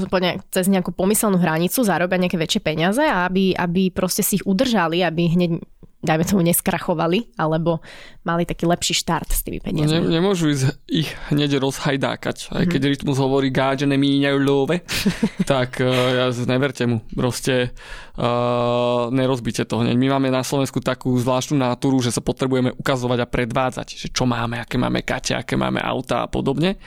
cez 0.48 0.66
nejakú 0.72 0.96
pomyselnú 0.96 1.42
hranicu, 1.42 1.84
zarobia 1.84 2.22
nejaké 2.22 2.40
väčšie 2.40 2.62
peniaze 2.64 3.04
a 3.04 3.28
aby, 3.28 3.52
aby 3.52 3.92
proste 3.92 4.24
si 4.24 4.40
ich 4.40 4.48
udržali, 4.48 5.04
aby 5.04 5.28
hneď 5.28 5.52
dajme 6.00 6.24
tomu 6.24 6.42
neskrachovali, 6.48 7.36
alebo 7.36 7.84
mali 8.24 8.48
taký 8.48 8.64
lepší 8.64 8.96
štart 8.96 9.30
s 9.36 9.44
tými 9.44 9.60
No, 9.60 9.66
peniazmi. 9.68 10.00
ne, 10.00 10.20
nemôžu 10.20 10.48
ísť 10.48 10.80
ich 10.88 11.12
hneď 11.28 11.60
rozhajdákať. 11.60 12.56
Aj 12.56 12.64
keď 12.64 12.82
rytmus 12.88 13.20
hovorí 13.20 13.52
gáže 13.52 13.84
nemíňajú 13.84 14.38
love, 14.40 14.80
tak 15.52 15.84
uh, 15.84 15.92
ja, 16.16 16.26
neverte 16.48 16.88
mu. 16.88 17.04
Proste 17.12 17.76
uh, 18.16 19.12
nerozbite 19.12 19.68
to 19.68 19.84
hneď. 19.84 20.00
My 20.00 20.08
máme 20.16 20.32
na 20.32 20.42
Slovensku 20.42 20.80
takú 20.80 21.20
zvláštnu 21.20 21.60
náturu, 21.60 22.00
že 22.00 22.16
sa 22.16 22.24
potrebujeme 22.24 22.72
ukazovať 22.80 23.20
a 23.20 23.28
predvádzať, 23.28 23.88
že 24.00 24.08
čo 24.08 24.24
máme, 24.24 24.64
aké 24.64 24.80
máme 24.80 25.04
kate, 25.04 25.36
aké 25.36 25.60
máme 25.60 25.84
auta 25.84 26.24
a 26.24 26.32
podobne. 26.32 26.80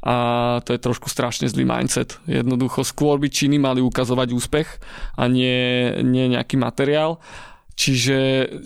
A 0.00 0.16
to 0.64 0.72
je 0.72 0.80
trošku 0.80 1.12
strašne 1.12 1.44
zlý 1.44 1.68
mindset. 1.68 2.16
Jednoducho 2.24 2.80
skôr 2.88 3.20
by 3.20 3.28
činy 3.28 3.60
mali 3.60 3.84
ukazovať 3.84 4.32
úspech 4.32 4.68
a 5.20 5.28
nie, 5.28 5.92
nie 6.00 6.32
nejaký 6.32 6.56
materiál. 6.56 7.20
Čiže 7.80 8.16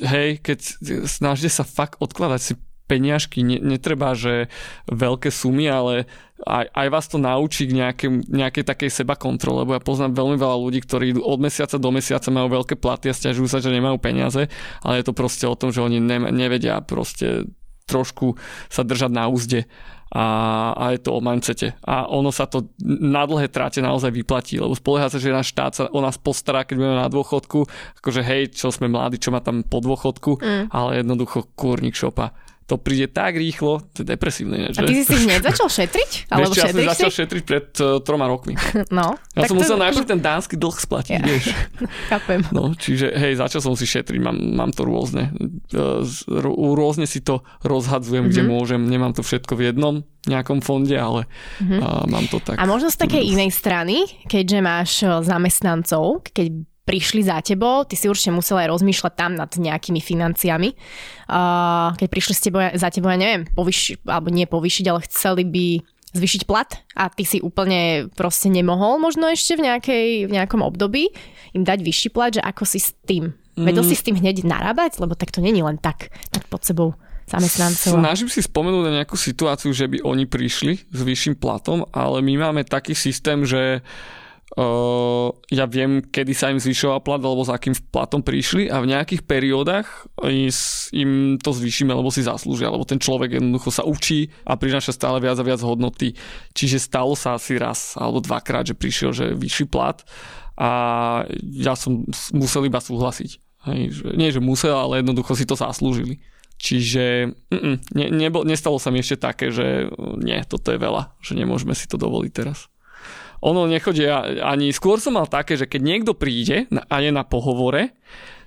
hej, 0.03 0.43
keď 0.43 0.59
snažte 1.07 1.47
sa 1.47 1.62
fakt 1.62 2.03
odkladať 2.03 2.41
si 2.43 2.53
peniažky, 2.91 3.47
ne, 3.47 3.62
netreba, 3.62 4.12
že 4.19 4.51
veľké 4.91 5.31
sumy, 5.31 5.71
ale 5.71 6.11
aj, 6.43 6.67
aj 6.75 6.89
vás 6.91 7.07
to 7.07 7.23
naučí 7.23 7.71
k 7.71 7.79
nejakej, 7.79 8.11
nejakej 8.27 8.65
takej 8.67 8.91
seba 8.91 9.15
kontrole, 9.15 9.62
lebo 9.62 9.79
ja 9.79 9.81
poznám 9.81 10.19
veľmi 10.19 10.37
veľa 10.37 10.57
ľudí, 10.59 10.83
ktorí 10.83 11.07
od 11.17 11.39
mesiaca 11.41 11.79
do 11.79 11.91
mesiaca 11.95 12.29
majú 12.35 12.61
veľké 12.61 12.75
platy 12.75 13.09
a 13.09 13.15
stiažujú 13.15 13.47
sa, 13.47 13.62
že 13.62 13.71
nemajú 13.71 13.97
peniaze, 14.03 14.51
ale 14.83 15.01
je 15.01 15.07
to 15.07 15.15
proste 15.17 15.47
o 15.47 15.57
tom, 15.57 15.71
že 15.71 15.81
oni 15.81 16.03
ne, 16.03 16.29
nevedia 16.35 16.83
proste 16.83 17.49
trošku 17.87 18.37
sa 18.67 18.83
držať 18.83 19.12
na 19.12 19.31
úzde 19.31 19.69
a, 20.12 20.24
a 20.76 20.84
je 20.92 21.00
to 21.00 21.16
o 21.16 21.20
mindsete. 21.24 21.74
A 21.82 22.07
ono 22.11 22.28
sa 22.28 22.44
to 22.44 22.70
na 22.84 23.24
dlhé 23.24 23.48
tráte 23.48 23.80
naozaj 23.80 24.12
vyplatí, 24.12 24.61
lebo 24.61 24.76
spolieha 24.76 25.09
sa, 25.09 25.18
že 25.18 25.32
náš 25.32 25.50
štát 25.55 25.72
sa 25.72 25.82
o 25.88 26.00
nás 26.05 26.20
postará, 26.20 26.62
keď 26.68 26.76
budeme 26.76 26.98
na 27.00 27.09
dôchodku, 27.09 27.64
akože 28.02 28.20
hej, 28.20 28.55
čo 28.55 28.68
sme 28.70 28.92
mladí, 28.92 29.16
čo 29.16 29.32
má 29.32 29.40
tam 29.40 29.64
po 29.64 29.80
dôchodku, 29.80 30.38
mm. 30.38 30.64
ale 30.70 31.00
jednoducho 31.00 31.50
kúrnik 31.57 31.96
šopa. 31.96 32.36
To 32.65 32.75
príde 32.75 33.07
tak 33.07 33.35
rýchlo, 33.35 33.85
to 33.93 34.01
je 34.01 34.09
depresívne. 34.09 34.57
A 34.67 34.81
ty 34.81 34.97
si 34.97 35.05
si 35.05 35.17
hneď 35.23 35.45
začal 35.45 35.69
šetriť? 35.69 36.33
Alebo 36.33 36.49
Vieš, 36.49 36.57
ja 36.57 36.65
som 36.67 36.81
začal 36.87 37.11
si? 37.12 37.17
šetriť 37.21 37.43
pred 37.45 37.67
uh, 37.77 38.01
troma 38.01 38.25
rokmi. 38.25 38.57
No, 38.89 39.21
Ja 39.33 39.45
som 39.45 39.53
to- 39.53 39.61
musel 39.61 39.77
najprv 39.77 40.07
ten 40.07 40.17
dánsky 40.19 40.57
dlh 40.57 40.73
splatiť, 40.75 41.12
Ja. 41.12 41.21
vieš. 41.23 41.53
Chápem. 42.11 42.41
No, 42.49 42.73
čiže 42.73 43.12
hej, 43.12 43.37
začal 43.37 43.61
som 43.61 43.73
si 43.73 43.85
šetriť, 43.85 44.17
mám, 44.17 44.33
mám 44.33 44.71
to 44.71 44.81
rôzne. 44.83 45.29
E, 45.69 45.79
ro- 46.27 46.57
Rôzne 46.75 47.05
si 47.05 47.21
to 47.21 47.45
rozhadzujem, 47.61 48.25
mm-hmm. 48.25 48.33
kde 48.33 48.43
Mhm. 48.43 48.51
môžem. 48.51 48.81
Nemám 48.83 49.12
to 49.12 49.21
všetko 49.21 49.53
v 49.53 49.62
jednom 49.67 49.95
nejakom 50.25 50.59
fonde, 50.59 50.97
ale 50.97 51.29
mm-hmm. 51.61 51.79
a, 51.79 51.89
mám 52.07 52.25
to 52.27 52.41
tak. 52.41 52.57
A 52.57 52.65
možno 52.65 52.89
z 52.89 52.97
takej 52.97 53.29
inej 53.29 53.53
strany, 53.53 53.97
keďže 54.25 54.59
máš 54.59 54.91
zamestnancov, 55.21 56.25
keď 56.27 56.65
prišli 56.85 57.24
za 57.24 57.41
tebou, 57.41 57.89
ty 57.89 57.97
si 57.97 58.07
určite 58.07 58.37
musela 58.37 58.64
aj 58.64 58.76
rozmýšľať 58.76 59.12
tam 59.16 59.32
nad 59.35 59.49
nejakými 59.49 60.01
financiami. 60.05 60.76
Uh, 61.26 61.97
keď 61.97 62.09
prišli 62.12 62.35
s 62.37 62.41
tebou, 62.45 62.61
za 62.61 62.89
tebou, 62.93 63.09
ja 63.09 63.18
neviem, 63.18 63.49
povyši, 63.57 64.05
alebo 64.05 64.28
nie 64.28 64.45
povyšiť, 64.45 64.85
ale 64.93 65.01
chceli 65.09 65.43
by 65.49 65.66
zvyšiť 66.14 66.43
plat 66.47 66.70
a 66.95 67.11
ty 67.11 67.26
si 67.26 67.43
úplne 67.43 68.07
proste 68.14 68.47
nemohol 68.47 69.03
možno 69.03 69.26
ešte 69.26 69.59
v, 69.59 69.66
nejakej, 69.66 70.07
v 70.30 70.32
nejakom 70.37 70.62
období 70.62 71.11
im 71.59 71.66
dať 71.66 71.82
vyšší 71.82 72.09
plat, 72.14 72.39
že 72.39 72.45
ako 72.45 72.62
si 72.62 72.78
s 72.78 72.95
tým 73.03 73.35
Vedel 73.55 73.87
si 73.87 73.95
s 73.95 74.03
tým 74.03 74.18
hneď 74.18 74.43
narábať? 74.43 74.99
Lebo 74.99 75.14
tak 75.14 75.30
to 75.30 75.39
není 75.39 75.62
len 75.62 75.78
tak 75.78 76.11
mať 76.35 76.45
pod 76.51 76.62
sebou 76.66 76.89
zamestnancov. 77.30 78.03
Snažím 78.03 78.28
si 78.28 78.43
spomenúť 78.43 78.82
na 78.91 78.93
nejakú 79.01 79.14
situáciu, 79.14 79.70
že 79.70 79.87
by 79.87 80.03
oni 80.03 80.26
prišli 80.26 80.91
s 80.91 81.01
vyšším 81.01 81.39
platom, 81.39 81.87
ale 81.95 82.18
my 82.20 82.51
máme 82.51 82.66
taký 82.66 82.93
systém, 82.99 83.47
že 83.47 83.80
Uh, 83.80 84.24
ja 85.50 85.66
viem, 85.66 85.98
kedy 85.98 86.30
sa 86.30 86.55
im 86.55 86.62
zvyšoval 86.62 87.02
plat 87.02 87.18
alebo 87.18 87.42
za 87.42 87.59
akým 87.59 87.74
platom 87.90 88.22
prišli 88.22 88.70
a 88.70 88.78
v 88.78 88.94
nejakých 88.94 89.26
periódach 89.26 90.07
im 90.94 91.42
to 91.42 91.50
zvýšime, 91.50 91.90
lebo 91.90 92.07
si 92.14 92.22
zaslúžia, 92.22 92.70
lebo 92.70 92.86
ten 92.86 93.02
človek 93.02 93.42
jednoducho 93.42 93.74
sa 93.74 93.82
učí 93.82 94.30
a 94.46 94.55
prináša 94.55 94.94
stále 94.94 95.18
viac 95.18 95.34
a 95.42 95.46
viac 95.46 95.59
hodnoty. 95.59 96.14
Čiže 96.55 96.78
stalo 96.78 97.18
sa 97.18 97.34
asi 97.34 97.59
raz 97.59 97.98
alebo 97.98 98.22
dvakrát, 98.22 98.70
že 98.70 98.78
prišiel, 98.78 99.11
že 99.11 99.34
vyšší 99.34 99.66
plat 99.66 100.07
a 100.55 100.70
ja 101.42 101.74
som 101.74 102.07
musel 102.30 102.70
iba 102.70 102.78
súhlasiť. 102.78 103.42
Hej, 103.74 103.80
že, 103.90 104.07
nie, 104.14 104.30
že 104.30 104.38
musel, 104.38 104.76
ale 104.78 105.02
jednoducho 105.02 105.34
si 105.34 105.50
to 105.50 105.59
zaslúžili. 105.59 106.22
Čiže 106.62 107.34
ne, 107.90 108.07
nebo, 108.07 108.46
nestalo 108.46 108.78
sa 108.78 108.94
mi 108.94 109.02
ešte 109.02 109.18
také, 109.18 109.50
že 109.50 109.90
nie, 110.22 110.38
toto 110.46 110.70
je 110.70 110.78
veľa, 110.78 111.18
že 111.18 111.34
nemôžeme 111.34 111.74
si 111.74 111.90
to 111.90 111.98
dovoliť 111.98 112.30
teraz 112.30 112.70
ono 113.45 113.68
nechodí 113.68 114.09
ani... 114.40 114.72
Skôr 114.72 114.97
som 114.97 115.20
mal 115.20 115.28
také, 115.28 115.61
že 115.61 115.68
keď 115.68 115.80
niekto 115.84 116.12
príde 116.16 116.64
a 116.72 116.97
je 117.05 117.12
na 117.12 117.28
pohovore, 117.28 117.92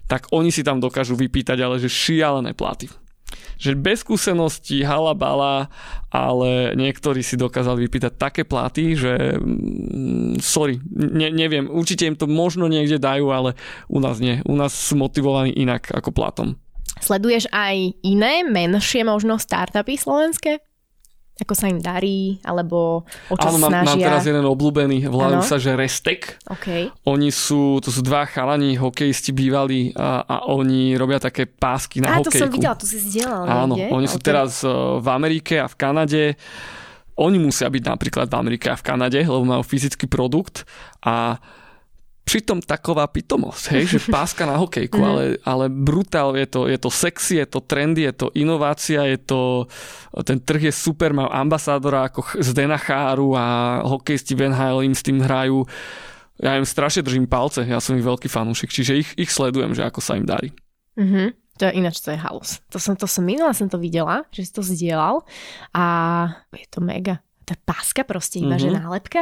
tak 0.09 0.33
oni 0.33 0.49
si 0.49 0.65
tam 0.65 0.81
dokážu 0.81 1.13
vypýtať, 1.13 1.61
ale 1.61 1.77
že 1.77 1.91
šialené 1.91 2.57
platy. 2.57 2.89
Že 3.61 3.77
bez 3.77 4.01
skúseností, 4.01 4.81
halabala, 4.81 5.69
ale 6.09 6.73
niektorí 6.73 7.21
si 7.21 7.37
dokázali 7.37 7.85
vypýtať 7.85 8.13
také 8.15 8.41
platy, 8.47 8.97
že 8.97 9.37
mm, 9.37 10.41
sorry, 10.41 10.81
ne, 10.93 11.29
neviem, 11.29 11.69
určite 11.69 12.07
im 12.07 12.17
to 12.17 12.25
možno 12.25 12.65
niekde 12.65 12.97
dajú, 12.97 13.29
ale 13.29 13.53
u 13.91 14.01
nás 14.01 14.17
nie. 14.17 14.41
U 14.49 14.57
nás 14.57 14.73
sú 14.73 14.97
motivovaní 14.97 15.53
inak 15.53 15.93
ako 15.93 16.09
platom. 16.09 16.57
Sleduješ 16.97 17.45
aj 17.53 17.93
iné, 18.01 18.41
menšie 18.47 19.05
možno 19.05 19.37
startupy 19.37 19.99
slovenské? 19.99 20.66
Ako 21.37 21.53
sa 21.53 21.69
im 21.69 21.77
darí, 21.77 22.41
alebo 22.41 23.05
o 23.29 23.35
čo 23.37 23.47
Áno, 23.53 23.61
mám, 23.61 23.69
snažia. 23.69 23.93
mám 23.93 24.07
teraz 24.09 24.23
jeden 24.25 24.41
obľúbený, 24.41 25.05
volajú 25.05 25.45
sa, 25.45 25.61
že 25.61 25.77
Restek. 25.77 26.41
Okay. 26.49 26.89
Oni 27.05 27.29
sú, 27.29 27.77
to 27.77 27.93
sú 27.93 28.01
dva 28.01 28.25
chalani, 28.25 28.73
hokejisti 28.73 29.37
bývali 29.37 29.93
a, 29.93 30.25
a 30.25 30.35
oni 30.49 30.97
robia 30.97 31.21
také 31.21 31.45
pásky 31.45 32.01
na 32.01 32.17
a, 32.17 32.25
hokejku. 32.25 32.33
to 32.33 32.41
som 32.41 32.49
videla, 32.49 32.73
to 32.73 32.89
si 32.89 32.97
zdieľal. 32.97 33.43
Áno, 33.45 33.77
niekde? 33.77 33.93
oni 33.93 34.07
sú 34.09 34.17
okay. 34.17 34.27
teraz 34.33 34.65
e, 34.65 34.69
v 34.97 35.07
Amerike 35.13 35.61
a 35.61 35.69
v 35.69 35.75
Kanade. 35.77 36.23
Oni 37.17 37.37
musia 37.37 37.69
byť 37.69 37.83
napríklad 37.85 38.25
v 38.29 38.35
Amerike 38.37 38.73
a 38.73 38.77
v 38.77 38.83
Kanade, 38.85 39.21
lebo 39.21 39.45
majú 39.45 39.61
fyzický 39.61 40.09
produkt 40.09 40.65
a 41.05 41.37
pritom 42.27 42.59
taková 42.59 43.07
pitomosť, 43.07 43.63
hej, 43.71 43.83
že 43.87 43.99
páska 44.11 44.43
na 44.43 44.59
hokejku, 44.59 44.99
mm. 44.99 45.07
ale, 45.07 45.23
ale 45.47 45.65
brutál, 45.71 46.35
je 46.35 46.43
to, 46.43 46.67
je 46.67 46.75
to 46.75 46.91
sexy, 46.91 47.39
je 47.39 47.47
to 47.47 47.63
trendy, 47.63 48.03
je 48.03 48.13
to 48.13 48.27
inovácia, 48.35 49.07
je 49.07 49.15
to, 49.15 49.63
ten 50.27 50.43
trh 50.43 50.67
je 50.67 50.73
super, 50.75 51.15
má 51.15 51.31
ambasádora 51.31 52.11
ako 52.11 52.43
z 52.43 52.51
Denacháru 52.51 53.31
a 53.39 53.45
hokejisti 53.87 54.35
Halen 54.35 54.91
im 54.91 54.95
s 54.95 55.07
tým 55.07 55.23
hrajú. 55.23 55.63
Ja 56.37 56.53
im 56.59 56.67
strašne 56.67 57.01
držím 57.01 57.25
palce, 57.25 57.65
ja 57.65 57.79
som 57.81 57.97
ich 57.97 58.05
veľký 58.05 58.27
fanúšik, 58.29 58.69
čiže 58.69 58.93
ich, 58.93 59.09
ich 59.17 59.31
sledujem, 59.31 59.73
že 59.73 59.87
ako 59.87 60.03
sa 60.03 60.19
im 60.19 60.27
darí. 60.27 60.53
Mm-hmm. 60.99 61.27
To 61.57 61.63
je 61.65 61.73
ináč, 61.73 62.05
to 62.05 62.13
je 62.13 62.19
halus. 62.21 62.61
To 62.69 62.77
som, 62.77 62.93
to 62.93 63.09
som 63.09 63.25
minula 63.25 63.49
som 63.57 63.65
to 63.65 63.81
videla, 63.81 64.21
že 64.29 64.45
si 64.45 64.51
to 64.53 64.61
zdieľal 64.61 65.25
a 65.73 65.85
je 66.53 66.67
to 66.69 66.85
mega. 66.85 67.25
Tá 67.47 67.57
páska 67.57 68.05
proste 68.05 68.37
iba, 68.37 68.59
mm-hmm. 68.59 68.69
že 68.69 68.77
nálepka 68.77 69.21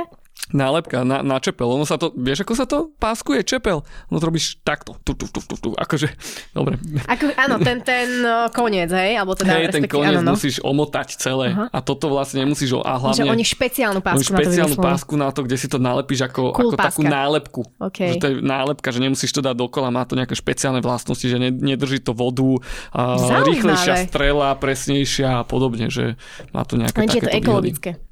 nálepka 0.54 1.02
na, 1.02 1.26
na 1.26 1.42
čepel. 1.42 1.66
Ono 1.66 1.90
sa 1.90 1.98
to, 1.98 2.14
vieš, 2.14 2.46
ako 2.46 2.54
sa 2.54 2.70
to 2.70 2.94
páskuje 3.02 3.42
čepel? 3.42 3.82
No 4.14 4.22
to 4.22 4.30
robíš 4.30 4.62
takto. 4.62 4.94
Tu, 5.02 5.18
tu, 5.18 5.26
tu, 5.26 5.42
tu, 5.42 5.56
tu. 5.58 5.70
Akože, 5.74 6.14
dobre. 6.54 6.78
Ako, 7.10 7.34
áno, 7.34 7.58
ten, 7.58 7.82
ten 7.82 8.22
no, 8.22 8.54
koniec, 8.54 8.94
hej? 8.94 9.18
Alebo 9.18 9.34
teda, 9.34 9.58
hej, 9.58 9.74
ten 9.74 9.90
koniec 9.90 10.22
áno, 10.22 10.22
no. 10.22 10.32
musíš 10.38 10.62
omotať 10.62 11.18
celé. 11.18 11.50
Uh-huh. 11.50 11.66
A 11.74 11.80
toto 11.82 12.14
vlastne 12.14 12.46
nemusíš, 12.46 12.78
a 12.78 12.94
hlavne... 13.02 13.26
Že 13.26 13.34
oni 13.34 13.46
špeciálnu 13.46 14.00
pásku 14.06 14.22
oni 14.22 14.26
špeciálnu 14.38 14.78
na 14.78 14.82
to 14.82 14.86
pásku 14.86 15.14
na 15.18 15.30
to, 15.34 15.40
kde 15.50 15.58
si 15.58 15.68
to 15.68 15.78
nalepíš 15.82 16.30
ako, 16.30 16.54
cool 16.54 16.72
ako 16.72 16.78
takú 16.78 17.02
nálepku. 17.02 17.62
Okay. 17.82 18.14
Že 18.14 18.16
to 18.22 18.26
je 18.30 18.34
nálepka, 18.46 18.88
že 18.94 19.00
nemusíš 19.02 19.34
to 19.34 19.42
dať 19.42 19.58
dokola, 19.58 19.90
má 19.90 20.06
to 20.06 20.14
nejaké 20.14 20.38
špeciálne 20.38 20.80
vlastnosti, 20.86 21.26
že 21.26 21.42
nedrží 21.42 22.06
to 22.06 22.14
vodu, 22.14 22.62
a 22.94 23.18
rýchlejšia 23.42 24.14
strela, 24.14 24.54
presnejšia 24.62 25.42
a 25.42 25.44
podobne, 25.44 25.90
že 25.90 26.22
má 26.54 26.62
to 26.62 26.78
nejaké 26.78 27.02
Lenže 27.02 27.18
je 27.18 27.26
to 27.26 27.34
ekologické. 27.34 27.92
Výhody. 27.98 28.05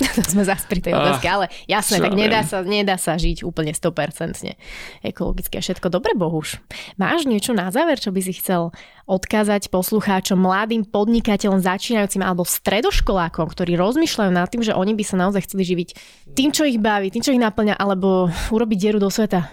to 0.16 0.22
sme 0.24 0.42
zase 0.42 0.64
pri 0.66 0.80
tej 0.80 0.96
otázke, 0.96 1.26
ah, 1.28 1.34
ale 1.36 1.46
jasné, 1.68 2.00
tak 2.00 2.16
nedá 2.16 2.40
sa, 2.42 2.64
nedá 2.64 2.96
sa 2.96 3.14
žiť 3.14 3.44
úplne 3.44 3.76
100% 3.76 4.56
ekologicky 5.04 5.54
a 5.58 5.62
všetko. 5.62 5.92
Dobre, 5.92 6.16
Bohuš. 6.16 6.58
Máš 6.96 7.28
niečo 7.28 7.52
na 7.52 7.68
záver, 7.70 8.00
čo 8.00 8.10
by 8.10 8.20
si 8.24 8.32
chcel 8.34 8.72
odkázať 9.06 9.68
poslucháčom, 9.68 10.40
mladým 10.40 10.88
podnikateľom, 10.88 11.60
začínajúcim 11.60 12.24
alebo 12.24 12.42
stredoškolákom, 12.42 13.46
ktorí 13.52 13.76
rozmýšľajú 13.76 14.30
nad 14.32 14.48
tým, 14.48 14.64
že 14.64 14.72
oni 14.72 14.96
by 14.96 15.04
sa 15.04 15.16
naozaj 15.20 15.44
chceli 15.46 15.62
živiť 15.68 15.88
tým, 16.34 16.50
čo 16.50 16.64
ich 16.64 16.80
baví, 16.80 17.12
tým, 17.12 17.22
čo 17.22 17.34
ich 17.34 17.42
naplňa, 17.42 17.76
alebo 17.76 18.32
urobiť 18.50 18.78
dieru 18.78 18.98
do 18.98 19.12
sveta? 19.12 19.52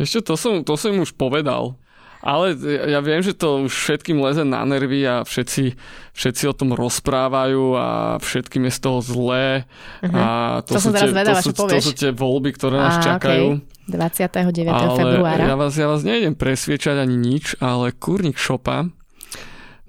Ešte 0.00 0.32
to 0.32 0.34
som, 0.38 0.64
to 0.64 0.78
som 0.78 0.96
už 0.96 1.12
povedal. 1.18 1.76
Ale 2.20 2.52
ja 2.92 3.00
viem, 3.00 3.24
že 3.24 3.32
to 3.32 3.64
už 3.64 3.72
všetkým 3.72 4.20
leze 4.20 4.44
na 4.44 4.60
nervy 4.68 5.00
a 5.08 5.24
všetci, 5.24 5.72
všetci 6.12 6.44
o 6.52 6.54
tom 6.54 6.76
rozprávajú 6.76 7.64
a 7.80 7.88
všetkým 8.20 8.68
je 8.68 8.72
z 8.76 8.80
toho 8.84 8.98
zlé. 9.00 9.64
Uh-huh. 10.04 10.12
A 10.12 10.24
to, 10.68 10.76
to 10.76 10.80
sú 10.84 10.90
tie, 10.92 11.08
vedela, 11.08 11.40
to, 11.40 11.48
sú, 11.48 11.52
to 11.56 11.80
sú 11.80 11.92
tie 11.96 12.12
voľby, 12.12 12.52
ktoré 12.52 12.76
nás 12.76 13.00
a, 13.00 13.16
čakajú. 13.16 13.64
Okay. 13.64 13.88
29. 13.90 14.68
ale 14.68 14.88
februára. 14.94 15.42
Ja 15.48 15.56
vás, 15.56 15.74
ja 15.74 15.88
vás 15.88 16.04
nejdem 16.06 16.36
presviečať 16.36 17.00
ani 17.00 17.16
nič, 17.16 17.58
ale 17.58 17.96
kurník 17.96 18.36
šopa. 18.36 18.86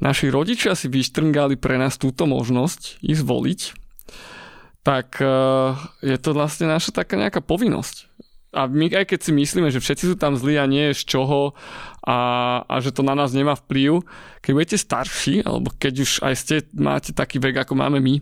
Naši 0.02 0.34
rodičia 0.34 0.74
si 0.74 0.90
vyštrngali 0.90 1.60
pre 1.60 1.78
nás 1.78 2.00
túto 2.00 2.26
možnosť 2.26 3.04
ísť 3.04 3.24
voliť 3.28 3.62
tak 4.82 5.22
uh, 5.22 5.78
je 6.02 6.18
to 6.18 6.34
vlastne 6.34 6.66
naša 6.66 6.90
taká 6.90 7.14
nejaká 7.14 7.38
povinnosť 7.38 8.10
a 8.52 8.68
my 8.68 8.92
aj 8.92 9.16
keď 9.16 9.20
si 9.24 9.32
myslíme, 9.32 9.72
že 9.72 9.80
všetci 9.80 10.12
sú 10.12 10.16
tam 10.20 10.36
zlí 10.36 10.60
a 10.60 10.68
nie 10.68 10.92
je 10.92 11.00
z 11.00 11.16
čoho 11.16 11.56
a, 12.02 12.18
a 12.66 12.76
že 12.82 12.90
to 12.90 13.06
na 13.06 13.14
nás 13.14 13.30
nemá 13.34 13.54
vplyv, 13.54 14.02
keď 14.42 14.52
budete 14.52 14.78
starší, 14.78 15.46
alebo 15.46 15.70
keď 15.78 15.94
už 16.02 16.12
aj 16.26 16.34
ste, 16.34 16.56
máte 16.74 17.14
taký 17.14 17.38
vek, 17.38 17.66
ako 17.66 17.78
máme 17.78 18.02
my, 18.02 18.18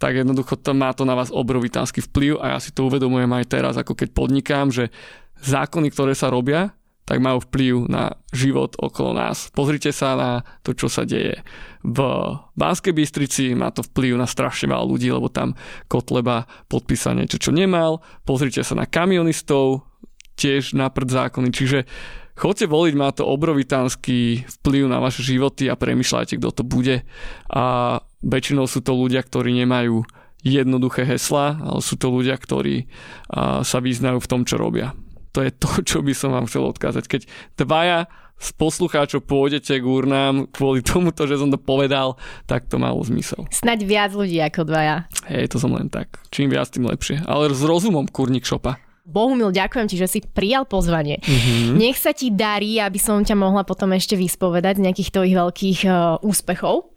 tak 0.00 0.16
jednoducho 0.16 0.56
to 0.56 0.72
má 0.72 0.94
to 0.94 1.04
na 1.04 1.12
vás 1.18 1.28
obrovitánsky 1.28 2.00
vplyv 2.00 2.40
a 2.40 2.56
ja 2.56 2.58
si 2.62 2.72
to 2.72 2.86
uvedomujem 2.86 3.28
aj 3.34 3.44
teraz, 3.50 3.74
ako 3.76 3.98
keď 3.98 4.08
podnikám, 4.14 4.72
že 4.72 4.94
zákony, 5.42 5.92
ktoré 5.92 6.14
sa 6.14 6.32
robia, 6.32 6.72
tak 7.08 7.24
majú 7.24 7.40
vplyv 7.40 7.88
na 7.88 8.12
život 8.36 8.76
okolo 8.76 9.16
nás. 9.16 9.48
Pozrite 9.56 9.96
sa 9.96 10.12
na 10.12 10.30
to, 10.60 10.76
čo 10.76 10.92
sa 10.92 11.08
deje 11.08 11.40
v 11.80 11.98
Banskej 12.52 12.92
Bystrici, 12.92 13.56
má 13.56 13.72
to 13.72 13.80
vplyv 13.80 14.20
na 14.20 14.28
strašne 14.28 14.68
veľa 14.68 14.84
ľudí, 14.84 15.08
lebo 15.08 15.32
tam 15.32 15.56
Kotleba 15.88 16.44
podpísal 16.68 17.16
niečo, 17.16 17.40
čo 17.40 17.48
nemal. 17.48 18.04
Pozrite 18.28 18.60
sa 18.60 18.76
na 18.76 18.84
kamionistov, 18.84 19.88
tiež 20.36 20.76
na 20.76 20.92
zákony, 20.92 21.48
čiže 21.48 21.88
chodte 22.38 22.70
voliť, 22.70 22.94
má 22.94 23.10
to 23.10 23.26
obrovitánsky 23.26 24.46
vplyv 24.62 24.86
na 24.86 25.02
vaše 25.02 25.26
životy 25.26 25.66
a 25.66 25.74
premyšľajte, 25.74 26.38
kto 26.38 26.50
to 26.54 26.62
bude. 26.62 27.02
A 27.50 27.64
väčšinou 28.22 28.70
sú 28.70 28.80
to 28.80 28.94
ľudia, 28.94 29.20
ktorí 29.26 29.52
nemajú 29.66 30.06
jednoduché 30.46 31.02
hesla, 31.02 31.58
ale 31.58 31.82
sú 31.82 31.98
to 31.98 32.14
ľudia, 32.14 32.38
ktorí 32.38 32.86
sa 33.66 33.78
vyznajú 33.82 34.22
v 34.22 34.30
tom, 34.30 34.46
čo 34.46 34.54
robia 34.54 34.94
to 35.38 35.46
je 35.46 35.50
to, 35.54 35.68
čo 35.94 35.98
by 36.02 36.12
som 36.16 36.34
vám 36.34 36.50
chcel 36.50 36.66
odkázať. 36.66 37.04
Keď 37.06 37.20
dvaja 37.54 38.10
z 38.38 38.54
poslucháčov 38.54 39.26
pôjdete 39.26 39.82
k 39.82 39.86
urnám 39.86 40.46
kvôli 40.54 40.78
tomuto, 40.78 41.26
že 41.26 41.42
som 41.42 41.50
to 41.50 41.58
povedal, 41.58 42.14
tak 42.46 42.70
to 42.70 42.78
malo 42.78 43.02
zmysel. 43.02 43.50
Snaď 43.50 43.82
viac 43.82 44.10
ľudí 44.14 44.38
ako 44.38 44.62
dvaja. 44.62 45.10
Hej, 45.26 45.50
to 45.50 45.58
som 45.58 45.74
len 45.74 45.90
tak. 45.90 46.22
Čím 46.30 46.54
viac, 46.54 46.70
tým 46.70 46.86
lepšie. 46.86 47.26
Ale 47.26 47.50
s 47.50 47.62
rozumom, 47.66 48.06
kurník 48.06 48.46
šopa. 48.46 48.78
Bohumil, 49.08 49.48
ďakujem 49.56 49.88
ti, 49.88 49.96
že 49.96 50.04
si 50.04 50.20
prijal 50.20 50.68
pozvanie. 50.68 51.16
Mm-hmm. 51.24 51.80
Nech 51.80 51.96
sa 51.96 52.12
ti 52.12 52.28
darí, 52.28 52.76
aby 52.76 53.00
som 53.00 53.24
ťa 53.24 53.40
mohla 53.40 53.64
potom 53.64 53.88
ešte 53.96 54.20
vyspovedať 54.20 54.76
z 54.76 54.84
nejakých 54.84 55.12
tvojich 55.16 55.34
veľkých 55.34 55.80
uh, 55.88 56.20
úspechov. 56.20 56.92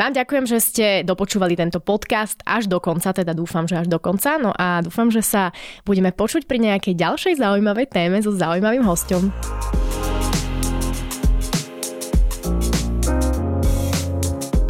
Vám 0.00 0.16
ďakujem, 0.16 0.44
že 0.48 0.58
ste 0.64 0.86
dopočúvali 1.04 1.52
tento 1.52 1.76
podcast 1.84 2.40
až 2.48 2.72
do 2.72 2.80
konca, 2.80 3.12
teda 3.12 3.36
dúfam, 3.36 3.68
že 3.68 3.84
až 3.84 3.88
do 3.92 4.00
konca. 4.00 4.40
No 4.40 4.56
a 4.56 4.80
dúfam, 4.80 5.12
že 5.12 5.20
sa 5.20 5.52
budeme 5.84 6.08
počuť 6.08 6.48
pri 6.48 6.56
nejakej 6.72 6.96
ďalšej 6.96 7.36
zaujímavej 7.36 7.86
téme 7.92 8.16
so 8.24 8.32
zaujímavým 8.32 8.88
hostom. 8.88 9.28